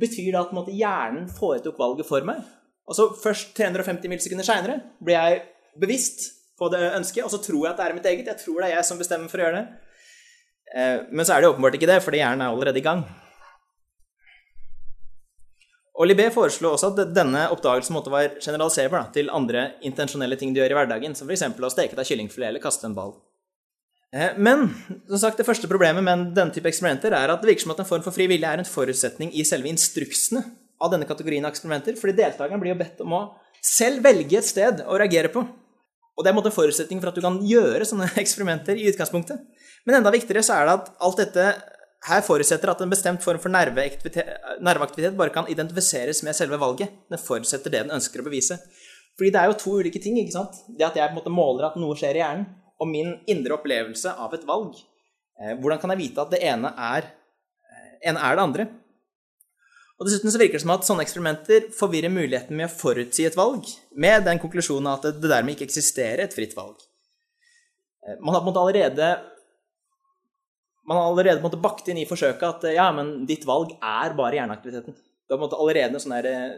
Betyr 0.00 0.30
det 0.30 0.40
at 0.40 0.52
måte, 0.54 0.74
hjernen 0.74 1.26
foretok 1.34 1.78
valget 1.80 2.06
for 2.06 2.26
meg? 2.26 2.42
Og 2.90 2.96
så 2.98 3.08
først 3.22 3.54
350 3.58 4.10
millisekunder 4.10 4.46
seinere 4.46 4.78
blir 5.02 5.18
jeg 5.18 5.42
bevisst 5.80 6.28
på 6.58 6.68
det 6.72 6.82
ønsket, 6.92 7.24
og 7.24 7.32
så 7.32 7.40
tror 7.42 7.64
jeg 7.64 7.72
at 7.72 7.80
det 7.80 7.86
er 7.86 7.96
mitt 7.96 8.10
eget. 8.10 8.30
Jeg 8.30 8.42
tror 8.42 8.60
det 8.60 8.68
er 8.68 8.76
jeg 8.76 8.86
som 8.86 9.00
bestemmer 9.00 9.32
for 9.32 9.40
å 9.40 9.46
gjøre 9.46 9.62
det. 9.62 9.66
Eh, 10.76 10.98
men 11.10 11.26
så 11.26 11.34
er 11.34 11.42
det 11.42 11.50
åpenbart 11.50 11.78
ikke 11.78 11.90
det, 11.90 11.98
fordi 12.04 12.20
hjernen 12.20 12.44
er 12.44 12.52
allerede 12.52 12.78
i 12.78 12.84
gang. 12.84 13.02
Og 16.00 16.06
Libé 16.08 16.30
foreslo 16.32 16.70
også 16.72 16.92
at 16.94 17.10
denne 17.12 17.42
oppdagelsen 17.52 17.92
måtte 17.92 18.12
være 18.12 18.38
generaliserbar 18.40 19.02
da, 19.02 19.12
til 19.12 19.32
andre 19.34 19.66
intensjonelle 19.84 20.38
ting 20.40 20.54
du 20.54 20.62
gjør 20.62 20.72
i 20.72 20.78
hverdagen, 20.78 21.16
som 21.16 21.28
f.eks. 21.28 21.44
å 21.50 21.72
steke 21.72 21.98
deg 21.98 22.08
kyllingfilet 22.08 22.52
eller 22.52 22.62
kaste 22.62 22.88
en 22.88 22.96
ball. 22.96 23.18
Eh, 24.16 24.32
men 24.36 24.66
som 25.08 25.18
sagt, 25.18 25.38
det 25.38 25.46
første 25.46 25.70
problemet 25.70 26.02
med 26.02 26.32
denne 26.34 26.54
type 26.54 26.68
eksperimenter 26.70 27.14
er 27.14 27.30
at 27.30 27.42
det 27.42 27.52
virker 27.52 27.66
som 27.66 27.74
at 27.76 27.84
en 27.84 27.90
form 27.92 28.02
for 28.06 28.14
fri 28.14 28.26
vilje 28.30 28.48
er 28.48 28.62
en 28.62 28.68
forutsetning 28.68 29.30
i 29.38 29.46
selve 29.46 29.70
instruksene 29.70 30.42
av 30.80 30.90
denne 30.94 31.06
kategorien 31.06 31.44
av 31.44 31.52
eksperimenter, 31.52 31.98
fordi 32.00 32.16
deltakerne 32.18 32.60
blir 32.62 32.74
jo 32.74 32.80
bedt 32.80 33.02
om 33.04 33.16
å 33.18 33.24
selv 33.62 34.02
velge 34.04 34.38
et 34.40 34.48
sted 34.48 34.80
å 34.86 34.98
reagere 34.98 35.30
på. 35.32 35.44
Og 36.16 36.24
det 36.24 36.30
er 36.30 36.34
en 36.34 36.40
måte 36.40 36.52
forutsetning 36.52 37.00
for 37.00 37.12
at 37.12 37.18
du 37.18 37.24
kan 37.24 37.38
gjøre 37.46 37.86
sånne 37.88 38.10
eksperimenter 38.22 38.80
i 38.80 38.88
utgangspunktet. 38.90 39.44
Men 39.86 40.00
enda 40.00 40.12
viktigere 40.12 40.42
så 40.44 40.58
er 40.58 40.66
det 40.66 40.78
at 40.78 40.90
alt 41.06 41.20
dette 41.22 41.50
her 42.08 42.22
forutsetter 42.24 42.72
at 42.72 42.80
en 42.80 42.92
bestemt 42.92 43.22
form 43.24 43.40
for 43.40 43.52
nerveaktivitet 43.52 45.16
bare 45.18 45.32
kan 45.34 45.48
identifiseres 45.52 46.22
med 46.24 46.36
selve 46.36 46.56
valget. 46.60 46.92
Den 47.12 47.20
forutsetter 47.20 47.72
det 47.72 47.84
den 47.84 47.94
ønsker 47.96 48.22
å 48.22 48.26
bevise. 48.26 48.56
Fordi 49.20 49.32
det 49.34 49.40
er 49.40 49.50
jo 49.50 49.58
to 49.60 49.74
ulike 49.80 50.00
ting. 50.00 50.16
ikke 50.20 50.32
sant? 50.32 50.62
Det 50.68 50.86
at 50.86 50.96
jeg 50.96 51.10
på 51.10 51.12
en 51.12 51.20
måte 51.20 51.32
måler 51.34 51.68
at 51.68 51.76
noe 51.80 51.96
skjer 51.98 52.16
i 52.16 52.22
hjernen, 52.22 52.46
og 52.80 52.88
min 52.88 53.14
indre 53.30 53.58
opplevelse 53.58 54.14
av 54.16 54.34
et 54.36 54.46
valg. 54.48 54.78
Eh, 55.40 55.56
hvordan 55.60 55.80
kan 55.80 55.92
jeg 55.94 56.02
vite 56.02 56.22
at 56.22 56.32
det 56.32 56.42
ene 56.44 56.72
er, 56.76 57.10
eh, 57.70 57.90
ene 58.10 58.20
er 58.20 58.36
det 58.36 58.44
andre? 58.44 58.68
Og 60.00 60.06
Dessuten 60.08 60.32
så 60.32 60.40
virker 60.40 60.56
det 60.56 60.64
som 60.64 60.72
at 60.72 60.86
sånne 60.86 61.04
eksperimenter 61.04 61.68
forvirrer 61.76 62.12
muligheten 62.12 62.56
med 62.56 62.70
å 62.70 62.72
forutsi 62.72 63.26
et 63.28 63.36
valg, 63.36 63.66
med 63.92 64.24
den 64.24 64.40
konklusjonen 64.40 64.88
at 64.94 65.02
det 65.02 65.28
dermed 65.28 65.56
ikke 65.56 65.68
eksisterer 65.68 66.24
et 66.24 66.36
fritt 66.36 66.56
valg. 66.56 66.80
Eh, 68.06 68.16
man 68.20 68.34
har 68.34 68.40
på 68.40 68.48
en 68.48 68.52
måte 68.52 68.64
allerede 68.64 69.10
man 70.88 70.96
har 70.96 71.04
allerede 71.12 71.42
måte 71.44 71.60
bakt 71.60 71.86
inn 71.92 72.00
i 72.00 72.08
forsøket 72.08 72.42
at 72.48 72.64
ja, 72.74 72.88
men 72.90 73.26
ditt 73.28 73.44
valg 73.46 73.76
er 73.78 74.16
bare 74.18 74.40
hjerneaktiviteten. 74.40 74.96
Du 75.28 75.36
har, 75.36 75.52
allerede 75.54 76.00
sånn 76.02 76.16
der, 76.16 76.56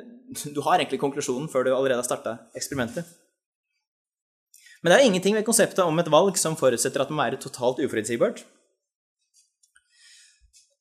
du 0.54 0.62
har 0.64 0.78
egentlig 0.78 1.02
konklusjonen 1.02 1.50
før 1.52 1.66
du 1.66 1.74
allerede 1.74 2.00
har 2.00 2.06
starta 2.06 2.38
eksperimentet. 2.56 3.04
Men 4.82 4.90
det 4.90 4.98
er 4.98 5.06
ingenting 5.06 5.36
ved 5.38 5.46
konseptet 5.46 5.84
om 5.84 6.02
et 6.02 6.10
valg 6.10 6.38
som 6.40 6.58
forutsetter 6.58 7.04
at 7.04 7.10
det 7.10 7.14
må 7.14 7.22
være 7.22 7.38
totalt 7.42 7.80
uforutsigbart. 7.84 8.42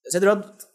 Så 0.10 0.18
jeg 0.18 0.24
tror 0.24 0.40
at 0.40 0.66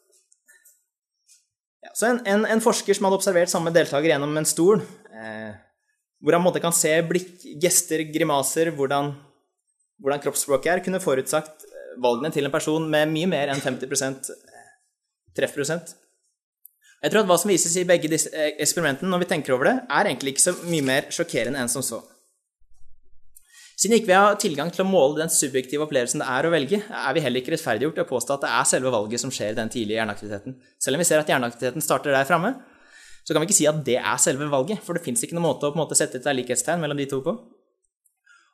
ja, 1.82 1.90
så 1.92 2.12
en, 2.12 2.22
en, 2.30 2.46
en, 2.54 2.62
forsker 2.62 2.96
som 2.96 3.08
hadde 3.08 3.18
observert 3.18 3.50
samme 3.52 3.72
deltaker 3.74 4.12
gjennom 4.12 4.38
en 4.38 4.48
stol, 4.48 4.80
eh, 5.10 5.58
hvor 6.22 6.38
han 6.38 6.44
måtte 6.44 6.62
kan 6.62 6.74
se 6.74 6.94
blikk, 7.06 7.42
gester, 7.62 8.06
grimaser, 8.14 8.70
hvordan, 8.78 9.12
hvordan 10.00 10.22
kroppsspråket 10.22 10.72
er, 10.72 10.84
kunne 10.86 11.02
forutsagt 11.02 11.66
eh, 11.66 11.92
valgene 12.02 12.30
til 12.32 12.46
en 12.46 12.54
person 12.54 12.86
med 12.90 13.10
mye 13.10 13.28
mer 13.34 13.52
enn 13.52 13.62
50 13.62 13.90
eh, 14.06 14.66
treffprosent. 15.36 15.96
Jeg 17.02 17.12
tror 17.12 17.26
at 17.26 17.28
hva 17.28 17.36
som 17.42 17.50
vises 17.52 17.74
i 17.76 17.84
begge 17.88 18.08
disse 18.10 18.30
eh, 18.32 18.54
eksperimentene, 18.62 19.10
når 19.10 19.26
vi 19.26 19.32
tenker 19.34 19.58
over 19.58 19.68
det, 19.68 19.78
er 19.90 20.08
egentlig 20.08 20.36
ikke 20.36 20.46
så 20.46 20.56
mye 20.62 20.86
mer 20.86 21.10
sjokkerende 21.12 21.60
enn 21.60 21.74
som 21.74 21.84
så. 21.84 22.00
Siden 23.76 23.98
ikke 23.98 24.08
vi 24.08 24.16
har 24.16 24.38
tilgang 24.40 24.70
til 24.72 24.86
å 24.86 24.88
måle 24.88 25.18
den 25.20 25.32
subjektive 25.32 25.84
opplevelsen 25.84 26.22
det 26.22 26.28
er 26.32 26.46
å 26.48 26.52
velge, 26.52 26.78
er 26.80 27.12
vi 27.12 27.20
heller 27.20 27.42
ikke 27.42 27.52
rettferdiggjort 27.52 27.98
til 27.98 28.06
å 28.06 28.08
påstå 28.08 28.38
at 28.38 28.46
det 28.46 28.52
er 28.56 28.70
selve 28.70 28.92
valget 28.94 29.20
som 29.20 29.32
skjer 29.34 29.52
i 29.52 29.58
den 29.58 29.72
tidlige 29.72 29.98
hjerneaktiviteten. 29.98 30.56
Selv 30.80 30.96
om 30.96 31.02
vi 31.02 31.08
ser 31.08 31.20
at 31.20 31.28
hjerneaktiviteten 31.28 31.84
starter 31.84 32.16
der 32.16 32.24
framme, 32.28 32.54
så 33.20 33.34
kan 33.34 33.42
vi 33.42 33.50
ikke 33.50 33.58
si 33.58 33.68
at 33.68 33.82
det 33.84 33.98
er 33.98 34.22
selve 34.22 34.48
valget, 34.48 34.80
for 34.86 34.96
det 34.96 35.04
fins 35.04 35.20
ikke 35.26 35.36
noen 35.36 35.50
måte 35.50 35.68
å 35.68 35.76
måte 35.76 35.98
sette 35.98 36.22
et 36.22 36.32
likhetstegn 36.38 36.80
mellom 36.80 36.96
de 36.96 37.08
to 37.10 37.20
på. 37.26 37.36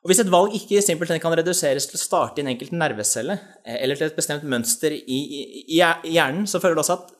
Og 0.03 0.11
Hvis 0.11 0.19
et 0.19 0.31
valg 0.33 0.51
ikke 0.57 0.81
simpelthen 0.83 1.21
kan 1.23 1.31
reduseres 1.39 1.85
til 1.87 1.95
å 1.95 2.01
starte 2.01 2.41
i 2.41 2.43
en 2.43 2.51
enkelt 2.51 2.73
nervecelle, 2.75 3.37
eh, 3.63 3.79
eller 3.79 3.95
til 3.95 4.09
et 4.09 4.17
bestemt 4.17 4.43
mønster 4.43 4.91
i, 4.91 4.99
i, 5.07 5.43
i 5.77 5.79
hjernen, 5.79 6.43
så 6.43 6.59
føler 6.59 6.75
det 6.75 6.83
også 6.83 6.97
at 6.99 7.13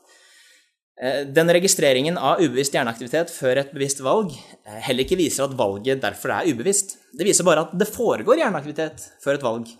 den 1.33 1.49
registreringen 1.49 2.19
av 2.21 2.41
ubevisst 2.43 2.75
hjerneaktivitet 2.75 3.31
før 3.33 3.63
et 3.63 3.71
bevisst 3.73 4.03
valg 4.05 4.29
eh, 4.29 4.77
heller 4.85 5.07
ikke 5.07 5.17
viser 5.17 5.47
at 5.47 5.55
valget 5.57 6.01
derfor 6.03 6.35
er 6.35 6.49
ubevisst. 6.53 6.99
Det 7.17 7.25
viser 7.25 7.47
bare 7.47 7.65
at 7.65 7.73
det 7.73 7.89
foregår 7.89 8.43
hjerneaktivitet 8.43 9.07
før 9.23 9.39
et 9.39 9.45
valg. 9.45 9.71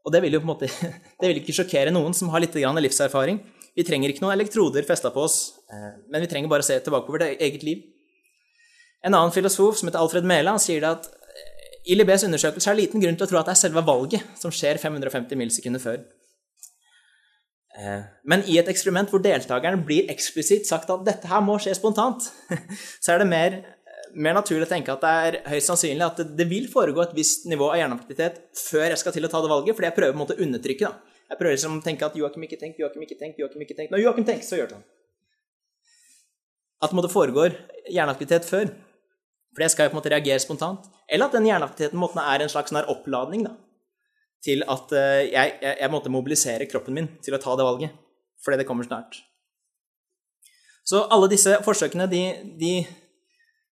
Og 0.00 0.14
det 0.14 0.22
vil 0.24 0.38
jo 0.38 0.40
på 0.40 0.48
en 0.48 0.52
måte, 0.54 0.70
det 1.20 1.28
vil 1.28 1.42
ikke 1.42 1.58
sjokkere 1.60 1.92
noen 1.92 2.16
som 2.16 2.32
har 2.32 2.40
litt 2.40 2.56
livserfaring. 2.56 3.42
Vi 3.76 3.84
trenger 3.86 4.10
ikke 4.10 4.24
noen 4.24 4.34
elektroder 4.34 4.86
festa 4.88 5.12
på 5.12 5.26
oss, 5.28 5.60
eh, 5.68 5.92
men 6.08 6.24
vi 6.24 6.30
trenger 6.32 6.48
bare 6.48 6.64
å 6.64 6.70
se 6.70 6.78
tilbake 6.80 7.06
på 7.06 7.18
vårt 7.18 7.36
eget 7.36 7.62
liv. 7.62 7.84
En 9.04 9.14
annen 9.14 9.32
filosof 9.32 9.78
som 9.78 9.88
heter 9.88 10.00
Alfred 10.00 10.24
Mæland, 10.24 10.60
sier 10.60 10.84
at 10.88 11.06
i 11.84 11.96
B's 12.04 12.24
undersøkelse 12.26 12.68
er 12.70 12.76
liten 12.76 13.00
grunn 13.00 13.16
til 13.16 13.24
å 13.24 13.28
tro 13.30 13.38
at 13.40 13.48
det 13.48 13.54
er 13.54 13.60
selve 13.60 13.84
valget 13.84 14.40
som 14.40 14.52
skjer 14.52 14.80
550 14.80 15.36
millisekunder 15.36 15.80
før. 15.80 16.02
Eh, 17.80 18.00
men 18.28 18.42
i 18.50 18.58
et 18.60 18.68
eksperiment 18.68 19.08
hvor 19.08 19.22
deltakeren 19.24 19.84
blir 19.86 20.10
eksplisitt 20.12 20.68
sagt 20.68 20.90
at 20.92 21.04
dette 21.06 21.28
her 21.30 21.44
må 21.44 21.56
skje 21.62 21.72
spontant, 21.78 22.26
så 23.02 23.14
er 23.14 23.22
det 23.22 23.28
mer, 23.30 23.56
mer 24.12 24.36
naturlig 24.36 24.66
å 24.66 24.72
tenke 24.72 24.92
at 24.92 25.04
det 25.04 25.12
er 25.28 25.38
høyst 25.54 25.72
sannsynlig 25.72 26.04
at 26.04 26.20
det, 26.36 26.48
vil 26.50 26.68
foregå 26.72 27.04
et 27.06 27.16
visst 27.16 27.48
nivå 27.48 27.70
av 27.72 27.80
hjerneaktivitet 27.80 28.42
før 28.66 28.90
jeg 28.90 29.00
skal 29.00 29.16
til 29.16 29.28
å 29.28 29.32
ta 29.32 29.40
det 29.40 29.52
valget, 29.52 29.78
fordi 29.78 29.88
jeg 29.88 29.96
prøver 29.96 30.12
på 30.14 30.18
en 30.18 30.24
måte 30.26 30.36
å 30.36 30.44
undertrykke. 30.44 30.90
da. 30.90 31.16
Jeg 31.30 31.38
prøver 31.38 31.56
liksom 31.56 31.78
å 31.78 31.84
tenke 31.84 32.06
at 32.06 32.16
Joakim 32.18 32.44
ikke 32.46 32.58
tenk, 32.60 32.78
Joakim 32.82 33.06
ikke 33.06 33.18
tenk, 33.18 33.36
Joakim 33.38 33.64
ikke 33.64 33.76
tenk. 33.78 33.92
Når 33.94 34.02
Joakim 34.02 34.26
tenker, 34.26 34.46
så 34.46 34.58
gjør 34.58 34.72
det 34.72 34.80
sånn. 34.80 34.86
At 36.80 36.94
det 36.96 37.10
foregår 37.12 37.54
hjerneaktivitet 37.86 38.48
før. 38.48 38.72
For 39.54 39.62
det 39.62 39.68
skal 39.70 39.86
jo 39.86 39.92
på 39.92 39.96
en 39.96 40.00
måte 40.00 40.10
reagere 40.10 40.42
spontant. 40.42 40.88
Eller 41.06 41.30
at 41.30 41.36
den 41.36 41.46
hjerneaktiviteten 41.46 42.00
måten, 42.02 42.18
er 42.22 42.42
en 42.42 42.50
slags 42.50 42.72
sånn 42.72 42.88
oppladning 42.90 43.44
da, 43.46 43.54
til 44.44 44.64
at 44.64 44.94
uh, 44.96 45.20
jeg, 45.24 45.58
jeg, 45.60 45.74
jeg, 45.74 45.90
måtte 45.92 46.12
mobilisere 46.12 46.68
kroppen 46.70 46.96
min 46.96 47.10
til 47.24 47.36
å 47.36 47.42
ta 47.42 47.56
det 47.58 47.66
valget. 47.66 47.98
Fordi 48.40 48.60
det 48.60 48.66
kommer 48.68 48.86
snart. 48.88 49.18
Så 50.86 51.04
alle 51.12 51.28
disse 51.28 51.58
forsøkene, 51.64 52.08
de, 52.10 52.22
de, 52.60 52.72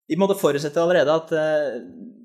de 0.09 0.19
måtte 0.21 0.37
forutsette 0.39 0.83
allerede 0.83 1.15
at 1.15 1.33
uh, 1.33 2.19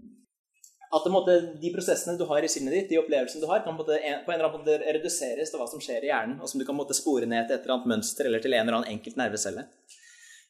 at 0.93 1.10
måte, 1.10 1.36
de 1.58 1.71
prosessene 1.73 2.17
du 2.19 2.25
har 2.29 2.45
i 2.45 2.49
sinnet 2.51 2.75
ditt, 2.75 2.91
de 2.91 2.99
opplevelsene 3.01 3.41
du 3.41 3.49
har, 3.49 3.63
kan 3.65 3.73
en, 3.73 3.79
på 3.82 3.95
en 3.95 4.36
eller 4.36 4.45
annen 4.45 4.60
måte 4.62 4.93
reduseres 4.93 5.49
til 5.49 5.62
hva 5.62 5.65
som 5.69 5.82
skjer 5.82 6.06
i 6.06 6.12
hjernen, 6.12 6.36
og 6.38 6.49
som 6.49 6.62
du 6.62 6.67
kan 6.67 6.77
måte, 6.77 6.93
spore 6.97 7.29
ned 7.29 7.47
til 7.47 7.58
et 7.58 7.65
eller 7.65 7.79
annet 7.79 7.91
mønster 7.95 8.29
eller 8.29 8.43
til 8.43 8.53
en 8.53 8.62
eller 8.62 8.77
annen 8.77 8.93
enkelt 8.93 9.17
nervecelle. 9.17 9.65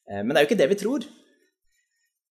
Eh, 0.10 0.20
men 0.20 0.34
det 0.34 0.42
er 0.42 0.46
jo 0.46 0.50
ikke 0.50 0.60
det 0.60 0.70
vi 0.74 0.80
tror. 0.82 1.08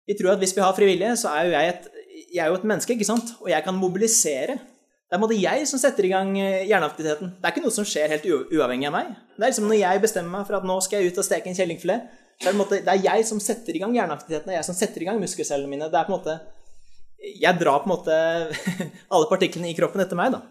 Vi 0.05 0.17
tror 0.19 0.35
at 0.35 0.43
hvis 0.43 0.53
vi 0.53 0.61
har 0.61 0.77
frivillige, 0.77 1.15
så 1.23 1.31
er 1.33 1.47
jo 1.47 1.55
jeg 1.55 1.71
et, 1.71 1.89
jeg 2.35 2.43
er 2.43 2.51
jo 2.51 2.59
et 2.59 2.69
menneske, 2.69 2.93
ikke 2.93 3.09
sant? 3.09 3.33
og 3.41 3.49
jeg 3.49 3.65
kan 3.65 3.81
mobilisere. 3.81 4.59
Det 5.07 5.15
er 5.15 5.19
på 5.19 5.21
en 5.21 5.25
måte 5.27 5.37
jeg 5.37 5.67
som 5.69 5.81
setter 5.81 6.07
i 6.07 6.11
gang 6.13 6.33
eh, 6.41 6.65
hjerneaktiviteten. 6.69 7.35
Det 7.37 7.47
er 7.47 7.53
ikke 7.53 7.63
noe 7.65 7.75
som 7.75 7.85
skjer 7.87 8.11
helt 8.15 8.25
uavhengig 8.29 8.89
av 8.89 8.95
meg. 8.95 9.13
Det 9.35 9.43
er 9.43 9.51
liksom 9.51 9.69
når 9.69 9.79
jeg 9.81 10.03
bestemmer 10.07 10.39
meg 10.39 10.47
for 10.49 10.57
at 10.57 10.65
nå 10.67 10.77
skal 10.81 10.99
jeg 10.99 11.13
ut 11.13 11.21
og 11.21 11.27
steke 11.27 11.51
en 11.51 11.57
kjellingfilet, 11.59 12.19
det 12.41 12.49
er, 12.49 12.57
måte, 12.57 12.79
det 12.81 12.89
er 12.89 13.03
jeg 13.05 13.27
som 13.29 13.39
setter 13.43 13.77
i 13.77 13.81
gang 13.83 13.93
hjerneaktiviteten, 13.93 14.49
det 14.49 14.55
er 14.55 14.59
jeg 14.59 14.67
som 14.71 14.77
setter 14.77 15.03
i 15.03 15.07
gang 15.07 15.19
muskelcellene 15.21 15.69
mine. 15.69 15.91
Det 15.91 15.99
er 15.99 16.07
på 16.07 16.15
en 16.15 16.17
måte 16.17 16.39
jeg 17.23 17.59
drar 17.59 17.83
på 17.83 17.87
en 17.87 17.93
måte 17.93 18.17
alle 19.13 19.29
partiklene 19.29 19.69
i 19.71 19.77
kroppen 19.77 20.03
etter 20.03 20.19
meg, 20.19 20.33
da. 20.33 20.41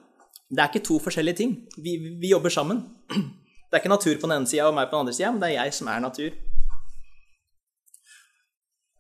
Det 0.53 0.61
er 0.61 0.71
ikke 0.71 0.85
to 0.85 0.99
forskjellige 1.01 1.41
ting. 1.41 1.53
Vi, 1.81 1.97
vi 2.21 2.33
jobber 2.33 2.53
sammen. 2.53 2.85
Det 3.73 3.79
er 3.79 3.81
ikke 3.87 3.89
natur 3.89 4.17
på 4.21 4.29
den 4.29 4.35
ene 4.37 4.49
sida 4.51 4.67
og 4.69 4.75
meg 4.77 4.91
på 4.91 4.99
den 4.99 5.07
andre 5.07 5.15
sida, 5.17 5.31
men 5.33 5.41
det 5.41 5.49
er 5.49 5.63
jeg 5.63 5.73
som 5.73 5.87
er 5.89 6.01
natur. 6.05 6.35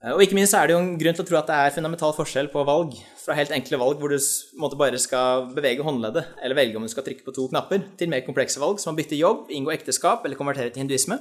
Og 0.03 0.19
ikke 0.25 0.35
minst 0.35 0.55
er 0.59 0.67
det 0.67 0.75
jo 0.75 0.81
en 0.83 0.97
grunn 0.99 1.15
til 1.15 1.23
å 1.23 1.29
tro 1.29 1.37
at 1.38 1.47
det 1.47 1.57
er 1.62 1.75
fundamental 1.77 2.15
forskjell 2.17 2.49
på 2.51 2.65
valg. 2.67 2.97
Fra 3.23 3.37
helt 3.38 3.53
enkle 3.55 3.79
valg 3.79 4.01
hvor 4.01 4.11
du 4.11 4.79
bare 4.81 4.99
skal 4.99 5.45
bevege 5.55 5.85
håndleddet, 5.87 6.33
eller 6.43 6.59
velge 6.59 6.81
om 6.81 6.83
du 6.83 6.91
skal 6.91 7.07
trykke 7.07 7.23
på 7.23 7.35
to 7.37 7.47
knapper, 7.53 7.85
til 8.01 8.11
mer 8.11 8.25
komplekse 8.27 8.59
valg, 8.59 8.81
som 8.83 8.91
å 8.91 8.99
bytte 8.99 9.15
jobb, 9.21 9.47
inngå 9.55 9.71
ekteskap 9.77 10.27
eller 10.27 10.41
konvertere 10.41 10.75
til 10.75 10.83
hinduisme. 10.83 11.21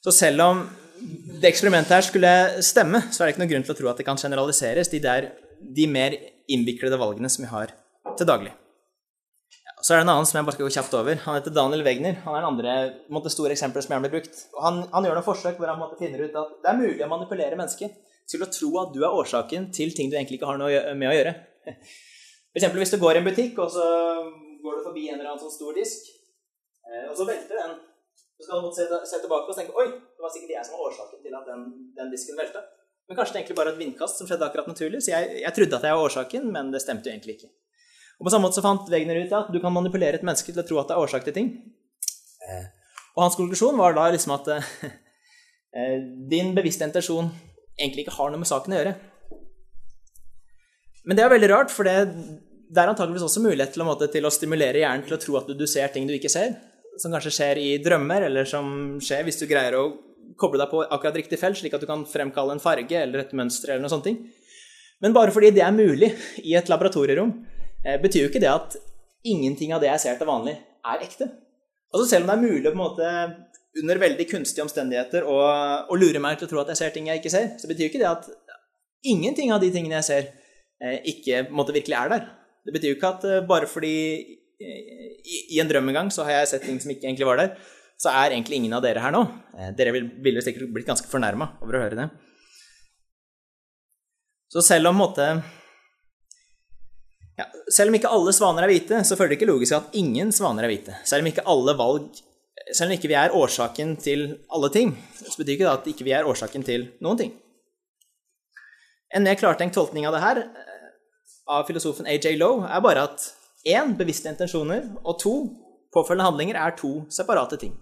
Så 0.00 0.16
selv 0.16 0.46
om 0.46 0.64
det 1.02 1.50
eksperimentet 1.50 1.98
her 1.98 2.08
skulle 2.08 2.32
stemme, 2.64 3.04
så 3.12 3.20
er 3.20 3.28
det 3.28 3.34
ikke 3.34 3.44
noen 3.44 3.52
grunn 3.52 3.68
til 3.68 3.76
å 3.76 3.80
tro 3.82 3.92
at 3.92 4.00
det 4.00 4.08
kan 4.08 4.24
generaliseres. 4.24 4.88
De 4.88 5.02
der 5.02 5.28
de 5.60 5.86
mer 5.90 6.16
innviklede 6.48 6.96
valgene 6.96 7.28
som 7.28 7.44
vi 7.44 7.52
har 7.52 7.76
til 8.16 8.28
daglig. 8.28 8.56
Er 9.92 10.00
det 10.00 10.06
en 10.06 10.10
annen 10.14 10.24
som 10.24 10.38
jeg 10.38 10.46
bare 10.46 10.56
skal 10.56 10.64
gå 10.64 10.72
kjapt 10.72 10.94
over. 10.96 11.18
Han 11.26 11.34
heter 11.36 11.52
Daniel 11.52 11.82
Wegner. 11.84 12.14
Han 12.24 12.36
er 12.36 12.40
den 12.40 12.48
andre 12.48 12.76
måte, 13.12 13.32
store 13.32 13.52
eksempelet 13.52 13.84
som 13.84 13.92
gjerne 13.92 14.06
blir 14.06 14.14
brukt. 14.14 14.38
Han, 14.64 14.78
han, 14.88 15.04
gjør 15.04 15.18
noen 15.18 15.26
forsøk 15.26 15.58
hvor 15.60 15.68
han 15.68 15.80
måte, 15.80 15.98
finner 16.00 16.22
ut 16.24 16.38
at 16.40 16.54
det 16.62 16.70
er 16.70 16.78
mulig 16.78 17.04
å 17.04 17.10
manipulere 17.10 17.58
mennesker 17.60 17.92
til 18.32 18.44
å 18.44 18.48
tro 18.48 18.70
at 18.80 18.94
du 18.94 19.02
er 19.02 19.12
årsaken 19.12 19.68
til 19.76 19.92
ting 19.92 20.08
du 20.08 20.16
egentlig 20.16 20.38
ikke 20.38 20.48
har 20.48 20.60
noe 20.62 20.94
med 20.96 21.10
å 21.10 21.12
gjøre. 21.12 21.34
Eksempel 22.56 22.80
hvis 22.80 22.94
du 22.94 22.98
går 23.02 23.18
i 23.18 23.20
en 23.20 23.28
butikk, 23.28 23.60
og 23.60 23.68
så 23.74 23.84
går 24.64 24.78
du 24.78 24.84
forbi 24.86 25.06
en 25.10 25.18
eller 25.18 25.34
annen 25.34 25.42
sånn 25.42 25.52
stor 25.52 25.76
disk, 25.76 26.08
eh, 26.88 27.06
og 27.10 27.16
så 27.18 27.28
velter 27.28 27.60
den. 27.60 27.78
Så 28.38 28.48
skal 28.48 28.64
du 28.64 28.72
se, 28.76 28.86
se 29.12 29.20
tilbake 29.22 29.52
og 29.52 29.58
tenke 29.58 29.76
Oi, 29.76 29.88
det 29.92 30.24
var 30.24 30.32
sikkert 30.32 30.56
jeg 30.56 30.68
som 30.68 30.78
var 30.78 30.88
årsaken 30.88 31.20
til 31.24 31.36
at 31.36 31.50
den, 31.52 31.66
den 31.98 32.14
disken 32.14 32.40
velta. 32.40 32.64
Men 33.08 33.18
kanskje 33.18 33.36
det 33.36 33.42
egentlig 33.42 33.58
bare 33.60 33.74
et 33.74 33.82
vindkast 33.82 34.20
som 34.20 34.28
skjedde 34.30 34.48
akkurat 34.48 34.70
naturlig. 34.72 35.02
Så 35.04 35.12
jeg, 35.12 35.42
jeg 35.42 35.56
trodde 35.58 35.78
at 35.78 35.86
jeg 35.88 35.98
var 35.98 36.06
årsaken, 36.08 36.48
men 36.54 36.72
det 36.72 36.80
stemte 36.80 37.10
jo 37.10 37.14
egentlig 37.14 37.36
ikke. 37.40 37.52
Og 38.22 38.28
På 38.28 38.30
samme 38.30 38.46
måte 38.46 38.54
så 38.54 38.62
fant 38.62 38.86
Wegner 38.86 39.18
ut 39.18 39.32
at 39.34 39.48
du 39.50 39.58
kan 39.58 39.74
manipulere 39.74 40.14
et 40.14 40.22
menneske 40.22 40.52
til 40.54 40.62
å 40.62 40.66
tro 40.66 40.76
at 40.78 40.86
det 40.86 40.94
er 40.94 41.02
årsak 41.02 41.24
til 41.26 41.34
ting. 41.34 41.48
Eh, 42.46 42.66
og 43.16 43.24
hans 43.24 43.34
konklusjon 43.34 43.74
var 43.80 43.96
da 43.96 44.04
liksom 44.14 44.36
at 44.36 44.50
eh, 44.54 45.96
din 46.30 46.52
bevisste 46.54 46.86
intensjon 46.86 47.32
egentlig 47.74 48.04
ikke 48.06 48.14
har 48.14 48.30
noe 48.30 48.38
med 48.38 48.46
saken 48.46 48.76
å 48.76 48.78
gjøre. 48.78 48.92
Men 51.02 51.18
det 51.18 51.24
er 51.24 51.32
veldig 51.32 51.50
rart, 51.50 51.74
for 51.74 51.88
det, 51.88 51.96
det 52.70 52.78
er 52.78 52.92
antakeligvis 52.92 53.26
også 53.26 53.42
mulighet 53.42 53.74
til, 53.74 53.82
måte, 53.88 54.06
til, 54.12 54.22
å 54.22 54.30
stimulere 54.30 54.84
hjernen 54.84 55.02
til 55.08 55.16
å 55.16 55.20
tro 55.24 55.40
at 55.40 55.50
du, 55.50 55.56
du 55.58 55.66
ser 55.66 55.90
ting 55.90 56.06
du 56.06 56.14
ikke 56.14 56.30
ser. 56.30 56.54
Som 57.02 57.10
kanskje 57.10 57.34
skjer 57.34 57.58
i 57.58 57.68
drømmer, 57.82 58.28
eller 58.28 58.46
som 58.46 59.00
skjer 59.02 59.26
hvis 59.26 59.42
du 59.42 59.48
greier 59.50 59.80
å 59.80 59.88
koble 60.38 60.60
deg 60.62 60.70
på 60.70 60.84
akkurat 60.84 61.18
riktig 61.18 61.40
felt, 61.40 61.58
slik 61.58 61.74
at 61.74 61.82
du 61.82 61.90
kan 61.90 62.06
fremkalle 62.06 62.54
en 62.54 62.62
farge 62.62 63.02
eller 63.02 63.24
et 63.24 63.34
mønster 63.34 63.74
eller 63.74 63.82
noe 63.82 63.90
sånt. 63.90 64.06
Men 65.02 65.16
bare 65.16 65.34
fordi 65.34 65.50
det 65.56 65.64
er 65.66 65.74
mulig 65.74 66.12
i 66.46 66.54
et 66.54 66.70
laboratorierom, 66.70 67.32
eh, 67.34 67.51
betyr 67.82 68.24
jo 68.24 68.30
ikke 68.30 68.42
det 68.42 68.50
at 68.52 68.76
ingenting 69.26 69.72
av 69.74 69.82
det 69.82 69.90
jeg 69.90 70.02
ser 70.04 70.20
til 70.20 70.28
vanlig, 70.28 70.54
er 70.86 71.02
ekte. 71.04 71.28
Altså 71.92 72.06
Selv 72.08 72.24
om 72.24 72.30
det 72.30 72.36
er 72.36 72.52
mulig 72.52 72.68
på 72.70 72.76
en 72.76 72.82
måte 72.82 73.08
under 73.80 74.00
veldig 74.00 74.26
kunstige 74.28 74.64
omstendigheter 74.66 75.24
å, 75.28 75.38
lure 75.96 76.20
meg 76.22 76.38
til 76.38 76.48
å 76.48 76.50
tro 76.50 76.62
at 76.62 76.72
jeg 76.72 76.80
ser 76.82 76.94
ting 76.94 77.08
jeg 77.08 77.22
ikke 77.22 77.32
ser, 77.32 77.52
så 77.60 77.70
betyr 77.70 77.86
jo 77.86 77.92
ikke 77.92 78.02
det 78.02 78.10
at 78.10 78.28
ingenting 79.08 79.52
av 79.54 79.62
de 79.62 79.70
tingene 79.72 79.98
jeg 80.00 80.08
ser, 80.08 80.30
eh, 80.82 80.98
ikke 81.14 81.46
på 81.46 81.54
en 81.54 81.60
måte 81.62 81.74
virkelig 81.74 81.98
er 81.98 82.12
der. 82.12 82.26
Det 82.66 82.74
betyr 82.76 82.92
jo 82.92 82.98
ikke 82.98 83.12
at 83.16 83.24
eh, 83.28 83.44
bare 83.48 83.70
fordi 83.70 83.94
i, 84.62 85.58
en 85.58 85.70
drøm 85.70 85.88
en 85.90 85.96
gang 85.96 86.10
så 86.14 86.26
har 86.26 86.42
jeg 86.42 86.52
sett 86.52 86.66
ting 86.68 86.78
som 86.82 86.92
ikke 86.92 87.08
egentlig 87.08 87.26
var 87.26 87.40
der, 87.40 87.56
så 87.98 88.12
er 88.12 88.34
egentlig 88.34 88.60
ingen 88.60 88.76
av 88.76 88.84
dere 88.84 89.02
her 89.02 89.14
nå. 89.14 89.24
Eh, 89.56 89.72
dere 89.78 89.94
ville 89.94 90.44
sikkert 90.44 90.70
blitt 90.74 90.88
ganske 90.88 91.08
fornærma 91.10 91.54
over 91.64 91.78
å 91.78 91.82
høre 91.86 91.98
det. 91.98 92.08
Så 94.52 94.60
selv 94.64 94.90
om 94.90 95.00
måte, 95.00 95.26
ja, 97.38 97.46
Selv 97.72 97.92
om 97.92 97.96
ikke 97.96 98.10
alle 98.12 98.32
svaner 98.36 98.66
er 98.66 98.72
hvite, 98.72 99.04
så 99.08 99.16
føler 99.16 99.34
det 99.34 99.40
ikke 99.40 99.52
logisk 99.52 99.78
at 99.78 99.96
ingen 99.98 100.32
svaner 100.34 100.66
er 100.66 100.72
hvite. 100.72 100.98
Selv 101.08 101.24
om 101.24 101.30
ikke 101.32 101.46
alle 101.48 101.76
valg 101.78 102.22
selv 102.70 102.90
om 102.90 102.96
ikke 102.96 103.10
vi 103.10 103.16
er 103.18 103.34
årsaken 103.36 103.96
til 104.00 104.24
alle 104.52 104.70
ting, 104.72 104.92
så 105.18 105.34
betyr 105.38 105.56
ikke 105.56 105.66
det 105.66 105.72
at 105.72 105.88
ikke 105.92 106.06
vi 106.06 106.14
er 106.16 106.28
årsaken 106.28 106.64
til 106.66 106.86
noen 107.04 107.18
ting. 107.20 107.32
En 109.12 109.24
mer 109.26 109.36
klartenkt 109.40 109.76
tolkning 109.76 110.06
av 110.08 110.14
det 110.16 110.22
her 110.22 110.40
eh, 110.44 110.86
av 111.52 111.66
filosofen 111.68 112.08
AJ 112.08 112.36
Lowe 112.40 112.68
er 112.68 112.84
bare 112.84 113.06
at 113.10 113.26
én 113.68 113.92
bevisste 113.98 114.30
intensjoner 114.30 114.86
og 115.02 115.18
to 115.20 115.34
påfølgende 115.92 116.30
handlinger 116.30 116.60
er 116.60 116.76
to 116.78 117.02
separate 117.12 117.58
ting. 117.60 117.74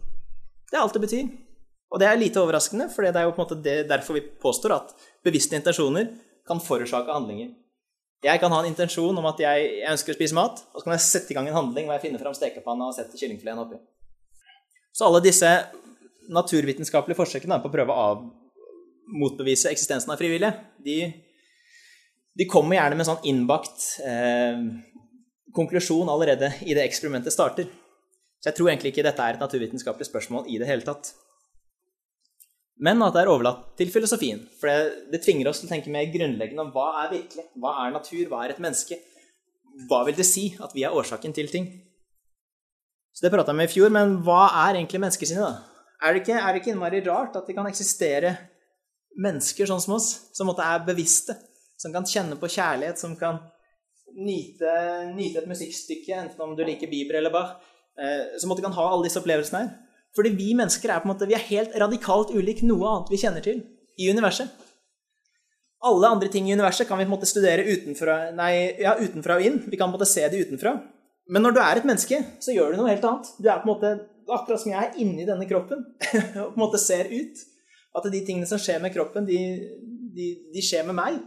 Det 0.71 0.79
er 0.79 0.83
alt 0.83 0.97
det 0.97 1.05
betyr. 1.05 1.31
Og 1.91 1.99
det 1.99 2.07
er 2.07 2.19
lite 2.19 2.39
overraskende, 2.39 2.87
for 2.91 3.03
det 3.03 3.19
er 3.19 3.27
jo 3.27 3.35
på 3.35 3.43
en 3.43 3.47
måte 3.47 3.63
det, 3.63 3.79
derfor 3.91 4.19
vi 4.19 4.27
påstår 4.43 4.75
at 4.77 4.93
bevisste 5.27 5.59
intensjoner 5.59 6.11
kan 6.47 6.63
forårsake 6.63 7.11
handlinger. 7.11 7.51
Jeg 8.21 8.41
kan 8.43 8.53
ha 8.53 8.59
en 8.61 8.69
intensjon 8.69 9.17
om 9.17 9.29
at 9.31 9.39
jeg, 9.41 9.69
ønsker 9.89 10.13
å 10.13 10.19
spise 10.19 10.37
mat, 10.37 10.61
og 10.75 10.81
så 10.81 10.87
kan 10.87 10.95
jeg 10.97 11.07
sette 11.07 11.33
i 11.33 11.37
gang 11.39 11.49
en 11.49 11.57
handling 11.57 11.89
hvor 11.89 11.97
jeg 11.97 12.05
finner 12.09 12.21
fram 12.21 12.37
stekepanna 12.37 12.91
og 12.91 12.97
setter 12.97 13.17
kyllingfileten 13.17 13.63
oppi. 13.63 13.81
Så 14.93 15.07
alle 15.07 15.23
disse 15.25 15.49
naturvitenskapelige 16.31 17.17
forsøkene 17.17 17.59
på 17.63 17.71
å 17.71 17.73
prøve 17.73 17.97
å 17.97 18.07
motbevise 19.11 19.73
eksistensen 19.73 20.13
av 20.13 20.21
frivillige, 20.21 20.53
de, 20.85 20.99
de 22.37 22.47
kommer 22.51 22.77
gjerne 22.77 22.99
med 22.99 23.07
en 23.07 23.11
sånn 23.15 23.27
innbakt 23.31 23.87
eh, 24.05 24.61
konklusjon 25.57 26.13
allerede 26.13 26.53
i 26.69 26.77
det 26.77 26.85
eksperimentet 26.85 27.35
starter. 27.35 27.67
Så 28.41 28.51
jeg 28.51 28.59
tror 28.59 28.71
egentlig 28.71 28.93
ikke 28.95 29.05
dette 29.09 29.25
er 29.25 29.37
et 29.37 29.43
naturvitenskapelig 29.43 30.09
spørsmål 30.09 30.47
i 30.53 30.61
det 30.61 30.69
hele 30.69 30.85
tatt. 30.87 31.15
Men 32.81 33.03
at 33.05 33.15
det 33.17 33.23
er 33.23 33.31
overlatt 33.33 33.75
til 33.79 33.91
filosofien. 33.93 34.41
For 34.61 34.71
det, 34.71 35.07
det 35.13 35.23
tvinger 35.25 35.51
oss 35.51 35.61
til 35.61 35.69
å 35.69 35.73
tenke 35.75 35.93
mer 35.93 36.09
grunnleggende 36.13 36.65
om 36.65 36.73
hva 36.75 36.89
er 37.03 37.15
virkelig, 37.15 37.47
hva 37.61 37.75
er 37.83 37.95
natur, 37.95 38.23
hva 38.31 38.45
er 38.45 38.55
et 38.55 38.63
menneske? 38.63 38.97
Hva 39.89 40.03
vil 40.09 40.17
det 40.17 40.27
si 40.29 40.47
at 40.61 40.73
vi 40.77 40.87
er 40.87 40.97
årsaken 40.97 41.37
til 41.37 41.51
ting? 41.53 41.69
Så 43.13 43.27
det 43.27 43.33
prata 43.35 43.53
vi 43.53 43.59
om 43.59 43.65
i 43.67 43.71
fjor, 43.71 43.93
men 43.93 44.17
hva 44.25 44.47
er 44.65 44.79
egentlig 44.79 45.03
menneskesinnet, 45.03 45.45
da? 45.45 45.87
Er 46.01 46.15
det, 46.15 46.23
ikke, 46.23 46.39
er 46.41 46.49
det 46.49 46.63
ikke 46.63 46.73
innmari 46.73 47.03
rart 47.05 47.37
at 47.37 47.49
det 47.49 47.57
kan 47.59 47.69
eksistere 47.69 48.33
mennesker 49.21 49.69
sånn 49.69 49.83
som 49.85 49.99
oss, 49.99 50.11
som 50.33 50.49
måtte 50.49 50.65
er 50.65 50.87
bevisste, 50.87 51.37
som 51.81 51.93
kan 51.93 52.07
kjenne 52.09 52.39
på 52.41 52.49
kjærlighet, 52.49 53.01
som 53.03 53.13
kan 53.21 53.43
nyte, 54.17 54.73
nyte 55.13 55.43
et 55.43 55.51
musikkstykke, 55.51 56.15
enten 56.17 56.47
om 56.47 56.55
du 56.57 56.65
liker 56.65 56.89
Bieber 56.89 57.21
eller 57.21 57.35
Bach, 57.35 57.59
Eh, 58.01 58.39
så 58.41 58.49
måtte 58.49 58.63
kan 58.63 58.73
ha 58.73 58.89
alle 58.89 59.07
disse 59.07 59.21
opplevelsene 59.21 59.63
her. 59.63 59.71
Fordi 60.17 60.33
vi 60.35 60.55
mennesker 60.59 60.91
er 60.91 61.03
på 61.03 61.09
en 61.09 61.13
måte, 61.13 61.29
vi 61.31 61.37
er 61.39 61.47
helt 61.51 61.77
radikalt 61.79 62.33
ulik 62.35 62.65
noe 62.67 62.89
annet 62.91 63.13
vi 63.13 63.21
kjenner 63.21 63.45
til 63.45 63.63
i 64.01 64.09
universet. 64.11 64.51
Alle 65.87 66.11
andre 66.13 66.29
ting 66.29 66.49
i 66.49 66.55
universet 66.57 66.89
kan 66.89 66.99
vi 66.99 67.07
på 67.07 67.13
en 67.13 67.15
måte 67.15 67.29
studere 67.31 67.65
utenfra, 67.65 68.17
nei, 68.37 68.53
ja, 68.83 68.97
utenfra 69.01 69.39
og 69.39 69.47
inn. 69.47 69.61
Vi 69.65 69.79
kan 69.79 69.89
på 69.89 69.95
en 69.95 69.99
måte 69.99 70.11
se 70.11 70.27
det 70.29 70.43
utenfra. 70.47 70.75
men 71.31 71.43
når 71.43 71.53
du 71.55 71.61
er 71.63 71.79
et 71.79 71.87
menneske, 71.87 72.19
så 72.43 72.53
gjør 72.53 72.73
du 72.73 72.81
noe 72.81 72.91
helt 72.91 73.05
annet. 73.07 73.29
Du 73.39 73.47
er 73.49 73.63
på 73.63 73.69
en 73.69 73.73
måte 73.75 73.93
akkurat 74.31 74.61
som 74.61 74.73
jeg 74.73 74.83
er 74.83 74.99
inni 74.99 75.27
denne 75.27 75.47
kroppen 75.49 75.85
og 76.43 76.53
på 76.53 76.59
en 76.59 76.63
måte 76.63 76.79
ser 76.79 77.07
ut. 77.11 77.47
At 77.97 78.07
de 78.07 78.23
tingene 78.27 78.47
som 78.47 78.59
skjer 78.59 78.83
med 78.83 78.93
kroppen, 78.95 79.27
de, 79.27 79.39
de, 80.15 80.27
de 80.55 80.63
skjer 80.63 80.85
med 80.87 80.99
meg. 80.99 81.21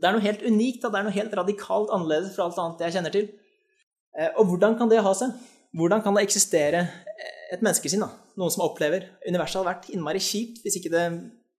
Det 0.00 0.06
er 0.08 0.16
noe 0.16 0.24
helt 0.24 0.42
unikt, 0.46 0.82
det 0.82 0.98
er 0.98 1.06
noe 1.06 1.14
helt 1.14 1.34
radikalt 1.36 1.90
annerledes 1.94 2.34
fra 2.34 2.46
alt 2.46 2.58
annet 2.62 2.84
jeg 2.86 2.96
kjenner 2.96 3.14
til. 3.14 3.26
Eh, 4.18 4.30
og 4.36 4.50
hvordan 4.50 4.76
kan 4.78 4.90
det 4.90 5.02
ha 5.04 5.14
seg? 5.16 5.34
Hvordan 5.76 6.02
kan 6.02 6.16
det 6.16 6.26
eksistere 6.26 6.84
et 7.50 7.62
menneskesinn? 7.64 8.02
da? 8.04 8.10
Noen 8.40 8.52
som 8.54 8.64
opplever 8.66 9.08
universet 9.26 9.60
hadde 9.60 9.70
vært 9.72 9.90
innmari 9.94 10.22
kjipt 10.22 10.62
hvis, 10.64 10.78
det, 10.92 11.04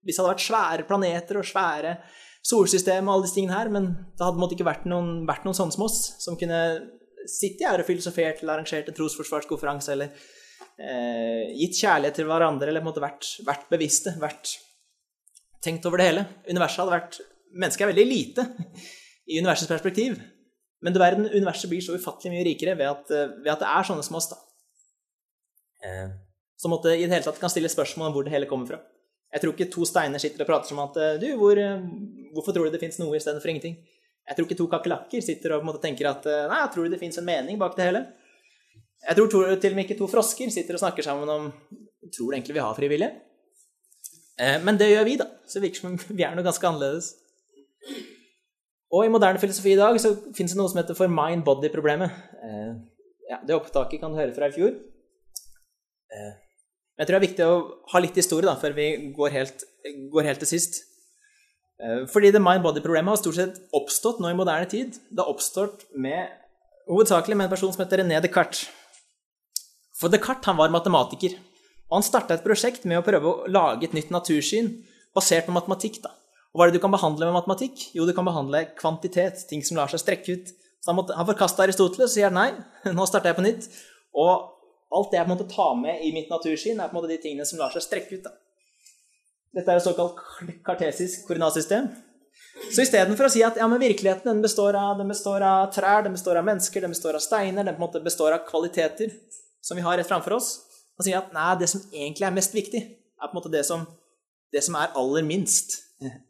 hvis 0.02 0.16
det 0.16 0.22
hadde 0.22 0.34
vært 0.34 0.46
svære 0.46 0.88
planeter 0.88 1.40
og 1.40 1.48
svære 1.48 1.96
solsystem 2.42 3.06
og 3.06 3.14
alle 3.14 3.26
disse 3.26 3.38
tingene 3.38 3.54
her, 3.54 3.70
men 3.70 3.92
det 4.18 4.24
hadde 4.24 4.42
måtte 4.42 4.56
ikke 4.56 4.66
vært 4.66 4.86
noen, 4.90 5.22
vært 5.28 5.46
noen 5.46 5.56
sånne 5.56 5.76
som 5.76 5.86
oss, 5.86 6.00
som 6.22 6.38
kunne 6.38 6.62
sittet 7.30 7.68
her 7.68 7.82
og 7.82 7.86
filosofert 7.86 8.42
eller 8.42 8.56
arrangert 8.56 8.88
en 8.90 8.96
trosforsvarskonferanse 8.96 9.92
eller 9.94 10.10
eh, 10.82 11.52
gitt 11.60 11.78
kjærlighet 11.84 12.18
til 12.18 12.26
hverandre 12.30 12.72
eller 12.72 12.82
på 12.82 12.88
en 12.88 12.90
måte 12.90 13.04
vært, 13.04 13.28
vært, 13.46 13.68
bevisste, 13.70 14.16
vært 14.22 14.56
tenkt 15.62 15.86
over 15.86 16.02
det 16.02 16.08
hele. 16.10 16.26
Universet 16.50 16.82
hadde 16.84 16.98
vært 16.98 17.22
Mennesket 17.52 17.84
er 17.84 17.90
veldig 17.90 18.04
lite 18.08 18.42
i 19.28 19.36
universets 19.36 19.68
perspektiv, 19.68 20.14
men 20.80 20.94
du 20.94 20.96
verden, 20.96 21.26
universet 21.28 21.68
blir 21.68 21.82
så 21.84 21.92
ufattelig 21.92 22.30
mye 22.32 22.46
rikere 22.46 22.72
ved 22.78 22.88
at, 22.88 23.10
ved 23.12 23.50
at 23.52 23.60
det 23.60 23.68
er 23.68 23.84
sånne 23.84 24.06
som 24.06 24.16
oss, 24.16 24.30
da. 24.30 24.38
Eh, 25.82 26.08
som 26.60 26.74
måtte 26.74 26.94
i 26.94 27.04
det 27.04 27.12
hele 27.12 27.26
tatt 27.26 27.40
kan 27.42 27.50
stille 27.50 27.70
spørsmål 27.72 28.10
om 28.10 28.16
hvor 28.16 28.26
det 28.26 28.34
hele 28.34 28.48
kommer 28.50 28.70
fra. 28.70 28.80
Jeg 29.32 29.42
tror 29.42 29.54
ikke 29.56 29.70
to 29.72 29.86
steiner 29.88 30.20
sitter 30.22 30.44
og 30.44 30.50
prater 30.50 30.70
som 30.70 30.82
at 30.82 30.98
du, 31.18 31.24
hvor, 31.40 31.56
hvorfor 32.34 32.54
tror 32.54 32.68
du 32.68 32.74
det 32.74 32.82
fins 32.82 32.98
noe 33.00 33.16
istedenfor 33.16 33.50
ingenting? 33.50 33.78
Jeg 34.28 34.36
tror 34.36 34.46
ikke 34.46 34.58
to 34.60 34.66
kakerlakker 34.70 35.24
sitter 35.24 35.56
og 35.56 35.70
tenker 35.82 36.10
at 36.10 36.28
nei, 36.28 36.58
jeg 36.60 36.72
tror 36.74 36.90
det 36.92 37.00
fins 37.00 37.16
en 37.18 37.26
mening 37.26 37.56
bak 37.58 37.72
det 37.78 37.86
hele. 37.88 38.02
Jeg 39.08 39.18
tror 39.18 39.30
to, 39.32 39.40
til 39.56 39.72
og 39.72 39.78
med 39.78 39.88
ikke 39.88 39.98
to 39.98 40.10
frosker 40.12 40.52
sitter 40.52 40.76
og 40.76 40.84
snakker 40.84 41.06
sammen 41.06 41.32
om 41.32 41.48
tror 42.12 42.36
egentlig 42.36 42.54
vi 42.54 42.62
har 42.62 42.76
frivillige. 42.76 43.10
Eh, 44.40 44.58
men 44.64 44.78
det 44.78 44.90
gjør 44.90 45.04
vi, 45.08 45.18
da. 45.20 45.28
Så 45.46 45.58
det 45.58 45.68
virker 45.68 45.84
som 45.84 45.98
vi 46.18 46.26
er 46.26 46.36
noe 46.36 46.46
ganske 46.46 46.68
annerledes. 46.68 47.12
Og 48.92 49.06
i 49.06 49.12
moderne 49.12 49.40
filosofi 49.40 49.72
i 49.72 49.80
dag 49.80 49.96
så 50.00 50.12
fins 50.36 50.52
det 50.52 50.60
noe 50.60 50.70
som 50.70 50.80
heter 50.82 50.98
for 50.98 51.12
mind-body-problemet. 51.12 52.16
Eh, 52.44 52.72
ja, 53.30 53.40
det 53.46 53.56
opptaket 53.56 54.02
kan 54.02 54.12
du 54.12 54.20
høre 54.20 54.34
fra 54.36 54.50
i 54.50 54.56
fjor. 54.56 54.74
Eh, 56.12 56.32
jeg 57.00 57.08
tror 57.08 57.16
det 57.16 57.20
er 57.20 57.28
viktig 57.28 57.46
å 57.48 57.60
ha 57.92 58.00
litt 58.04 58.18
historie 58.20 58.48
da, 58.48 58.56
før 58.60 58.76
vi 58.76 58.88
går 59.16 59.34
helt, 59.34 59.64
går 60.12 60.28
helt 60.28 60.42
til 60.44 60.50
sist. 60.54 60.82
Eh, 61.82 62.04
fordi 62.12 62.30
the 62.34 62.42
mind-body-problemet 62.42 63.14
har 63.14 63.20
stort 63.20 63.38
sett 63.38 63.58
oppstått 63.74 64.20
nå 64.22 64.30
i 64.30 64.38
moderne 64.38 64.68
tid. 64.70 64.98
Det 65.10 65.22
har 65.22 65.32
oppstått 65.32 65.88
med, 65.96 66.30
hovedsakelig 66.90 67.38
med 67.38 67.48
en 67.48 67.54
person 67.54 67.72
som 67.74 67.84
heter 67.84 68.02
René 68.02 68.20
Descartes. 68.22 68.68
For 69.98 70.12
Descartes 70.12 70.50
han 70.50 70.58
var 70.58 70.72
matematiker, 70.74 71.36
og 71.88 71.98
han 71.98 72.06
starta 72.06 72.36
et 72.36 72.44
prosjekt 72.44 72.86
med 72.88 73.00
å 73.00 73.06
prøve 73.06 73.28
å 73.28 73.50
lage 73.50 73.88
et 73.88 73.94
nytt 73.96 74.12
natursyn 74.14 74.70
basert 75.16 75.48
på 75.48 75.54
matematikk. 75.54 76.00
da. 76.02 76.12
Og 76.52 76.60
Hva 76.60 76.66
er 76.66 76.72
det 76.72 76.80
du 76.80 76.84
kan 76.84 76.92
behandle 76.92 77.28
med 77.28 77.36
matematikk? 77.40 77.88
Jo, 77.96 78.06
du 78.08 78.14
kan 78.16 78.26
behandle 78.28 78.66
kvantitet, 78.78 79.46
ting 79.48 79.62
som 79.64 79.78
lar 79.78 79.92
seg 79.92 80.02
strekke 80.02 80.36
ut. 80.36 80.52
Så 80.82 80.90
Han, 80.90 80.98
måtte, 80.98 81.14
han 81.16 81.28
forkasta 81.28 81.62
Aristoteles 81.64 82.10
og 82.10 82.14
sier 82.14 82.32
nei, 82.34 82.50
nå 82.96 83.06
starter 83.06 83.32
jeg 83.32 83.38
på 83.38 83.46
nytt. 83.46 83.68
Og 84.18 84.61
alt 84.98 85.12
det 85.12 85.18
jeg 85.18 85.26
på 85.26 85.30
en 85.30 85.36
måte 85.36 85.50
tar 85.52 85.74
med 85.80 86.04
i 86.04 86.12
mitt 86.14 86.30
natursyn, 86.32 86.80
er 86.80 86.90
på 86.90 86.96
en 86.96 87.00
måte 87.00 87.12
de 87.12 87.20
tingene 87.22 87.46
som 87.48 87.60
lar 87.60 87.74
seg 87.74 87.84
strekke 87.84 88.18
ut. 88.18 88.24
da. 88.26 88.32
Dette 89.52 89.68
er 89.68 89.80
et 89.80 89.84
såkalt 89.84 90.20
kartesisk 90.64 91.26
koordinatsystem. 91.28 91.90
Så 92.72 92.84
istedenfor 92.84 93.28
å 93.28 93.32
si 93.32 93.42
at 93.44 93.58
ja, 93.60 93.66
virkeligheten 93.68 94.28
den 94.28 94.42
består, 94.44 94.76
av, 94.78 94.96
den 95.00 95.10
består 95.12 95.44
av 95.44 95.70
trær, 95.74 96.04
den 96.06 96.16
består 96.16 96.40
av 96.40 96.46
mennesker, 96.46 96.84
den 96.84 96.92
består 96.94 97.16
av 97.18 97.24
steiner, 97.24 97.64
den 97.64 97.76
på 97.76 97.80
en 97.80 97.86
måte 97.86 98.02
består 98.04 98.36
av 98.36 98.44
kvaliteter 98.48 99.12
som 99.62 99.78
vi 99.78 99.84
har 99.84 99.98
rett 99.98 100.08
framfor 100.08 100.36
oss, 100.38 100.54
så 100.96 101.06
sier 101.06 101.20
at 101.20 101.32
nei, 101.34 101.52
det 101.60 101.68
som 101.70 101.84
egentlig 101.92 102.28
er 102.28 102.36
mest 102.36 102.56
viktig, 102.56 102.82
er 102.82 103.28
på 103.28 103.32
en 103.32 103.40
måte 103.40 103.52
det 103.52 103.64
som, 103.68 103.84
det 104.52 104.64
som 104.64 104.76
er 104.80 104.92
aller 104.98 105.26
minst. 105.26 105.80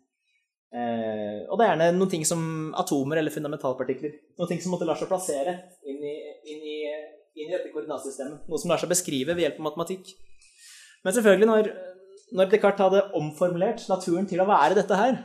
Eh, 0.72 1.42
og 1.52 1.58
det 1.60 1.66
er 1.66 1.74
gjerne 1.74 1.86
noen 1.98 2.08
ting 2.08 2.22
som 2.24 2.44
atomer 2.80 3.18
eller 3.20 3.34
fundamentalpartikler. 3.34 4.14
Noen 4.40 4.48
ting 4.48 4.60
som 4.64 4.72
måtte 4.72 4.86
lar 4.88 4.96
seg 4.96 5.10
plassere 5.10 5.52
inn 5.84 5.98
i, 6.00 6.12
inn 6.48 6.62
i, 6.64 6.76
inn 7.36 7.48
i 7.48 7.54
dette 7.54 7.72
koordinatsystemet. 7.72 8.44
Noe 8.48 8.60
som 8.60 8.72
lar 8.72 8.80
seg 8.82 8.92
beskrive 8.92 9.34
ved 9.36 9.46
hjelp 9.46 9.60
av 9.62 9.70
matematikk. 9.70 10.12
Men 11.02 11.16
selvfølgelig, 11.16 11.48
når 11.50 11.72
når 12.36 12.50
Descartes 12.52 12.86
hadde 12.86 13.04
omformulert 13.18 13.84
naturen 13.90 14.26
til 14.28 14.40
å 14.42 14.48
være 14.48 14.76
dette 14.78 14.98
her, 14.98 15.18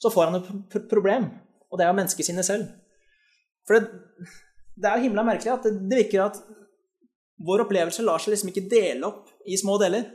så 0.00 0.12
får 0.12 0.30
han 0.30 0.38
et 0.40 0.76
problem, 0.90 1.28
og 1.70 1.78
det 1.78 1.86
er 1.86 1.92
jo 1.92 1.98
menneskesinnet 1.98 2.48
selv. 2.48 2.68
For 3.68 3.76
det, 3.76 4.28
det 4.76 4.88
er 4.88 4.98
jo 4.98 5.08
himla 5.08 5.24
merkelig 5.26 5.54
at 5.54 5.66
det, 5.66 5.74
det, 5.90 6.02
virker 6.04 6.26
at 6.26 6.40
vår 7.46 7.66
opplevelse 7.66 8.04
lar 8.04 8.22
seg 8.22 8.34
liksom 8.34 8.52
ikke 8.52 8.68
dele 8.70 9.08
opp 9.08 9.32
i 9.44 9.58
små 9.60 9.76
deler. 9.82 10.06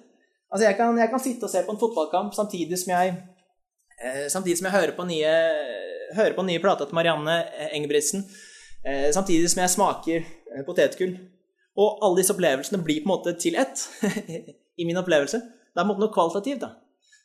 Altså 0.52 0.68
jeg 0.68 0.78
kan, 0.80 0.98
jeg 0.98 1.12
kan 1.12 1.24
sitte 1.24 1.48
og 1.48 1.54
se 1.54 1.64
på 1.66 1.74
en 1.74 1.82
fotballkamp 1.82 2.34
samtidig 2.36 2.80
som 2.82 2.94
jeg, 2.96 3.18
eh, 4.02 4.26
samtidig 4.32 4.60
som 4.60 4.70
jeg 4.70 4.78
hører 4.78 4.96
på 4.98 5.06
nye, 5.10 5.36
hører 6.18 6.38
på 6.38 6.46
nye 6.48 6.64
plata 6.64 6.88
til 6.88 6.98
Marianne 6.98 7.38
Engebrigtsen, 7.70 8.26
eh, 8.26 8.48
samtidig 9.14 9.50
som 9.52 9.62
jeg 9.62 9.74
smaker 9.76 10.24
eh, 10.26 10.64
potetgull. 10.66 11.16
Og 11.80 12.02
alle 12.04 12.20
disse 12.20 12.34
opplevelsene 12.34 12.82
blir 12.84 13.04
på 13.04 13.08
en 13.08 13.14
måte 13.14 13.36
til 13.40 13.58
ett 13.60 13.86
i 14.82 14.88
min 14.88 15.00
opplevelse. 15.00 15.40
Det 15.42 15.80
er 15.80 15.84
på 15.84 15.88
en 15.88 15.92
måte 15.94 16.04
noe 16.04 16.14
kvalitativt. 16.14 16.64
da. 16.64 16.74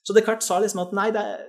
Så 0.06 0.14
Descartes 0.14 0.46
sa 0.46 0.60
liksom 0.62 0.84
at 0.84 0.94
nei, 0.94 1.08
er, 1.10 1.40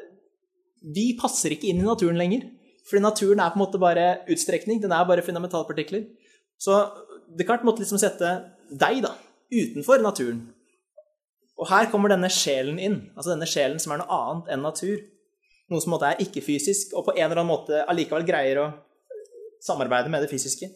vi 0.95 1.11
passer 1.19 1.53
ikke 1.53 1.69
inn 1.69 1.83
i 1.83 1.87
naturen 1.87 2.17
lenger. 2.19 2.47
Fordi 2.87 3.03
naturen 3.03 3.43
er 3.43 3.51
på 3.51 3.59
en 3.59 3.65
måte 3.65 3.81
bare 3.81 4.07
utstrekning. 4.31 4.81
Den 4.81 4.95
er 4.95 5.05
bare 5.07 5.25
fundamentalpartikler. 5.25 6.07
Så 6.57 6.79
Descartes 7.37 7.67
måtte 7.67 7.83
liksom 7.83 7.99
sette 8.01 8.31
deg 8.71 9.03
da, 9.05 9.13
utenfor 9.51 10.01
naturen. 10.01 10.47
Og 11.57 11.69
her 11.69 11.89
kommer 11.91 12.13
denne 12.13 12.29
sjelen 12.31 12.79
inn. 12.79 12.97
Altså 13.17 13.33
denne 13.33 13.49
sjelen 13.49 13.79
som 13.81 13.93
er 13.93 14.01
noe 14.01 14.17
annet 14.23 14.51
enn 14.53 14.65
natur. 14.65 14.97
Noe 15.67 15.83
som 15.83 15.91
på 15.91 15.97
en 15.97 15.97
måte 15.97 16.09
er 16.13 16.21
ikke-fysisk, 16.23 16.93
og 16.95 17.09
på 17.09 17.15
en 17.17 17.25
eller 17.25 17.41
annen 17.41 17.51
måte 17.51 17.81
allikevel 17.91 18.23
greier 18.27 18.61
å 18.61 18.67
samarbeide 19.63 20.11
med 20.13 20.23
det 20.23 20.31
fysiske. 20.31 20.69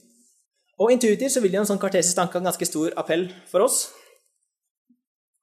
Og 0.82 0.94
intuitivt 0.94 1.34
så 1.34 1.42
vil 1.44 1.54
jo 1.56 1.62
en 1.62 1.70
sånn 1.70 1.82
kartesisk 1.82 2.18
tanke 2.18 2.38
ha 2.38 2.42
en 2.42 2.50
ganske 2.50 2.68
stor 2.68 2.94
appell 2.98 3.28
for 3.52 3.66
oss. 3.66 3.84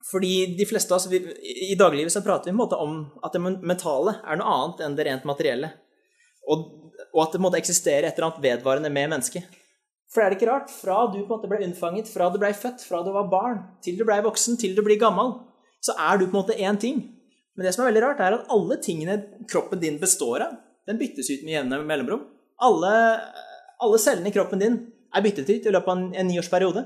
Fordi 0.08 0.56
de 0.56 0.66
fleste 0.66 0.94
av 0.94 1.02
oss, 1.02 1.08
I 1.12 1.76
dagliglivet 1.78 2.14
så 2.14 2.24
prater 2.24 2.48
vi 2.48 2.54
på 2.54 2.56
en 2.56 2.62
måte 2.62 2.80
om 2.80 3.00
at 3.22 3.34
det 3.34 3.42
mentale 3.44 4.16
er 4.24 4.40
noe 4.40 4.54
annet 4.54 4.84
enn 4.86 4.96
det 4.98 5.06
rent 5.08 5.28
materielle. 5.28 5.70
Og, 6.48 6.64
og 7.12 7.22
at 7.26 7.36
det 7.36 7.42
måtte 7.44 7.60
eksistere 7.60 8.08
et 8.08 8.16
eller 8.16 8.30
annet 8.30 8.44
vedvarende 8.46 8.92
med 8.92 9.12
mennesket. 9.12 9.58
For 10.08 10.24
er 10.24 10.32
det 10.32 10.38
ikke 10.38 10.48
rart? 10.48 10.72
Fra 10.72 11.02
du 11.12 11.18
på 11.18 11.26
en 11.26 11.34
måte 11.34 11.50
ble 11.50 11.60
unnfanget, 11.66 12.08
fra 12.08 12.30
du 12.32 12.38
ble 12.40 12.54
født, 12.56 12.86
fra 12.88 13.02
du 13.04 13.12
var 13.12 13.28
barn, 13.28 13.60
til 13.84 13.98
du 13.98 14.06
ble 14.08 14.16
voksen, 14.24 14.56
til 14.56 14.72
du 14.76 14.80
blir 14.86 14.96
gammel, 15.00 15.34
så 15.84 15.92
er 16.00 16.16
du 16.16 16.24
på 16.24 16.32
en 16.32 16.40
måte 16.40 16.56
én 16.56 16.80
ting. 16.80 17.02
Men 17.54 17.66
det 17.66 17.74
som 17.76 17.84
er 17.84 17.90
veldig 17.90 18.04
rart, 18.06 18.22
er 18.24 18.38
at 18.38 18.48
alle 18.54 18.78
tingene 18.80 19.18
kroppen 19.50 19.82
din 19.82 20.00
består 20.00 20.46
av, 20.46 20.56
den 20.88 20.96
byttes 20.96 21.28
ut 21.28 21.44
med 21.44 21.58
jevne 21.58 21.82
mellomrom. 21.84 22.24
Alle, 22.66 22.92
alle, 23.78 23.98
cellene 24.02 24.30
i 24.30 24.34
kroppen 24.34 24.62
din 24.62 24.78
er 25.14 25.24
byttet 25.24 25.48
ut 25.48 25.68
i 25.68 25.74
løpet 25.74 25.92
av 25.92 25.98
en, 25.98 26.08
en 26.18 26.28
niårsperiode. 26.28 26.84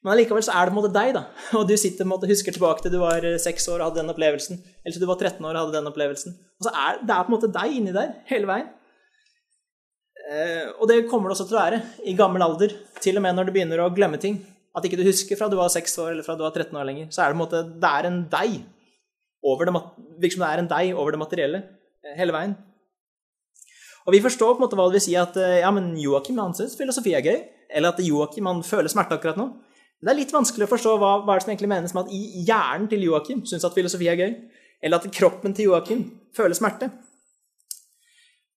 Men 0.00 0.14
allikevel 0.14 0.44
så 0.46 0.54
er 0.56 0.66
det 0.66 0.72
på 0.72 0.78
en 0.78 0.80
måte 0.80 0.94
deg, 0.94 1.12
da. 1.16 1.24
Og 1.58 1.66
du 1.68 1.74
sitter 1.80 2.08
og 2.08 2.28
husker 2.30 2.56
tilbake 2.56 2.84
til 2.84 2.94
du 2.94 3.00
var 3.02 3.24
eh, 3.26 3.40
seks 3.42 3.66
år 3.68 3.80
og 3.80 3.90
hadde 3.90 4.00
den 4.00 4.12
opplevelsen. 4.14 4.60
Eller 4.80 4.96
til 4.96 5.04
du 5.04 5.08
var 5.10 5.18
13 5.20 5.44
år 5.44 5.52
og 5.52 5.62
hadde 5.64 5.76
den 5.76 5.90
opplevelsen. 5.90 6.36
Og 6.60 6.68
så 6.68 6.72
er 6.72 7.02
det 7.02 7.16
er 7.16 7.26
på 7.26 7.32
en 7.32 7.36
måte 7.36 7.52
deg 7.56 7.74
inni 7.76 7.96
der 7.96 8.14
hele 8.30 8.48
veien. 8.48 8.70
Eh, 10.30 10.70
og 10.78 10.86
det 10.88 11.02
kommer 11.10 11.28
det 11.28 11.36
også 11.36 11.50
til 11.50 11.58
å 11.58 11.64
være 11.64 11.82
i 12.06 12.16
gammel 12.16 12.46
alder. 12.46 12.72
Til 13.02 13.18
og 13.18 13.26
med 13.26 13.36
når 13.36 13.50
du 13.50 13.54
begynner 13.56 13.84
å 13.84 13.90
glemme 13.92 14.20
ting. 14.22 14.40
At 14.76 14.86
ikke 14.86 15.00
du 15.00 15.04
husker 15.04 15.36
fra 15.36 15.50
du 15.50 15.58
var 15.58 15.72
seks 15.72 15.96
år 15.98 16.14
eller 16.14 16.24
fra 16.24 16.38
du 16.38 16.46
var 16.46 16.54
13 16.54 16.76
år 16.78 16.86
lenger. 16.86 17.10
Så 17.10 17.24
er 17.24 17.28
det 17.28 17.36
på 17.36 17.40
en 17.40 17.44
måte 17.44 17.62
det 17.82 17.90
er 17.90 18.08
en 18.08 18.22
deg 18.30 18.60
over 19.40 19.66
det, 19.66 19.84
det 20.20 20.32
er 20.36 20.60
en 20.60 20.68
deg 20.70 20.90
over 20.94 21.16
det 21.16 21.20
materielle 21.20 21.62
eh, 22.04 22.16
hele 22.16 22.36
veien. 22.36 22.56
Og 24.10 24.14
vi 24.16 24.22
forstår 24.24 24.56
på 24.56 24.58
en 24.58 24.64
måte 24.64 24.74
hva 24.74 24.88
det 24.90 24.98
vil 24.98 25.04
si 25.04 25.12
at 25.14 25.36
eh, 25.38 25.60
ja, 25.62 25.68
men 25.70 25.92
Joakim 25.94 26.40
han 26.42 26.54
syns 26.58 26.72
filosofi 26.74 27.12
er 27.14 27.22
gøy. 27.22 27.36
Eller 27.70 27.94
at 27.94 28.00
Joakim 28.02 28.48
han 28.50 28.64
føler 28.66 28.90
smerte 28.90 29.14
akkurat 29.14 29.38
nå. 29.38 29.46
Det 30.02 30.10
er 30.10 30.18
litt 30.18 30.32
vanskelig 30.34 30.66
å 30.66 30.72
forstå 30.72 30.96
hva, 30.98 31.12
hva 31.22 31.36
er 31.36 31.38
det 31.38 31.44
som 31.44 31.52
egentlig 31.52 31.70
menes 31.70 31.94
med 31.94 32.08
at 32.08 32.46
hjernen 32.48 32.88
til 32.90 33.04
Joakim 33.06 33.44
syns 33.46 33.66
at 33.68 33.76
filosofi 33.76 34.08
er 34.10 34.18
gøy, 34.18 34.32
eller 34.82 34.98
at 34.98 35.14
kroppen 35.14 35.54
til 35.54 35.68
Joakim 35.68 36.02
føler 36.34 36.58
smerte. 36.58 36.88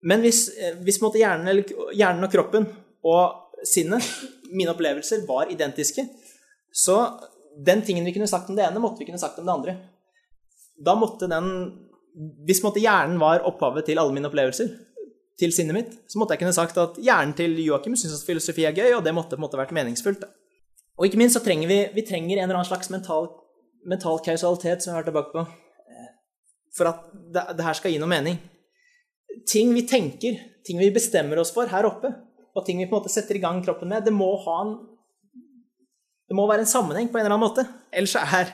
Men 0.06 0.22
hvis, 0.22 0.44
eh, 0.54 0.76
hvis 0.86 1.00
hjernen, 1.02 1.64
hjernen, 1.98 2.28
og 2.28 2.30
kroppen 2.30 2.68
og 3.02 3.64
sinnet, 3.66 4.06
mine 4.54 4.70
opplevelser, 4.70 5.26
var 5.26 5.50
identiske, 5.50 6.06
så 6.70 7.00
den 7.58 7.82
tingen 7.82 8.06
vi 8.06 8.14
kunne 8.14 8.30
sagt 8.30 8.50
om 8.50 8.56
det 8.56 8.68
ene, 8.68 8.78
måtte 8.78 9.02
vi 9.02 9.08
kunne 9.08 9.18
sagt 9.18 9.42
om 9.42 9.50
det 9.50 9.56
andre. 9.56 9.76
Da 10.78 10.94
måtte 10.94 11.28
den 11.28 11.88
Hvis 12.44 12.58
måtte 12.64 12.80
hjernen 12.82 13.20
var 13.20 13.44
opphavet 13.46 13.84
til 13.86 13.98
alle 14.02 14.10
mine 14.12 14.26
opplevelser, 14.26 14.66
til 15.40 15.54
sinnet 15.54 15.76
mitt, 15.76 15.96
så 16.10 16.20
måtte 16.20 16.36
jeg 16.36 16.42
kunne 16.42 16.56
sagt 16.56 16.78
at 16.80 16.98
hjernen 17.00 17.32
til 17.36 17.56
Joakim 17.64 17.96
syns 17.98 18.18
at 18.18 18.26
filosofi 18.26 18.66
er 18.68 18.76
gøy, 18.76 18.92
og 18.98 19.04
det 19.06 19.14
måtte 19.16 19.36
på 19.36 19.40
en 19.40 19.46
måte 19.46 19.60
vært 19.60 19.74
meningsfullt. 19.76 20.26
Og 21.00 21.08
ikke 21.08 21.20
minst 21.20 21.38
så 21.38 21.42
trenger 21.44 21.70
vi, 21.70 21.78
vi 21.96 22.04
trenger 22.04 22.36
en 22.36 22.44
eller 22.44 22.58
annen 22.58 22.68
slags 22.68 22.90
mental, 22.92 23.30
mental 23.88 24.20
kausalitet, 24.24 24.82
som 24.82 24.92
vi 24.92 24.96
har 24.96 25.00
vært 25.00 25.10
tilbake 25.12 25.32
på, 25.32 25.44
eh, 25.94 26.10
for 26.76 26.90
at 26.90 27.06
det, 27.14 27.44
det, 27.56 27.64
her 27.64 27.78
skal 27.78 27.94
gi 27.94 28.00
noe 28.02 28.10
mening. 28.10 28.36
Ting 29.48 29.72
vi 29.72 29.86
tenker, 29.88 30.36
ting 30.66 30.82
vi 30.82 30.90
bestemmer 30.92 31.40
oss 31.40 31.54
for 31.56 31.70
her 31.72 31.88
oppe, 31.88 32.12
og 32.52 32.66
ting 32.66 32.82
vi 32.82 32.88
på 32.90 32.96
en 32.96 33.00
måte 33.00 33.12
setter 33.12 33.38
i 33.38 33.42
gang 33.42 33.62
kroppen 33.64 33.88
med, 33.88 34.04
det 34.04 34.12
må, 34.12 34.28
en, 34.58 34.74
det 36.28 36.36
må 36.36 36.44
være 36.50 36.66
en 36.66 36.74
sammenheng 36.74 37.08
på 37.08 37.16
en 37.16 37.24
eller 37.24 37.36
annen 37.38 37.46
måte. 37.46 37.64
Ellers 37.96 38.18
er, 38.20 38.52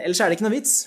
ellers 0.00 0.22
er 0.22 0.30
det 0.30 0.38
ikke 0.38 0.48
noe 0.48 0.56
vits. 0.56 0.78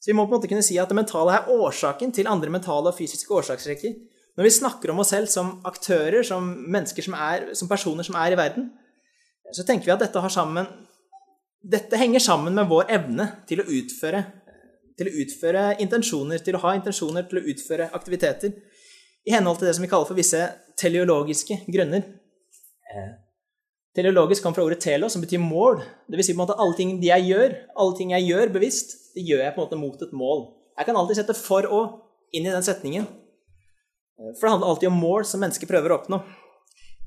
Så 0.00 0.08
vi 0.08 0.16
må 0.16 0.24
på 0.24 0.32
en 0.32 0.38
måte 0.38 0.48
kunne 0.48 0.64
si 0.64 0.78
at 0.80 0.88
det 0.88 0.96
mentale 0.96 1.34
er 1.36 1.50
årsaken 1.52 2.14
til 2.16 2.30
andre 2.30 2.52
mentale 2.54 2.88
og 2.88 2.96
fysiske 2.96 3.34
årsaksrekker. 3.36 3.98
Når 4.40 4.46
vi 4.46 4.56
snakker 4.56 4.88
om 4.88 5.02
oss 5.02 5.10
selv 5.12 5.28
som 5.28 5.58
aktører, 5.68 6.22
som 6.24 6.46
mennesker 6.48 7.04
som 7.04 7.12
er, 7.12 7.50
som 7.52 7.68
personer 7.68 8.06
som 8.06 8.14
er 8.16 8.32
i 8.32 8.38
verden, 8.40 8.70
så 9.52 9.66
tenker 9.68 9.84
vi 9.84 9.92
at 9.92 10.00
dette, 10.00 10.22
sammen, 10.32 10.64
dette 11.60 11.98
henger 12.00 12.24
sammen 12.24 12.56
med 12.56 12.70
vår 12.70 12.88
evne 12.96 13.26
til 13.50 13.60
å 13.60 13.66
utføre 13.68 14.22
til 15.00 15.08
å 15.08 15.16
utføre 15.22 15.64
intensjoner, 15.84 16.40
til 16.44 16.56
å 16.56 16.60
ha 16.64 16.74
intensjoner 16.76 17.24
til 17.28 17.40
å 17.40 17.44
utføre 17.52 17.88
aktiviteter 17.96 18.56
i 19.28 19.32
henhold 19.32 19.60
til 19.60 19.68
det 19.68 19.76
som 19.76 19.84
vi 19.84 19.88
kaller 19.92 20.08
for 20.08 20.18
visse 20.18 20.40
teleologiske 20.80 21.62
grunner. 21.72 22.04
Eh, 22.90 23.12
teleologisk 23.96 24.44
kommer 24.44 24.60
fra 24.60 24.66
ordet 24.66 24.80
telo, 24.84 25.08
som 25.12 25.24
betyr 25.24 25.40
mål. 25.40 25.80
Det 26.08 26.20
vil 26.20 26.28
si 26.28 26.36
måte 26.36 26.56
alle 26.56 26.76
ting 26.76 26.96
jeg 27.04 27.28
gjør, 27.28 27.56
alle 27.76 27.96
ting 27.96 28.12
jeg 28.16 28.28
gjør 28.28 28.54
bevisst, 28.56 28.96
det 29.16 29.24
gjør 29.28 29.44
jeg 29.44 29.56
på 29.56 29.60
en 29.62 29.68
måte 29.68 29.80
mot 29.80 30.04
et 30.04 30.16
mål. 30.16 30.46
Jeg 30.78 30.88
kan 30.88 30.96
alltid 30.96 31.20
sette 31.20 31.36
'for 31.36 31.64
å' 31.68 31.84
inn 32.32 32.46
i 32.46 32.52
den 32.52 32.62
setningen. 32.62 33.06
Eh, 34.20 34.36
for 34.36 34.46
det 34.46 34.54
handler 34.54 34.74
alltid 34.74 34.92
om 34.92 35.00
mål 35.00 35.26
som 35.28 35.42
mennesker 35.42 35.70
prøver 35.70 35.92
å 35.92 36.00
oppnå. 36.00 36.22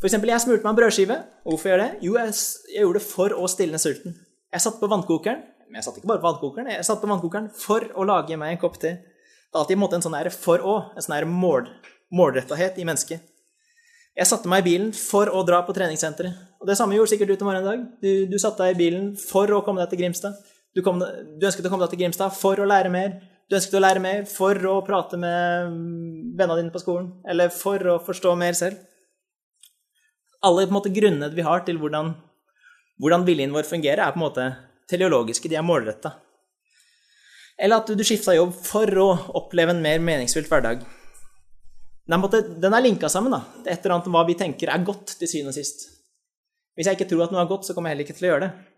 Eksempel, 0.04 0.34
jeg 0.34 0.44
smurte 0.44 0.66
meg 0.66 0.74
en 0.74 0.78
brødskive. 0.82 1.16
Hvorfor 1.48 1.70
gjør 1.72 1.80
jeg 1.80 1.92
det? 1.94 2.04
Jo, 2.04 2.18
jeg, 2.20 2.38
jeg 2.74 2.84
gjorde 2.84 3.00
det 3.00 3.08
for 3.08 3.36
å 3.40 3.48
stilne 3.48 3.80
sulten. 3.80 4.18
Jeg 4.52 4.66
satte 4.66 4.82
på 4.82 4.90
vannkokeren. 4.92 5.46
Men 5.74 5.80
jeg 5.80 5.88
satte 5.88 6.02
ikke 6.02 6.10
bare 6.12 6.22
på 6.22 6.28
vannkokeren, 6.28 6.68
jeg 6.70 6.86
satte 6.86 7.02
på 7.02 7.10
vannkokeren 7.10 7.48
for 7.58 7.86
å 7.98 8.04
lage 8.06 8.36
meg 8.38 8.52
en 8.54 8.60
kopp 8.62 8.76
te. 8.78 8.92
Det 8.94 9.58
er 9.58 9.62
alltid 9.64 9.74
en, 9.74 9.82
måte, 9.82 9.98
en 9.98 10.04
sånn 10.06 10.14
der 10.14 10.30
for 10.30 10.62
å, 10.62 10.74
en 10.94 11.02
sånn 11.02 11.32
mål, 11.34 11.66
målrettethet 12.14 12.78
i 12.78 12.86
mennesket. 12.86 13.24
Jeg 14.14 14.30
satte 14.30 14.52
meg 14.52 14.62
i 14.62 14.68
bilen 14.68 14.92
for 14.94 15.32
å 15.34 15.42
dra 15.48 15.64
på 15.66 15.74
treningssenteret. 15.74 16.38
Og 16.62 16.70
det 16.70 16.76
samme 16.78 16.94
gjorde 16.94 17.10
sikkert 17.16 17.32
du 17.32 17.40
til 17.40 17.50
morgenen 17.50 17.66
i 17.66 17.72
dag. 17.72 17.88
Du, 18.06 18.12
du 18.30 18.38
satte 18.38 18.68
deg 18.68 18.76
i 18.76 18.80
bilen 18.84 19.08
for 19.18 19.50
å 19.50 19.64
komme 19.66 19.82
deg 19.82 19.90
til 19.96 20.04
Grimstad. 20.04 20.38
Du, 20.78 20.84
kom, 20.86 21.02
du, 21.02 21.42
ønsket 21.42 21.66
å 21.66 21.74
komme 21.74 21.88
deg 21.88 21.96
til 21.96 22.04
Grimstad 22.04 22.38
for 22.38 22.62
å 22.62 22.70
lære 22.70 22.94
mer. 22.94 23.18
Du 23.54 23.60
ønsket 23.60 23.76
å 23.78 23.82
lære 23.84 24.02
mer 24.02 24.24
for 24.26 24.58
å 24.66 24.80
prate 24.82 25.14
med 25.22 25.74
vennene 26.34 26.56
dine 26.58 26.72
på 26.74 26.80
skolen, 26.82 27.12
eller 27.30 27.52
for 27.54 27.78
å 27.86 28.00
forstå 28.02 28.32
mer 28.42 28.56
selv. 28.58 28.80
Alle 30.42 30.64
på 30.64 30.74
en 30.74 30.78
måte 30.80 30.92
grunnene 30.96 31.30
vi 31.36 31.46
har 31.46 31.62
til 31.68 31.78
hvordan, 31.78 32.10
hvordan 32.98 33.28
viljen 33.28 33.54
vår 33.54 33.70
fungerer, 33.70 34.02
er 34.02 34.16
på 34.16 34.18
en 34.18 34.24
måte 34.24 34.48
teleologiske, 34.90 35.52
de 35.54 35.60
er 35.62 35.68
målretta. 35.68 36.16
Eller 37.62 37.78
at 37.78 37.94
du, 37.94 37.94
du 37.94 38.02
skifta 38.02 38.34
jobb 38.34 38.58
for 38.58 38.90
å 39.04 39.08
oppleve 39.38 39.78
en 39.78 39.86
mer 39.86 40.02
meningsfylt 40.02 40.50
hverdag. 40.50 40.82
Den, 42.10 42.24
måte, 42.26 42.42
den 42.58 42.74
er 42.74 42.88
linka 42.88 43.06
sammen. 43.06 43.38
da. 43.38 43.44
Det 43.62 43.70
er 43.70 43.78
et 43.78 43.86
eller 43.86 44.00
annet 44.00 44.10
om 44.10 44.18
hva 44.18 44.26
vi 44.34 44.40
tenker 44.42 44.74
er 44.74 44.90
godt 44.90 45.14
til 45.20 45.30
syvende 45.30 45.54
og 45.54 45.62
sist. 45.62 45.92
Hvis 46.74 46.90
jeg 46.90 46.98
ikke 46.98 47.12
tror 47.14 47.28
at 47.28 47.38
noe 47.38 47.46
er 47.46 47.54
godt, 47.54 47.70
så 47.70 47.78
kommer 47.78 47.94
jeg 47.94 48.00
heller 48.00 48.10
ikke 48.10 48.18
til 48.18 48.32
å 48.32 48.34
gjøre 48.34 48.48
det. 48.48 48.73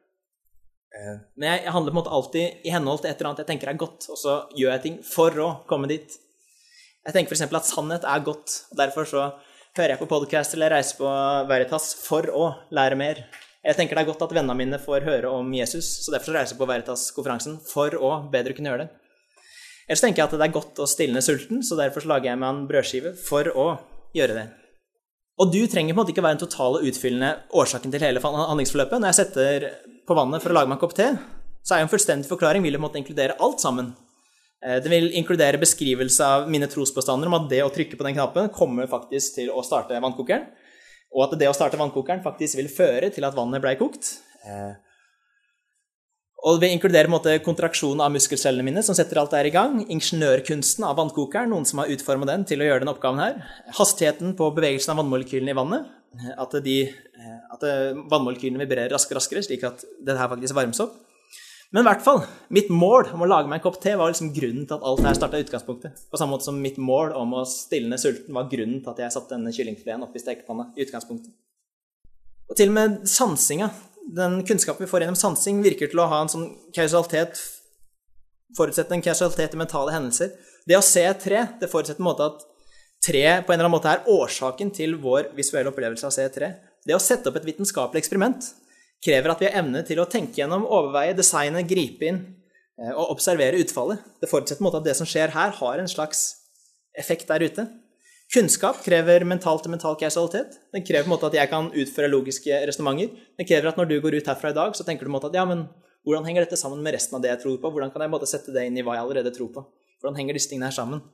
Eh, 0.96 1.16
men 1.36 1.50
jeg, 1.50 1.64
jeg 1.66 1.74
handler 1.76 1.92
på 1.92 1.98
en 1.98 2.02
måte 2.02 2.14
alltid 2.18 2.68
i 2.68 2.74
henhold 2.74 3.02
til 3.04 3.12
et 3.12 3.20
eller 3.20 3.32
annet 3.32 3.44
jeg 3.44 3.52
tenker 3.52 3.72
er 3.72 3.82
godt, 3.82 4.08
og 4.12 4.20
så 4.20 4.38
gjør 4.56 4.76
jeg 4.76 4.84
ting 4.86 5.02
for 5.08 5.42
å 5.44 5.50
komme 5.70 5.90
dit. 5.92 6.20
Jeg 7.06 7.14
tenker 7.14 7.36
f.eks. 7.36 7.46
at 7.46 7.70
sannhet 7.70 8.08
er 8.10 8.26
godt, 8.26 8.60
og 8.72 8.80
derfor 8.80 9.10
så 9.10 9.26
hører 9.76 9.94
jeg 9.94 10.02
på 10.02 10.10
podkast 10.10 10.56
eller 10.56 10.72
reiser 10.78 11.02
på 11.02 11.10
Veritas 11.50 11.92
for 12.00 12.30
å 12.32 12.52
lære 12.74 12.98
mer. 13.00 13.26
Jeg 13.66 13.78
tenker 13.78 13.98
det 13.98 14.06
er 14.06 14.12
godt 14.12 14.24
at 14.26 14.34
vennene 14.34 14.58
mine 14.58 14.80
får 14.82 15.06
høre 15.06 15.32
om 15.34 15.50
Jesus, 15.54 15.88
så 16.06 16.14
derfor 16.14 16.38
reiser 16.38 16.56
jeg 16.56 16.62
på 16.62 16.70
Veritas-konferansen 16.70 17.58
for 17.66 17.98
å 17.98 18.12
bedre 18.32 18.56
kunne 18.58 18.72
gjøre 18.72 18.86
det. 18.86 18.92
Ellers 19.86 20.02
tenker 20.02 20.24
jeg 20.24 20.30
at 20.30 20.38
det 20.40 20.46
er 20.48 20.54
godt 20.54 20.82
å 20.82 20.88
stilne 20.90 21.22
sulten, 21.22 21.62
så 21.66 21.78
derfor 21.78 22.02
så 22.02 22.14
lager 22.16 22.32
jeg 22.32 22.42
meg 22.42 22.50
en 22.50 22.68
brødskive 22.70 23.12
for 23.22 23.50
å 23.54 23.68
gjøre 24.18 24.38
det. 24.38 24.46
Og 25.42 25.52
du 25.52 25.60
trenger 25.68 25.92
på 25.92 25.98
en 25.98 26.00
måte 26.00 26.14
ikke 26.14 26.24
være 26.24 26.38
den 26.38 26.46
totale 26.46 26.82
utfyllende 26.88 27.32
årsaken 27.60 27.92
til 27.94 28.06
hele 28.06 28.24
handlingsforløpet. 28.24 29.02
Når 29.02 29.12
jeg 29.12 29.20
setter 29.20 29.68
på 30.08 30.18
vannet 30.18 30.44
for 30.44 30.54
å 30.54 30.58
lage 30.60 30.70
meg 30.72 30.78
en 30.78 30.84
kopp 30.84 30.96
te, 30.98 31.12
så 31.66 31.76
er 31.76 31.82
jo 31.82 31.88
en 31.88 31.94
fullstendig 31.94 32.30
forklaring 32.30 32.64
vil 32.66 32.78
en 32.78 32.84
måte 32.84 33.00
inkludere 33.02 33.38
alt 33.42 33.64
sammen. 33.64 33.94
Eh, 34.64 34.78
det 34.84 34.92
vil 34.92 35.12
inkludere 35.18 35.62
beskrivelse 35.62 36.28
av 36.38 36.52
mine 36.52 36.70
trospåstander 36.72 37.32
om 37.32 37.40
at 37.40 37.50
det 37.52 37.64
å 37.66 37.74
trykke 37.74 37.98
på 37.98 38.08
den 38.08 38.18
knappen 38.18 38.52
kommer 38.54 38.90
faktisk 38.92 39.40
til 39.40 39.52
å 39.54 39.66
starte 39.66 39.98
vannkokeren 39.98 40.46
og 41.16 41.28
at 41.28 41.38
det 41.40 41.48
å 41.48 41.56
starte 41.56 41.80
vannkokeren 41.80 42.24
faktisk 42.26 42.60
vil 42.60 42.72
føre 42.72 43.12
til 43.14 43.26
at 43.28 43.36
vannet 43.38 43.64
blei 43.64 43.78
kokt. 43.80 44.18
Eh, 44.44 44.74
og 46.46 46.60
det 46.62 46.70
inkluderer 46.76 47.10
måte, 47.10 47.38
kontraksjon 47.42 48.04
av 48.04 48.12
muskelcellene 48.14 48.66
mine, 48.68 48.84
som 48.86 48.98
setter 48.98 49.18
alt 49.18 49.32
der 49.34 49.48
i 49.48 49.54
gang. 49.54 49.80
Ingeniørkunsten 49.90 50.86
av 50.86 51.00
vannkokeren, 51.00 51.50
noen 51.50 51.66
som 51.66 51.82
har 51.82 51.90
utforma 51.94 52.28
den 52.30 52.44
til 52.46 52.62
å 52.62 52.68
gjøre 52.68 52.84
den 52.84 52.92
oppgaven 52.92 53.24
her. 53.24 53.40
Hastigheten 53.80 54.36
på 54.38 54.52
bevegelsen 54.54 54.94
av 54.94 55.00
vannmolekylene 55.02 55.56
i 55.56 55.58
vannet. 55.58 55.88
At, 56.38 56.54
de, 56.64 56.78
eh, 56.88 57.40
at 57.52 57.64
vannmolekylene 58.12 58.62
vibrerer 58.64 58.94
raskere 58.94 59.18
og 59.18 59.22
raskere, 59.22 59.44
slik 59.44 59.66
at 59.68 59.84
det 59.84 60.16
her 60.16 60.32
faktisk 60.32 60.56
varmes 60.56 60.80
opp. 60.84 60.94
Men 61.74 61.82
i 61.82 61.88
hvert 61.90 62.04
fall, 62.06 62.22
mitt 62.54 62.70
mål 62.72 63.10
om 63.16 63.26
å 63.26 63.28
lage 63.28 63.50
meg 63.52 63.60
en 63.60 63.64
kopp 63.66 63.82
te 63.84 63.96
var 64.00 64.12
liksom 64.12 64.30
grunnen 64.36 64.68
til 64.68 64.78
at 64.78 64.86
alt 64.88 65.02
her 65.04 65.18
starta 65.18 65.42
i 65.42 65.44
utgangspunktet. 65.44 66.06
På 66.12 66.20
samme 66.22 66.36
måte 66.36 66.48
som 66.48 66.62
mitt 66.62 66.78
mål 66.80 67.12
om 67.18 67.34
å 67.36 67.42
stille 67.50 67.90
ned 67.92 68.00
sulten 68.00 68.38
var 68.38 68.48
grunnen 68.52 68.80
til 68.84 68.94
at 68.94 69.02
jeg 69.04 69.16
satte 69.16 69.34
denne 69.34 69.52
kyllingfileten 69.56 70.06
oppi 70.06 70.22
stekepanna 70.22 70.70
i 70.78 70.86
utgangspunktet. 70.86 71.34
Og 72.48 72.56
til 72.56 72.72
og 72.72 72.78
med 72.78 72.96
sansinga, 73.10 73.72
den 74.16 74.40
kunnskapen 74.48 74.86
vi 74.86 74.92
får 74.92 75.04
gjennom 75.04 75.20
sansing, 75.20 75.60
virker 75.66 75.90
til 75.92 76.04
å 76.04 76.08
ha 76.12 76.22
en 76.24 76.32
sånn 76.32 76.50
kausalitet 76.76 77.42
Forutsette 78.56 78.94
en 78.96 79.02
kausalitet 79.04 79.56
i 79.56 79.60
mentale 79.60 79.92
hendelser. 79.92 80.30
Det 80.64 80.78
å 80.78 80.84
se 80.86 81.02
et 81.04 81.20
tre, 81.20 81.42
det 81.60 81.68
forutsetter 81.68 82.00
en 82.00 82.08
måte 82.08 82.28
at 82.30 82.46
tre 83.06 83.24
på 83.46 83.54
en 83.54 83.60
eller 83.60 83.68
annen 83.68 83.76
måte 83.76 83.92
er 83.92 84.08
årsaken 84.10 84.72
til 84.74 84.96
vår 85.02 85.32
visuelle 85.38 85.72
opplevelse 85.72 86.08
av 86.08 86.14
C3. 86.16 86.52
Det 86.86 86.96
å 86.96 87.02
sette 87.02 87.30
opp 87.30 87.38
et 87.40 87.48
vitenskapelig 87.48 88.04
eksperiment 88.04 88.50
krever 89.06 89.32
at 89.32 89.42
vi 89.42 89.50
har 89.50 89.60
evne 89.62 89.84
til 89.86 90.02
å 90.02 90.08
tenke 90.10 90.42
gjennom, 90.42 90.66
overveie, 90.66 91.16
designe, 91.18 91.64
gripe 91.68 92.10
inn 92.10 92.20
eh, 92.82 92.92
og 92.94 93.16
observere 93.16 93.60
utfallet. 93.62 94.02
Det 94.22 94.30
forutsetter 94.32 94.64
en 94.64 94.68
måte 94.70 94.82
at 94.82 94.88
det 94.88 94.96
som 94.98 95.10
skjer 95.10 95.34
her, 95.36 95.54
har 95.60 95.82
en 95.82 95.92
slags 95.92 96.28
effekt 96.98 97.30
der 97.30 97.46
ute. 97.46 97.68
Kunnskap 98.34 98.80
krever 98.82 99.26
mental 99.28 99.60
til 99.62 99.74
mental 99.76 99.98
kausalitet. 100.00 100.58
Den 100.74 100.86
krever 100.86 101.06
på 101.06 101.12
en 101.12 101.14
måte 101.14 101.30
at 101.30 101.38
jeg 101.38 101.52
kan 101.52 101.70
utføre 101.70 102.10
logiske 102.10 102.62
resonnementer. 102.70 103.14
Den 103.38 103.50
krever 103.50 103.70
at 103.70 103.78
når 103.78 103.92
du 103.92 104.00
går 104.02 104.18
ut 104.18 104.32
herfra 104.32 104.54
i 104.54 104.58
dag, 104.58 104.74
så 104.78 104.86
tenker 104.88 105.06
du 105.06 105.12
på 105.12 105.14
en 105.14 105.18
måte 105.20 105.30
at 105.30 105.38
ja, 105.38 105.46
men 105.46 105.68
hvordan 106.06 106.26
henger 106.26 106.46
dette 106.46 106.58
sammen 106.58 106.82
med 106.86 106.98
resten 106.98 107.18
av 107.18 107.22
det 107.22 107.32
jeg 107.34 107.44
tror 107.44 107.60
på? 107.62 107.70
Hvordan 107.74 107.94
kan 107.94 108.02
jeg 108.02 108.10
på 108.10 108.14
en 108.14 108.18
måte 108.18 108.30
sette 108.30 108.56
det 108.56 108.66
inn 108.66 108.82
i 108.82 108.86
hva 108.86 108.98
jeg 108.98 109.06
allerede 109.06 109.34
tror 109.36 109.52
på? 109.54 109.66
Hvordan 110.02 110.18
henger 110.18 110.38
disse 110.38 110.50
tingene 110.50 110.72
her 110.72 110.76
sammen? 110.76 111.06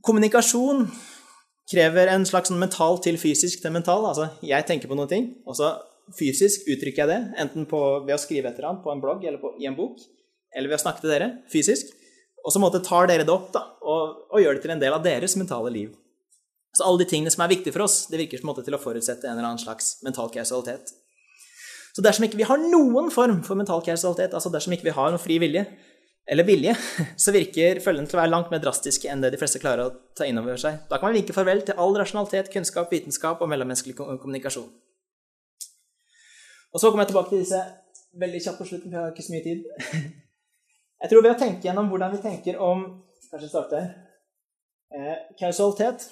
Kommunikasjon 0.00 0.86
krever 1.72 2.10
en 2.12 2.24
slags 2.26 2.50
sånn 2.50 2.60
mental 2.60 2.98
til 3.04 3.18
fysisk 3.20 3.62
til 3.62 3.74
mental. 3.74 4.04
Altså, 4.08 4.30
jeg 4.46 4.66
tenker 4.68 4.90
på 4.90 4.98
noen 4.98 5.10
ting, 5.10 5.28
og 5.46 5.58
så 5.58 5.74
fysisk 6.18 6.66
uttrykker 6.70 7.04
jeg 7.04 7.10
det, 7.10 7.20
enten 7.44 7.66
på, 7.70 7.80
ved 8.06 8.16
å 8.16 8.20
skrive 8.20 8.50
et 8.50 8.58
eller 8.58 8.72
annet 8.72 8.84
på 8.84 8.92
en 8.92 9.02
blogg 9.02 9.24
eller 9.24 9.40
på, 9.42 9.54
i 9.62 9.68
en 9.70 9.76
bok, 9.78 10.00
eller 10.52 10.72
ved 10.72 10.80
å 10.80 10.84
snakke 10.84 11.04
til 11.04 11.12
dere 11.14 11.28
fysisk. 11.52 11.92
Og 12.42 12.50
så 12.50 12.80
tar 12.82 13.06
dere 13.06 13.26
det 13.26 13.32
opp 13.32 13.52
da, 13.54 13.62
og, 13.86 14.24
og, 14.32 14.40
gjør 14.42 14.56
det 14.56 14.64
til 14.64 14.74
en 14.74 14.82
del 14.82 14.96
av 14.96 15.04
deres 15.04 15.36
mentale 15.38 15.70
liv. 15.70 15.92
Så 16.74 16.86
alle 16.88 17.04
de 17.04 17.08
tingene 17.10 17.30
som 17.30 17.44
er 17.44 17.52
viktige 17.52 17.74
for 17.74 17.84
oss, 17.84 18.06
det 18.10 18.18
virker 18.18 18.40
som 18.40 18.48
måte 18.50 18.64
til 18.66 18.74
å 18.74 18.80
forutsette 18.80 19.28
en 19.28 19.36
eller 19.36 19.52
annen 19.52 19.62
slags 19.62 20.00
mental 20.02 20.32
kausalitet. 20.32 20.90
Så 21.92 22.02
dersom 22.02 22.24
ikke 22.24 22.40
vi 22.40 22.48
har 22.48 22.60
noen 22.60 23.10
form 23.12 23.42
for 23.46 23.60
mental 23.60 23.84
kausalitet, 23.84 24.34
altså 24.34 24.50
dersom 24.50 24.74
ikke 24.74 24.88
vi 24.88 24.96
har 24.96 25.12
noen 25.12 25.22
fri 25.22 25.36
vilje, 25.42 25.66
eller 26.30 26.46
vilje, 26.46 26.74
så 27.24 27.34
virker 27.34 27.80
følgene 27.82 28.08
til 28.10 28.18
å 28.18 28.22
være 28.22 28.32
langt 28.32 28.52
mer 28.52 28.62
drastiske 28.62 29.10
enn 29.10 29.24
det 29.24 29.32
de 29.34 29.40
fleste 29.40 29.60
klarer 29.62 29.88
å 29.88 29.94
ta 30.16 30.28
inn 30.28 30.38
over 30.38 30.60
seg. 30.60 30.80
Da 30.90 30.98
kan 30.98 31.10
man 31.10 31.18
vinke 31.18 31.36
farvel 31.36 31.64
til 31.66 31.78
all 31.82 31.96
rasjonalitet, 31.98 32.52
kunnskap, 32.54 32.92
vitenskap 32.92 33.42
og 33.42 33.50
mellommenneskelig 33.50 33.96
kommunikasjon. 33.98 34.70
Og 36.72 36.80
så 36.80 36.88
kommer 36.88 37.04
jeg 37.04 37.12
tilbake 37.12 37.34
til 37.34 37.42
disse 37.42 37.60
veldig 38.22 38.42
kjapt 38.44 38.60
på 38.60 38.68
slutten, 38.68 38.92
for 38.92 38.98
jeg 38.98 39.04
har 39.04 39.12
ikke 39.12 39.26
så 39.26 39.34
mye 39.34 39.46
tid. 39.48 39.66
Jeg 41.02 41.10
tror 41.10 41.24
ved 41.24 41.32
å 41.32 41.38
tenke 41.40 41.66
gjennom 41.66 41.88
hvordan 41.90 42.12
vi 42.12 42.18
tenker 42.22 42.60
om 42.62 42.84
Kanskje 43.32 43.48
starte 43.48 43.78
her. 43.80 43.86
Eh, 44.92 45.20
kausalitet. 45.40 46.04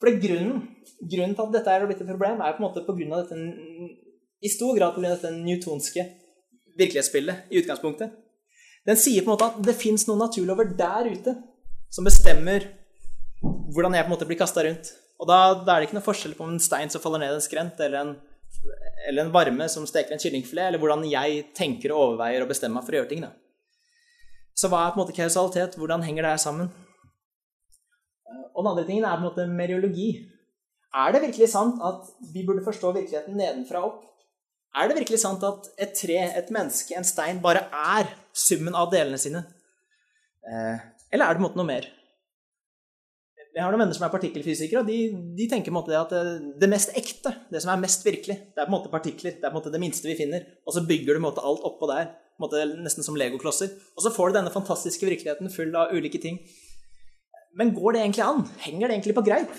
For 0.00 0.10
det 0.10 0.18
grunnen, 0.24 0.64
grunnen 0.98 1.36
til 1.38 1.44
at 1.44 1.52
dette 1.54 1.70
er 1.72 1.86
blitt 1.86 2.00
et 2.02 2.08
problem, 2.08 2.40
er 2.42 2.56
på 2.56 2.60
en 2.60 2.66
måte 2.66 2.82
på 2.82 2.96
grunn 2.98 3.14
av 3.14 3.22
dette, 3.22 3.38
i 4.42 4.50
stor 4.50 4.74
grad 4.74 4.96
pga. 4.96 5.12
dette 5.12 5.30
newtonske 5.36 6.04
virkelighetsbildet 6.80 7.52
i 7.52 7.60
utgangspunktet. 7.62 8.16
Den 8.88 8.98
sier 8.98 9.24
på 9.24 9.30
en 9.30 9.36
måte 9.36 9.50
at 9.50 9.60
det 9.64 9.76
fins 9.78 10.06
noen 10.08 10.22
naturlover 10.24 10.70
der 10.76 11.10
ute 11.12 11.36
som 11.92 12.06
bestemmer 12.06 12.64
hvordan 13.40 13.94
jeg 13.96 14.04
på 14.04 14.10
en 14.10 14.14
måte 14.14 14.28
blir 14.28 14.40
kasta 14.40 14.64
rundt. 14.64 14.92
Og 15.20 15.28
da, 15.28 15.38
da, 15.60 15.74
er 15.74 15.82
det 15.82 15.90
ikke 15.90 15.98
noe 15.98 16.06
forskjell 16.06 16.34
på 16.36 16.46
om 16.46 16.54
en 16.54 16.62
stein 16.62 16.92
som 16.92 17.02
faller 17.02 17.22
ned 17.22 17.36
en 17.36 17.44
skrent, 17.44 17.80
eller 17.84 18.00
en 18.00 18.12
eller 19.08 19.24
en 19.24 19.32
varme 19.32 19.68
som 19.72 19.86
steker 19.88 20.12
en 20.12 20.20
kyllingfilet, 20.20 20.66
eller 20.68 20.80
hvordan 20.82 21.06
jeg 21.08 21.46
tenker 21.56 21.94
og 21.94 22.02
overveier 22.02 22.44
og 22.44 22.50
bestemmer 22.50 22.80
meg 22.80 22.86
for 22.86 22.96
å 22.96 23.00
gjøre 23.00 23.10
ting. 23.12 23.22
Da. 23.24 23.30
Så 24.52 24.68
hva 24.68 24.82
er 24.84 24.92
på 24.92 25.00
en 25.00 25.04
måte 25.04 25.16
kausalitet? 25.16 25.78
Hvordan 25.80 26.04
henger 26.04 26.26
det 26.26 26.34
her 26.34 26.42
sammen? 26.42 26.68
Og 28.52 28.60
den 28.60 28.70
andre 28.72 28.84
tingen 28.84 29.06
er 29.06 29.16
på 29.16 29.22
en 29.22 29.28
måte 29.30 29.46
meriologi. 29.48 30.10
Er 30.90 31.14
det 31.14 31.22
virkelig 31.24 31.48
sant 31.52 31.80
at 31.86 32.10
vi 32.34 32.44
burde 32.46 32.66
forstå 32.66 32.92
virkeligheten 32.98 33.38
nedenfra 33.38 33.80
og 33.80 33.92
opp? 33.92 34.02
Er 34.76 34.90
det 34.90 34.98
virkelig 35.00 35.22
sant 35.22 35.42
at 35.46 35.70
et 35.80 35.94
tre, 35.98 36.18
et 36.38 36.50
menneske, 36.54 36.94
en 36.94 37.06
stein 37.06 37.40
bare 37.42 37.64
er 37.70 38.10
summen 38.36 38.76
av 38.76 38.92
delene 38.92 39.18
sine? 39.20 39.44
Eh, 40.46 40.84
eller 41.10 41.24
er 41.24 41.34
det 41.34 41.40
på 41.40 41.44
en 41.44 41.48
måte 41.48 41.60
noe 41.60 41.68
mer? 41.68 41.88
jeg 43.50 43.64
har 43.64 43.74
noen 43.74 43.82
venner 43.82 43.96
som 43.96 44.06
er 44.06 44.12
partikkelfysikere, 44.12 44.82
og 44.82 44.88
de, 44.88 44.98
de 45.36 45.46
tenker 45.50 45.72
på 45.72 45.74
en 45.74 45.78
måte 45.80 45.96
at 45.98 46.12
det, 46.14 46.50
det, 46.62 46.68
mest 46.70 46.92
ekte, 46.98 47.32
det 47.50 47.62
som 47.62 47.72
er 47.72 47.82
mest 47.82 48.04
virkelig, 48.06 48.36
det 48.54 48.62
er 48.62 48.68
på 48.68 48.70
en 48.70 48.76
måte 48.76 48.92
partikler. 48.92 49.34
Det 49.36 49.42
er 49.42 49.50
på 49.50 49.56
en 49.56 49.58
måte 49.58 49.72
det 49.74 49.80
minste 49.82 50.06
vi 50.06 50.16
finner. 50.18 50.44
Og 50.64 50.76
så 50.76 50.84
bygger 50.86 51.10
du 51.10 51.18
på 51.18 51.20
en 51.20 51.26
måte 51.26 51.44
alt 51.46 51.66
oppå 51.66 51.88
der, 51.90 52.12
på 52.38 52.40
en 52.40 52.46
måte 52.46 52.62
nesten 52.84 53.06
som 53.06 53.18
legoklosser. 53.18 53.72
Og 53.98 54.04
så 54.06 54.12
får 54.14 54.30
du 54.30 54.38
denne 54.38 54.54
fantastiske 54.54 55.08
virkeligheten 55.08 55.50
full 55.52 55.74
av 55.76 55.90
ulike 55.96 56.22
ting. 56.22 56.38
Men 57.58 57.74
går 57.74 57.96
det 57.96 58.04
egentlig 58.04 58.26
an? 58.28 58.46
Henger 58.62 58.86
det 58.86 58.96
egentlig 58.96 59.16
på 59.18 59.26
greip? 59.26 59.58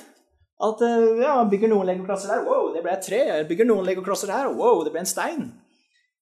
At 0.61 0.81
ja, 1.19 1.35
bygger 1.51 1.73
noen 1.73 1.89
legoklosser 1.89 2.31
der, 2.31 2.45
wow, 2.47 2.69
det 2.71 2.85
ble 2.85 2.95
et 2.95 3.05
tre. 3.05 3.21
Bygger 3.49 3.67
noen 3.67 3.85
legoklosser 3.91 4.31
der, 4.31 4.53
wow, 4.55 4.85
det 4.85 4.95
ble 4.95 5.03
en 5.03 5.09
stein. 5.09 5.49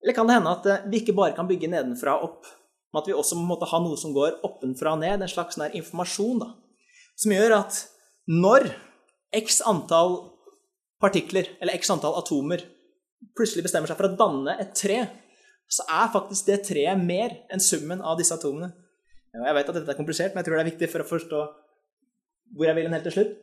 Eller 0.04 0.16
kan 0.16 0.28
det 0.30 0.38
hende 0.38 0.56
at 0.56 0.88
vi 0.90 1.02
ikke 1.02 1.18
bare 1.18 1.36
kan 1.36 1.48
bygge 1.50 1.70
nedenfra 1.72 2.16
og 2.18 2.30
opp, 2.30 2.50
men 2.90 3.02
at 3.02 3.10
vi 3.10 3.14
også 3.14 3.38
må 3.38 3.58
ha 3.60 3.80
noe 3.84 4.00
som 4.00 4.16
går 4.16 4.40
oppenfra 4.48 4.96
og 4.96 5.04
ned, 5.04 5.22
en 5.22 5.32
slags 5.32 5.60
informasjon, 5.60 6.42
da 6.42 6.54
som 7.20 7.34
gjør 7.36 7.56
at 7.58 7.80
når 8.30 8.70
x 9.36 9.60
antall 9.68 10.20
partikler, 11.04 11.50
eller 11.60 11.76
x 11.80 11.92
antall 11.92 12.18
atomer, 12.20 12.64
plutselig 13.36 13.66
bestemmer 13.66 13.92
seg 13.92 14.00
for 14.00 14.10
å 14.10 14.20
danne 14.20 14.56
et 14.62 14.72
tre, 14.78 15.02
så 15.70 15.86
er 15.92 16.14
faktisk 16.14 16.48
det 16.50 16.62
treet 16.70 17.02
mer 17.02 17.36
enn 17.52 17.62
summen 17.62 18.02
av 18.02 18.18
disse 18.20 18.34
atomene. 18.36 18.72
Jeg 19.36 19.56
vet 19.56 19.68
at 19.70 19.78
dette 19.78 19.94
er 19.94 20.00
komplisert, 20.00 20.34
men 20.34 20.42
jeg 20.42 20.48
tror 20.48 20.58
det 20.58 20.64
er 20.64 20.72
viktig 20.72 20.90
for 20.92 21.04
å 21.04 21.10
forstå 21.10 21.42
hvor 22.58 22.66
jeg 22.66 22.78
vil 22.78 22.88
hen 22.88 22.96
helt 22.96 23.06
til 23.06 23.18
slutt. 23.20 23.36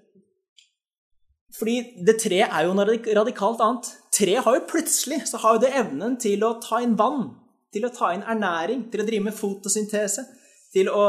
Fordi 1.56 1.76
det 2.04 2.18
treet 2.20 2.52
er 2.52 2.66
jo 2.66 2.74
noe 2.76 2.98
radikalt 3.16 3.62
annet. 3.64 3.88
Treet 4.12 4.44
har 4.44 4.56
jo 4.58 4.64
plutselig 4.68 5.22
så 5.30 5.40
har 5.40 5.56
jo 5.56 5.62
det 5.64 5.72
evnen 5.78 6.16
til 6.20 6.44
å 6.44 6.56
ta 6.62 6.82
inn 6.84 6.96
vann, 6.98 7.30
til 7.72 7.86
å 7.88 7.92
ta 7.92 8.12
inn 8.14 8.24
ernæring, 8.28 8.86
til 8.92 9.02
å 9.02 9.06
drive 9.08 9.28
med 9.28 9.36
fotosyntese, 9.36 10.26
til 10.76 10.90
å, 10.92 11.04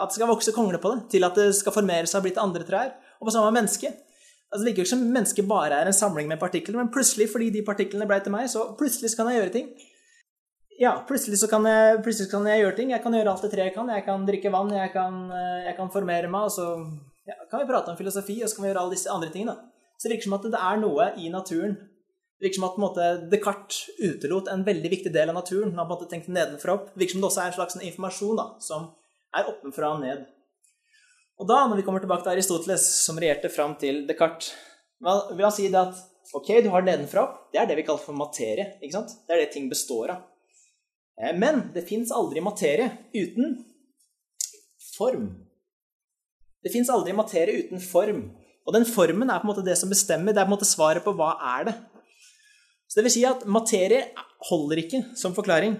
at 0.00 0.10
det 0.10 0.18
skal 0.18 0.30
vokse 0.30 0.54
kongler 0.54 0.82
på 0.82 0.90
det, 0.94 1.04
til 1.14 1.26
at 1.26 1.38
det 1.38 1.52
skal 1.54 1.74
formere 1.76 2.10
seg 2.10 2.20
og 2.20 2.26
bli 2.26 2.34
til 2.34 2.42
andre 2.42 2.66
trær. 2.66 2.94
Og 3.20 3.28
på 3.28 3.34
samme 3.34 3.52
med 3.52 3.62
mennesket. 3.62 4.00
Altså, 4.50 4.62
det 4.62 4.70
virker 4.70 4.84
ikke 4.84 4.94
som 4.94 5.06
mennesket 5.14 5.46
bare 5.50 5.80
er 5.82 5.90
en 5.90 5.96
samling 5.96 6.28
med 6.30 6.40
partikler, 6.42 6.78
men 6.78 6.90
plutselig, 6.94 7.28
fordi 7.30 7.50
de 7.54 7.62
partiklene 7.66 8.06
ble 8.10 8.18
til 8.22 8.34
meg, 8.34 8.48
så 8.50 8.68
plutselig 8.78 9.12
så 9.12 9.20
kan 9.20 9.30
jeg 9.30 9.40
gjøre 9.40 9.54
ting. 9.54 9.68
Ja, 10.78 10.96
plutselig 11.06 11.38
så 11.38 11.48
kan 11.50 11.66
jeg, 11.70 12.00
plutselig 12.02 12.32
kan 12.32 12.46
jeg 12.50 12.64
gjøre 12.64 12.76
ting. 12.80 12.90
Jeg 12.90 13.02
kan 13.02 13.14
gjøre 13.14 13.30
alt 13.30 13.44
det 13.46 13.52
treet 13.52 13.74
kan. 13.76 13.90
Jeg 13.94 14.02
kan 14.06 14.26
drikke 14.26 14.50
vann, 14.50 14.72
jeg 14.74 14.90
kan, 14.94 15.20
jeg 15.68 15.74
kan 15.78 15.90
formere 15.94 16.30
meg, 16.30 16.48
og 16.48 16.54
så 16.54 16.66
ja, 17.30 17.38
kan 17.50 17.62
vi 17.62 17.68
prate 17.70 17.94
om 17.94 17.98
filosofi, 17.98 18.40
og 18.42 18.50
så 18.50 18.58
kan 18.58 18.66
vi 18.66 18.72
gjøre 18.72 18.82
alle 18.82 18.96
disse 18.96 19.14
andre 19.14 19.30
tingene. 19.34 19.54
Så 20.04 20.10
det 20.10 20.18
virker 20.18 20.28
som 20.28 20.36
at 20.36 20.46
det 20.52 20.60
er 20.60 20.80
noe 20.84 21.08
i 21.16 21.32
naturen 21.32 21.78
det 22.44 22.48
virker 22.50 22.60
som 22.60 22.66
at 22.66 22.78
måte, 22.82 23.04
Descartes 23.32 23.76
utelot 24.02 24.48
en 24.52 24.64
veldig 24.66 24.90
viktig 24.92 25.12
del 25.14 25.30
av 25.30 25.36
naturen. 25.38 25.70
Han 25.70 25.78
har 25.80 25.86
på 25.86 25.94
en 25.94 26.00
måte 26.00 26.10
tenkt 26.10 26.26
nedenfra 26.28 26.74
opp. 26.74 26.90
Det 26.92 27.00
virker 27.00 27.16
som 27.16 27.22
det 27.22 27.28
også 27.30 27.40
er 27.40 27.48
en 27.48 27.54
slags 27.56 27.78
informasjon 27.78 28.40
da, 28.40 28.44
som 28.60 28.88
er 29.38 29.48
oppenfra 29.48 29.92
og 29.94 30.02
ned. 30.02 30.26
Og 31.40 31.48
da, 31.48 31.62
når 31.70 31.80
vi 31.80 31.86
kommer 31.86 32.02
tilbake 32.02 32.26
til 32.26 32.34
Aristoteles, 32.34 32.84
som 33.06 33.16
regjerte 33.22 33.48
fram 33.54 33.78
til 33.80 34.02
Descartes, 34.10 34.50
vil 35.00 35.46
han 35.46 35.54
si 35.56 35.70
det 35.72 35.80
at 35.80 36.02
ok, 36.36 36.52
du 36.66 36.68
har 36.74 36.84
nedenfra 36.84 37.24
opp. 37.24 37.40
Det 37.54 37.62
er 37.62 37.70
det 37.70 37.78
vi 37.78 37.86
kaller 37.86 38.04
for 38.04 38.18
materie. 38.18 38.74
ikke 38.82 38.98
sant? 38.98 39.16
Det 39.24 39.38
er 39.38 39.44
det 39.46 39.48
ting 39.54 39.72
består 39.72 40.12
av. 40.18 40.28
Eh, 41.22 41.32
men 41.38 41.68
det 41.72 41.86
fins 41.88 42.12
aldri 42.12 42.44
materie 42.44 42.90
uten 43.14 43.56
form. 44.98 45.30
Det 46.60 46.76
fins 46.76 46.92
aldri 46.92 47.16
materie 47.16 47.64
uten 47.64 47.80
form. 47.80 48.26
Og 48.64 48.72
den 48.76 48.86
formen 48.88 49.28
er 49.28 49.40
på 49.40 49.48
en 49.48 49.52
måte 49.52 49.64
det 49.66 49.76
som 49.76 49.90
bestemmer. 49.92 50.32
Det 50.32 50.40
er 50.40 50.46
på 50.48 50.52
en 50.52 50.56
måte 50.56 50.68
svaret 50.68 51.04
på 51.04 51.12
hva 51.16 51.34
er 51.56 51.68
det. 51.68 51.74
Så 52.88 53.00
det 53.00 53.08
vil 53.08 53.14
si 53.16 53.24
at 53.28 53.44
materie 53.50 54.06
holder 54.48 54.80
ikke 54.84 55.02
som 55.18 55.34
forklaring. 55.36 55.76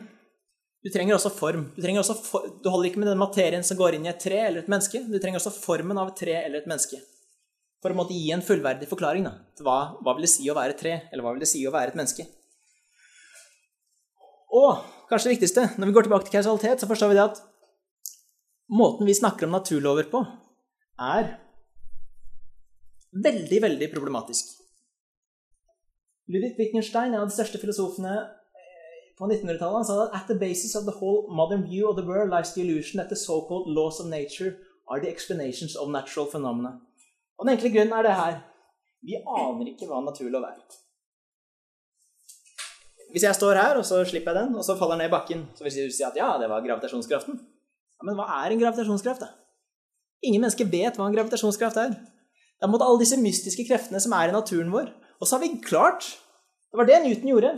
Du 0.85 0.91
trenger 0.93 1.17
også 1.17 1.33
form. 1.33 1.71
Du, 1.77 1.85
også 1.97 2.17
for, 2.19 2.49
du, 2.61 2.69
holder 2.69 2.91
ikke 2.91 3.01
med 3.01 3.09
den 3.09 3.21
materien 3.21 3.65
som 3.65 3.79
går 3.79 3.97
inn 3.97 4.05
i 4.05 4.13
et 4.13 4.21
tre 4.21 4.43
eller 4.49 4.61
et 4.61 4.69
menneske. 4.69 5.01
Du 5.09 5.17
trenger 5.17 5.41
også 5.41 5.55
formen 5.57 5.97
av 6.01 6.11
et 6.11 6.19
tre 6.21 6.35
eller 6.43 6.61
et 6.61 6.69
menneske. 6.69 7.01
For 7.81 7.93
å 7.93 7.97
måtte 7.97 8.17
gi 8.17 8.33
en 8.35 8.45
fullverdig 8.45 8.89
forklaring. 8.91 9.25
Da. 9.25 9.33
Hva, 9.65 9.79
hva 10.05 10.17
vil 10.17 10.27
det 10.27 10.33
si 10.35 10.49
å 10.51 10.57
være 10.57 10.77
et 10.77 10.81
tre, 10.81 10.97
eller 11.13 11.25
hva 11.25 11.33
vil 11.37 11.45
det 11.45 11.49
si 11.49 11.63
å 11.65 11.73
være 11.73 11.95
et 11.95 12.01
menneske? 12.01 12.27
Og 14.55 14.85
kanskje 15.09 15.31
det 15.31 15.37
viktigste, 15.39 15.67
når 15.81 15.89
vi 15.89 15.97
går 15.97 16.07
tilbake 16.07 16.29
til 16.29 16.37
kausalitet, 16.37 16.83
så 16.85 16.89
forstår 16.91 17.11
vi 17.11 17.19
det 17.19 17.25
at 17.25 17.41
måten 18.75 19.09
vi 19.09 19.17
snakker 19.17 19.49
om 19.49 19.57
naturlover 19.57 20.11
på, 20.13 20.21
er 21.01 21.33
veldig, 23.15 23.61
veldig 23.63 23.91
problematisk. 23.93 24.55
Ludvig 26.27 26.57
Wittgenstein, 26.59 27.13
en 27.13 27.21
av 27.21 27.29
de 27.29 27.37
største 27.37 27.61
filosofene 27.61 28.15
på 29.19 29.29
1900-tallet 29.29 29.77
han 29.77 29.87
sa 29.87 29.97
at 30.07 30.15
at 30.19 30.31
the 30.31 30.39
basis 30.39 30.75
of 30.75 30.87
the 30.89 30.95
whole 30.99 31.29
modern 31.31 31.67
view 31.69 31.89
of 31.89 31.97
the 31.99 32.07
world 32.07 32.33
lies 32.33 32.55
the 32.55 32.63
illusion 32.63 32.99
that 32.99 33.13
the 33.13 33.17
so-called 33.17 33.69
laws 33.69 34.01
of 34.01 34.07
nature 34.07 34.57
are 34.89 35.01
the 35.01 35.11
explanations 35.11 35.77
of 35.77 35.91
natural 35.91 36.27
phenomena. 36.31 36.81
Og 37.39 37.47
Den 37.47 37.55
enkle 37.55 37.71
grunnen 37.71 37.93
er 37.93 38.03
det 38.03 38.15
her. 38.15 38.41
Vi 39.05 39.21
aner 39.21 39.69
ikke 39.69 39.87
hva 39.87 40.01
naturlov 40.01 40.43
er. 40.49 40.57
Hvis 43.13 43.23
jeg 43.23 43.35
står 43.35 43.61
her, 43.61 43.77
og 43.79 43.85
så 43.87 44.01
slipper 44.09 44.33
jeg 44.33 44.43
den, 44.43 44.57
og 44.59 44.65
så 44.65 44.75
faller 44.79 44.97
den 44.97 45.05
ned 45.05 45.13
i 45.13 45.15
bakken, 45.15 45.45
så 45.55 45.65
vil 45.65 45.77
du 45.77 45.95
si 45.95 46.03
at 46.03 46.17
ja, 46.19 46.33
det 46.41 46.49
var 46.51 46.65
gravitasjonskraften. 46.65 47.37
Ja, 47.95 48.07
men 48.09 48.17
hva 48.19 48.27
er 48.41 48.51
en 48.51 48.63
gravitasjonskraft, 48.63 49.23
da? 49.23 49.29
Ingen 50.25 50.43
mennesker 50.43 50.67
vet 50.67 50.99
hva 50.99 51.07
en 51.07 51.15
gravitasjonskraft 51.15 51.79
er. 51.79 51.95
Det 52.59 52.67
er 52.67 52.73
mot 52.73 52.83
alle 52.85 53.01
disse 53.03 53.19
mystiske 53.21 53.67
kreftene 53.69 54.01
som 54.03 54.15
er 54.17 54.31
i 54.31 54.35
naturen 54.35 54.71
vår. 54.73 54.93
Og 55.21 55.29
så 55.29 55.37
har 55.37 55.45
vi 55.45 55.57
klart 55.65 56.07
Det 56.71 56.79
var 56.79 56.89
det 56.89 57.01
Newton 57.05 57.31
gjorde. 57.31 57.53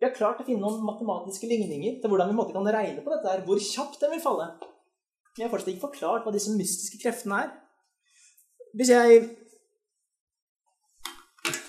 Vi 0.00 0.06
har 0.08 0.14
klart 0.16 0.40
å 0.42 0.44
finne 0.46 0.64
noen 0.64 0.82
matematiske 0.82 1.46
ligninger 1.46 1.98
til 2.02 2.10
hvordan 2.10 2.32
vi 2.32 2.46
kan 2.54 2.70
regne 2.74 3.02
på 3.04 3.12
dette 3.12 3.28
her, 3.30 3.42
hvor 3.46 3.60
kjapt 3.62 4.00
den 4.02 4.14
vil 4.14 4.22
falle. 4.24 4.48
Jeg 5.36 5.44
har 5.44 5.52
fortsatt 5.52 5.70
ikke 5.72 5.86
forklart 5.86 6.24
hva 6.26 6.32
disse 6.34 6.52
mystiske 6.56 6.98
kreftene 7.02 7.38
er. 7.44 7.52
Hvis 8.76 8.90
jeg 8.90 9.20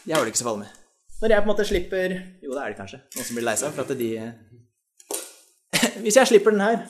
Jeg 0.03 0.15
har 0.15 0.23
det 0.23 0.33
ikke 0.33 0.41
så 0.41 0.47
farlig 0.47 0.65
med. 0.65 0.79
Når 1.21 1.31
jeg 1.31 1.43
på 1.43 1.47
en 1.47 1.51
måte 1.53 1.65
slipper 1.67 2.15
Jo, 2.43 2.51
det 2.55 2.61
er 2.63 2.73
det 2.73 2.79
kanskje. 2.79 2.99
Noen 3.15 3.27
som 3.27 3.37
blir 3.37 3.45
lei 3.47 3.55
seg 3.59 3.75
for 3.75 3.83
at 3.85 3.93
de 3.99 4.09
Hvis 6.03 6.17
jeg 6.19 6.31
slipper 6.31 6.55
den 6.55 6.63
her, 6.63 6.83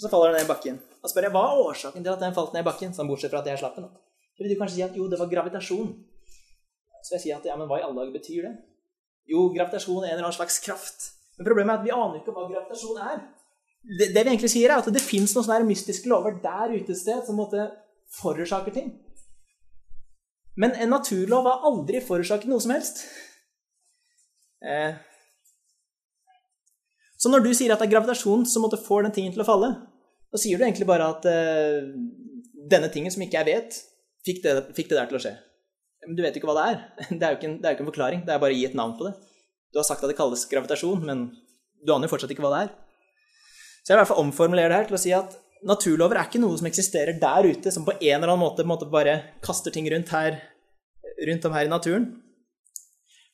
så 0.00 0.10
faller 0.12 0.32
den 0.32 0.40
ned 0.40 0.48
i 0.48 0.50
bakken. 0.50 0.80
Da 1.02 1.10
spør 1.10 1.28
jeg 1.28 1.34
hva 1.34 1.44
er 1.48 1.62
årsaken 1.62 2.04
til 2.04 2.12
at 2.12 2.20
den 2.20 2.34
falt 2.36 2.52
ned 2.56 2.64
i 2.64 2.68
bakken, 2.68 2.92
sånn 2.96 3.08
bortsett 3.10 3.32
fra 3.32 3.40
at 3.40 3.48
jeg 3.52 3.62
slapp 3.62 3.78
den. 3.78 3.88
Så 4.32 4.44
vil 4.44 4.54
du 4.54 4.58
kanskje 4.60 4.78
si 4.78 4.84
at 4.86 4.96
jo, 4.96 5.08
det 5.10 5.20
var 5.20 5.30
gravitasjon. 5.30 5.92
Så 7.02 7.16
jeg 7.16 7.24
sier 7.24 7.38
at 7.38 7.46
ja, 7.46 7.56
men 7.58 7.68
hva 7.70 7.80
i 7.80 7.84
alle 7.84 7.98
dager 7.98 8.14
betyr 8.14 8.46
det? 8.46 8.54
Jo, 9.28 9.48
gravitasjon 9.54 10.02
er 10.02 10.12
en 10.12 10.16
eller 10.16 10.28
annen 10.28 10.38
slags 10.38 10.58
kraft. 10.64 11.08
Men 11.36 11.48
problemet 11.48 11.74
er 11.74 11.80
at 11.80 11.86
vi 11.86 11.94
aner 11.94 12.18
ikke 12.20 12.34
hva 12.34 12.48
gravitasjon 12.50 13.00
er. 13.02 13.22
Det, 13.82 14.12
det 14.14 14.22
vi 14.22 14.30
egentlig 14.30 14.52
sier, 14.52 14.70
er 14.70 14.82
at 14.82 14.90
det 14.94 15.02
fins 15.02 15.34
noen 15.34 15.46
sånne 15.46 15.68
mystiske 15.68 16.10
lover 16.10 16.36
der 16.42 16.74
ute 16.74 16.94
et 16.94 17.00
sted 17.00 17.24
som 17.26 17.38
måtte 17.40 17.66
forårsaker 18.20 18.74
ting. 18.74 18.92
Men 20.56 20.76
en 20.76 20.92
naturlov 20.92 21.48
har 21.48 21.64
aldri 21.68 22.02
forårsaket 22.04 22.50
noe 22.50 22.62
som 22.62 22.74
helst. 22.74 23.02
Eh. 24.62 24.92
Så 27.18 27.30
når 27.30 27.44
du 27.44 27.52
sier 27.54 27.72
at 27.72 27.80
det 27.80 27.88
er 27.88 27.94
gravitasjon 27.94 28.44
som 28.48 28.64
måtte 28.64 28.80
få 28.80 29.00
den 29.02 29.14
tingen 29.14 29.34
til 29.34 29.44
å 29.44 29.48
falle, 29.48 29.72
så 30.32 30.40
sier 30.42 30.58
du 30.58 30.66
egentlig 30.66 30.88
bare 30.88 31.08
at 31.14 31.26
eh, 31.28 31.88
denne 32.72 32.90
tingen 32.92 33.12
som 33.14 33.24
ikke 33.24 33.40
jeg 33.40 33.48
vet, 33.50 33.80
fikk 34.26 34.42
det, 34.44 34.54
fikk 34.76 34.92
det 34.92 34.98
der 34.98 35.10
til 35.10 35.18
å 35.18 35.22
skje. 35.22 35.34
Men 36.06 36.18
du 36.18 36.22
vet 36.24 36.34
jo 36.34 36.42
ikke 36.42 36.50
hva 36.50 36.58
det 36.58 36.68
er. 36.72 36.80
Det 37.18 37.22
er 37.22 37.34
jo 37.34 37.38
ikke 37.38 37.48
en, 37.50 37.58
er 37.62 37.76
ikke 37.76 37.84
en 37.84 37.90
forklaring. 37.92 38.24
Det 38.26 38.34
er 38.34 38.42
bare 38.42 38.54
å 38.54 38.58
gi 38.58 38.66
et 38.66 38.78
navn 38.78 38.96
på 38.98 39.06
det. 39.06 39.12
Du 39.72 39.78
har 39.80 39.86
sagt 39.88 40.02
at 40.04 40.10
det 40.10 40.18
kalles 40.18 40.42
gravitasjon, 40.50 41.04
men 41.08 41.28
du 41.82 41.92
aner 41.94 42.08
jo 42.08 42.12
fortsatt 42.12 42.32
ikke 42.34 42.44
hva 42.44 42.52
det 42.52 42.64
er. 42.66 42.72
Så 43.82 43.90
jeg 43.90 43.94
vil 43.94 44.00
i 44.00 44.02
hvert 44.02 44.10
fall 44.12 44.24
omformulere 44.24 44.70
det 44.70 44.80
her 44.80 44.90
til 44.90 44.98
å 44.98 45.02
si 45.02 45.14
at 45.16 45.36
naturlover 45.66 46.18
er 46.18 46.28
ikke 46.28 46.42
noe 46.42 46.58
som 46.58 46.68
eksisterer 46.68 47.18
der 47.22 47.48
ute, 47.48 47.72
som 47.74 47.86
på 47.86 47.94
en 47.94 48.16
eller 48.18 48.32
annen 48.34 48.42
måte, 48.42 48.66
måte 48.68 48.90
bare 48.90 49.14
kaster 49.44 49.74
ting 49.74 49.88
rundt, 49.90 50.10
her, 50.14 50.40
rundt 51.28 51.46
om 51.48 51.56
her 51.56 51.68
i 51.68 51.72
naturen. 51.72 52.08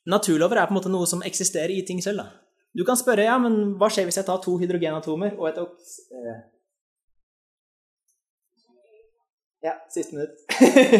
Naturlover 0.08 0.60
er 0.60 0.68
på 0.68 0.76
en 0.76 0.78
måte 0.78 0.92
noe 0.92 1.08
som 1.08 1.24
eksisterer 1.26 1.74
i 1.74 1.82
ting 1.88 2.00
selv. 2.04 2.22
Da. 2.22 2.68
Du 2.76 2.84
kan 2.88 3.00
spørre 3.00 3.26
ja, 3.26 3.36
men 3.40 3.74
hva 3.80 3.90
skjer 3.92 4.08
hvis 4.08 4.20
jeg 4.20 4.28
tar 4.28 4.40
to 4.44 4.56
hydrogenatomer 4.60 5.36
og 5.40 5.50
et 5.50 5.60
ja, 9.64 9.74
siste 9.90 10.14
minutt. 10.14 10.38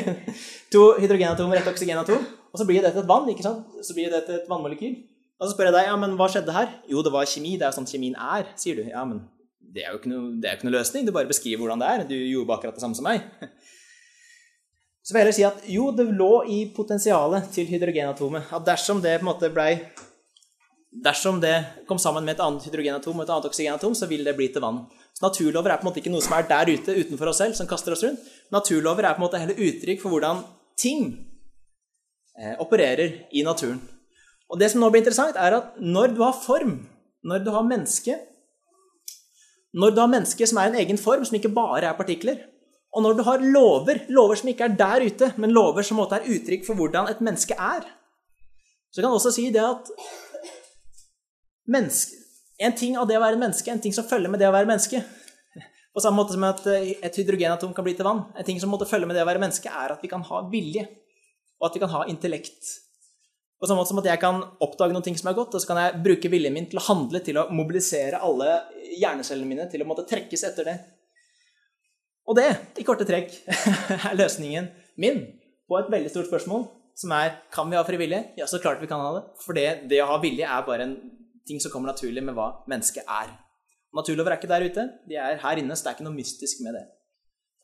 to 0.75 0.83
hydrogenatomer, 0.99 1.61
ett 1.61 1.71
oksygenatom. 1.71 2.25
Og 2.53 2.61
så 2.61 2.67
blir 2.67 2.83
det 2.83 2.93
til 2.95 3.05
et 3.05 3.11
vann. 3.11 3.29
ikke 3.31 3.47
sant? 3.47 3.67
Så 3.85 3.95
blir 3.95 4.11
det 4.13 4.25
til 4.27 4.39
et 4.41 4.51
vannmolekyl. 4.51 4.97
Og 5.39 5.47
så 5.47 5.55
spør 5.55 5.71
jeg 5.71 5.77
deg 5.77 5.91
ja, 5.91 5.97
men 6.01 6.17
hva 6.19 6.27
skjedde 6.33 6.55
her. 6.55 6.73
Jo, 6.91 7.03
det 7.07 7.15
var 7.15 7.29
kjemi. 7.31 7.55
Det 7.59 7.67
er 7.67 7.71
jo 7.71 7.79
sånn 7.79 7.91
kjemien 7.91 8.17
er, 8.19 8.49
sier 8.59 8.81
du. 8.81 8.89
Ja, 8.91 9.05
men 9.07 9.23
det 9.59 9.85
er 9.85 9.93
jo 9.93 10.01
ikke 10.01 10.11
noe, 10.11 10.33
det 10.41 10.51
er 10.51 10.59
ikke 10.59 10.67
noe 10.67 10.79
løsning. 10.79 11.07
Du 11.07 11.15
bare 11.15 11.31
beskriver 11.31 11.63
hvordan 11.63 11.85
det 11.85 11.91
er. 11.93 12.07
Du 12.09 12.17
gjorde 12.17 12.57
akkurat 12.57 12.79
det 12.79 12.83
samme 12.83 12.99
som 12.99 13.07
meg. 13.07 13.23
Så 15.07 15.15
vil 15.15 15.23
jeg 15.23 15.25
heller 15.25 15.37
si 15.39 15.47
at 15.47 15.69
jo, 15.73 15.87
det 15.97 16.05
lå 16.13 16.33
i 16.53 16.59
potensialet 16.77 17.47
til 17.55 17.69
hydrogenatomet 17.71 18.51
at 18.53 18.67
dersom 18.67 18.99
det 19.01 19.15
på 19.21 19.25
en 19.25 19.31
måte 19.31 19.49
blei 19.55 19.71
Dersom 20.89 21.37
det 21.41 21.85
kom 21.89 21.99
sammen 22.01 22.25
med 22.25 22.37
et 22.37 22.41
annet 22.41 22.65
hydrogenatom 22.65 23.19
og 23.19 23.27
et 23.27 23.33
annet 23.35 23.49
oksygenatom, 23.51 23.95
så 23.95 24.09
vil 24.09 24.25
det 24.25 24.33
bli 24.39 24.49
til 24.53 24.65
vann. 24.65 24.87
Så 25.13 25.27
naturlover 25.27 25.71
er 25.71 25.81
på 25.81 25.85
en 25.85 25.91
måte 25.91 26.01
ikke 26.01 26.13
noe 26.13 26.25
som 26.25 26.37
er 26.39 26.47
der 26.49 26.71
ute 26.73 26.95
utenfor 26.97 27.29
oss 27.29 27.41
selv, 27.43 27.57
som 27.59 27.69
kaster 27.69 27.93
oss 27.93 28.05
rundt. 28.07 28.25
Naturlover 28.55 29.05
er 29.05 29.17
på 29.17 29.21
en 29.21 29.27
måte 29.27 29.41
heller 29.43 29.61
uttrykk 29.69 30.01
for 30.01 30.15
hvordan 30.15 30.41
ting 30.81 31.11
eh, 32.41 32.55
opererer 32.63 33.29
i 33.37 33.45
naturen. 33.45 33.83
Og 34.49 34.57
det 34.57 34.71
som 34.73 34.81
nå 34.81 34.89
blir 34.89 35.05
interessant, 35.05 35.37
er 35.37 35.59
at 35.59 35.77
når 35.77 36.15
du 36.17 36.23
har 36.25 36.37
form, 36.41 36.79
når 37.23 37.45
du 37.45 37.53
har 37.53 37.67
menneske 37.67 38.17
Når 39.75 39.91
du 39.93 39.99
har 40.01 40.09
menneske 40.09 40.47
som 40.49 40.59
er 40.59 40.71
en 40.71 40.79
egen 40.81 40.97
form, 40.99 41.25
som 41.29 41.37
ikke 41.37 41.53
bare 41.53 41.85
er 41.85 41.97
partikler, 41.97 42.39
Og 42.93 43.03
når 43.03 43.19
du 43.19 43.23
har 43.23 43.43
lover, 43.45 44.01
lover 44.09 44.39
som 44.41 44.49
ikke 44.49 44.65
er 44.65 44.77
der 44.79 45.05
ute, 45.05 45.33
men 45.37 45.53
lover 45.53 45.85
som 45.85 45.99
måte 46.01 46.17
er 46.17 46.31
uttrykk 46.33 46.65
for 46.67 46.79
hvordan 46.79 47.11
et 47.11 47.21
menneske 47.21 47.55
er, 47.55 47.85
så 48.89 49.03
kan 49.03 49.11
du 49.11 49.19
også 49.19 49.33
si 49.35 49.51
det 49.53 49.61
at 49.61 49.91
menneske, 51.71 52.17
en 52.59 52.75
ting 52.75 52.97
av 52.99 53.07
det 53.09 53.19
å 53.19 53.23
være 53.23 53.39
menneske, 53.39 53.71
en 53.71 53.83
ting 53.83 53.95
som 53.95 54.07
følger 54.09 54.33
med 54.33 54.41
det 54.43 54.49
å 54.49 54.55
være 54.55 54.67
menneske 54.67 54.99
På 55.95 56.03
samme 56.03 56.19
måte 56.21 56.35
som 56.35 56.45
at 56.47 56.65
et 56.69 57.17
hydrogenatom 57.19 57.71
kan 57.75 57.87
bli 57.87 57.95
til 57.97 58.07
vann. 58.07 58.21
En 58.39 58.47
ting 58.47 58.59
som 58.63 58.71
måtte 58.71 58.87
følge 58.87 59.07
med 59.09 59.17
det 59.17 59.23
å 59.25 59.27
være 59.27 59.41
menneske, 59.43 59.71
er 59.73 59.95
at 59.95 60.03
vi 60.05 60.11
kan 60.11 60.23
ha 60.27 60.43
vilje, 60.53 60.85
og 61.59 61.67
at 61.67 61.75
vi 61.75 61.83
kan 61.83 61.91
ha 61.91 62.03
intellekt. 62.13 62.69
På 63.59 63.67
samme 63.67 63.83
måte 63.83 63.91
som 63.91 63.99
at 63.99 64.07
jeg 64.07 64.21
kan 64.23 64.39
oppdage 64.63 64.95
noen 64.95 65.03
ting 65.03 65.17
som 65.19 65.33
er 65.33 65.39
godt, 65.39 65.57
og 65.57 65.63
så 65.63 65.73
kan 65.73 65.81
jeg 65.83 65.99
bruke 66.05 66.31
viljen 66.31 66.55
min 66.55 66.69
til 66.71 66.79
å 66.79 66.85
handle, 66.87 67.23
til 67.27 67.41
å 67.41 67.49
mobilisere 67.51 68.21
alle 68.23 68.61
hjernecellene 69.01 69.51
mine 69.51 69.67
til 69.73 69.83
å 69.83 69.89
måtte 69.89 70.07
trekkes 70.07 70.47
etter 70.47 70.71
det. 70.71 70.77
Og 72.29 72.37
det, 72.39 72.49
i 72.79 72.87
korte 72.87 73.09
trekk, 73.09 73.35
er 73.97 74.19
løsningen 74.19 74.69
min 75.03 75.25
på 75.69 75.81
et 75.81 75.91
veldig 75.91 76.13
stort 76.13 76.29
spørsmål, 76.31 76.69
som 76.99 77.15
er 77.17 77.41
kan 77.55 77.71
vi 77.71 77.79
ha 77.79 77.83
frivillige? 77.87 78.37
Ja, 78.39 78.47
så 78.51 78.61
klart 78.63 78.83
vi 78.83 78.91
kan 78.91 79.03
ha 79.03 79.17
det. 79.17 79.25
For 79.43 79.57
det, 79.57 79.89
det 79.91 80.03
å 80.05 80.11
ha 80.13 80.21
vilje 80.23 80.47
er 80.47 80.67
bare 80.67 80.87
en 80.87 80.97
ting 81.49 81.63
som 81.65 81.73
kommer 81.73 81.93
naturlig 81.93 82.25
med 82.25 82.37
hva 82.37 82.51
mennesket 82.71 83.09
er. 83.09 83.35
Naturlover 83.97 84.35
er 84.35 84.41
ikke 84.41 84.53
der 84.53 84.69
ute, 84.69 84.89
de 85.09 85.17
er 85.17 85.41
her 85.43 85.63
inne, 85.65 85.77
så 85.77 85.87
det 85.87 85.93
er 85.93 85.99
ikke 85.99 86.09
noe 86.11 86.19
mystisk 86.19 86.65
med 86.67 86.77
det. 86.77 86.87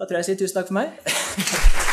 Da 0.00 0.08
tror 0.08 0.18
jeg 0.18 0.24
jeg 0.24 0.30
sier 0.32 0.44
tusen 0.44 0.60
takk 0.60 0.72
for 0.72 0.80
meg. 0.80 1.82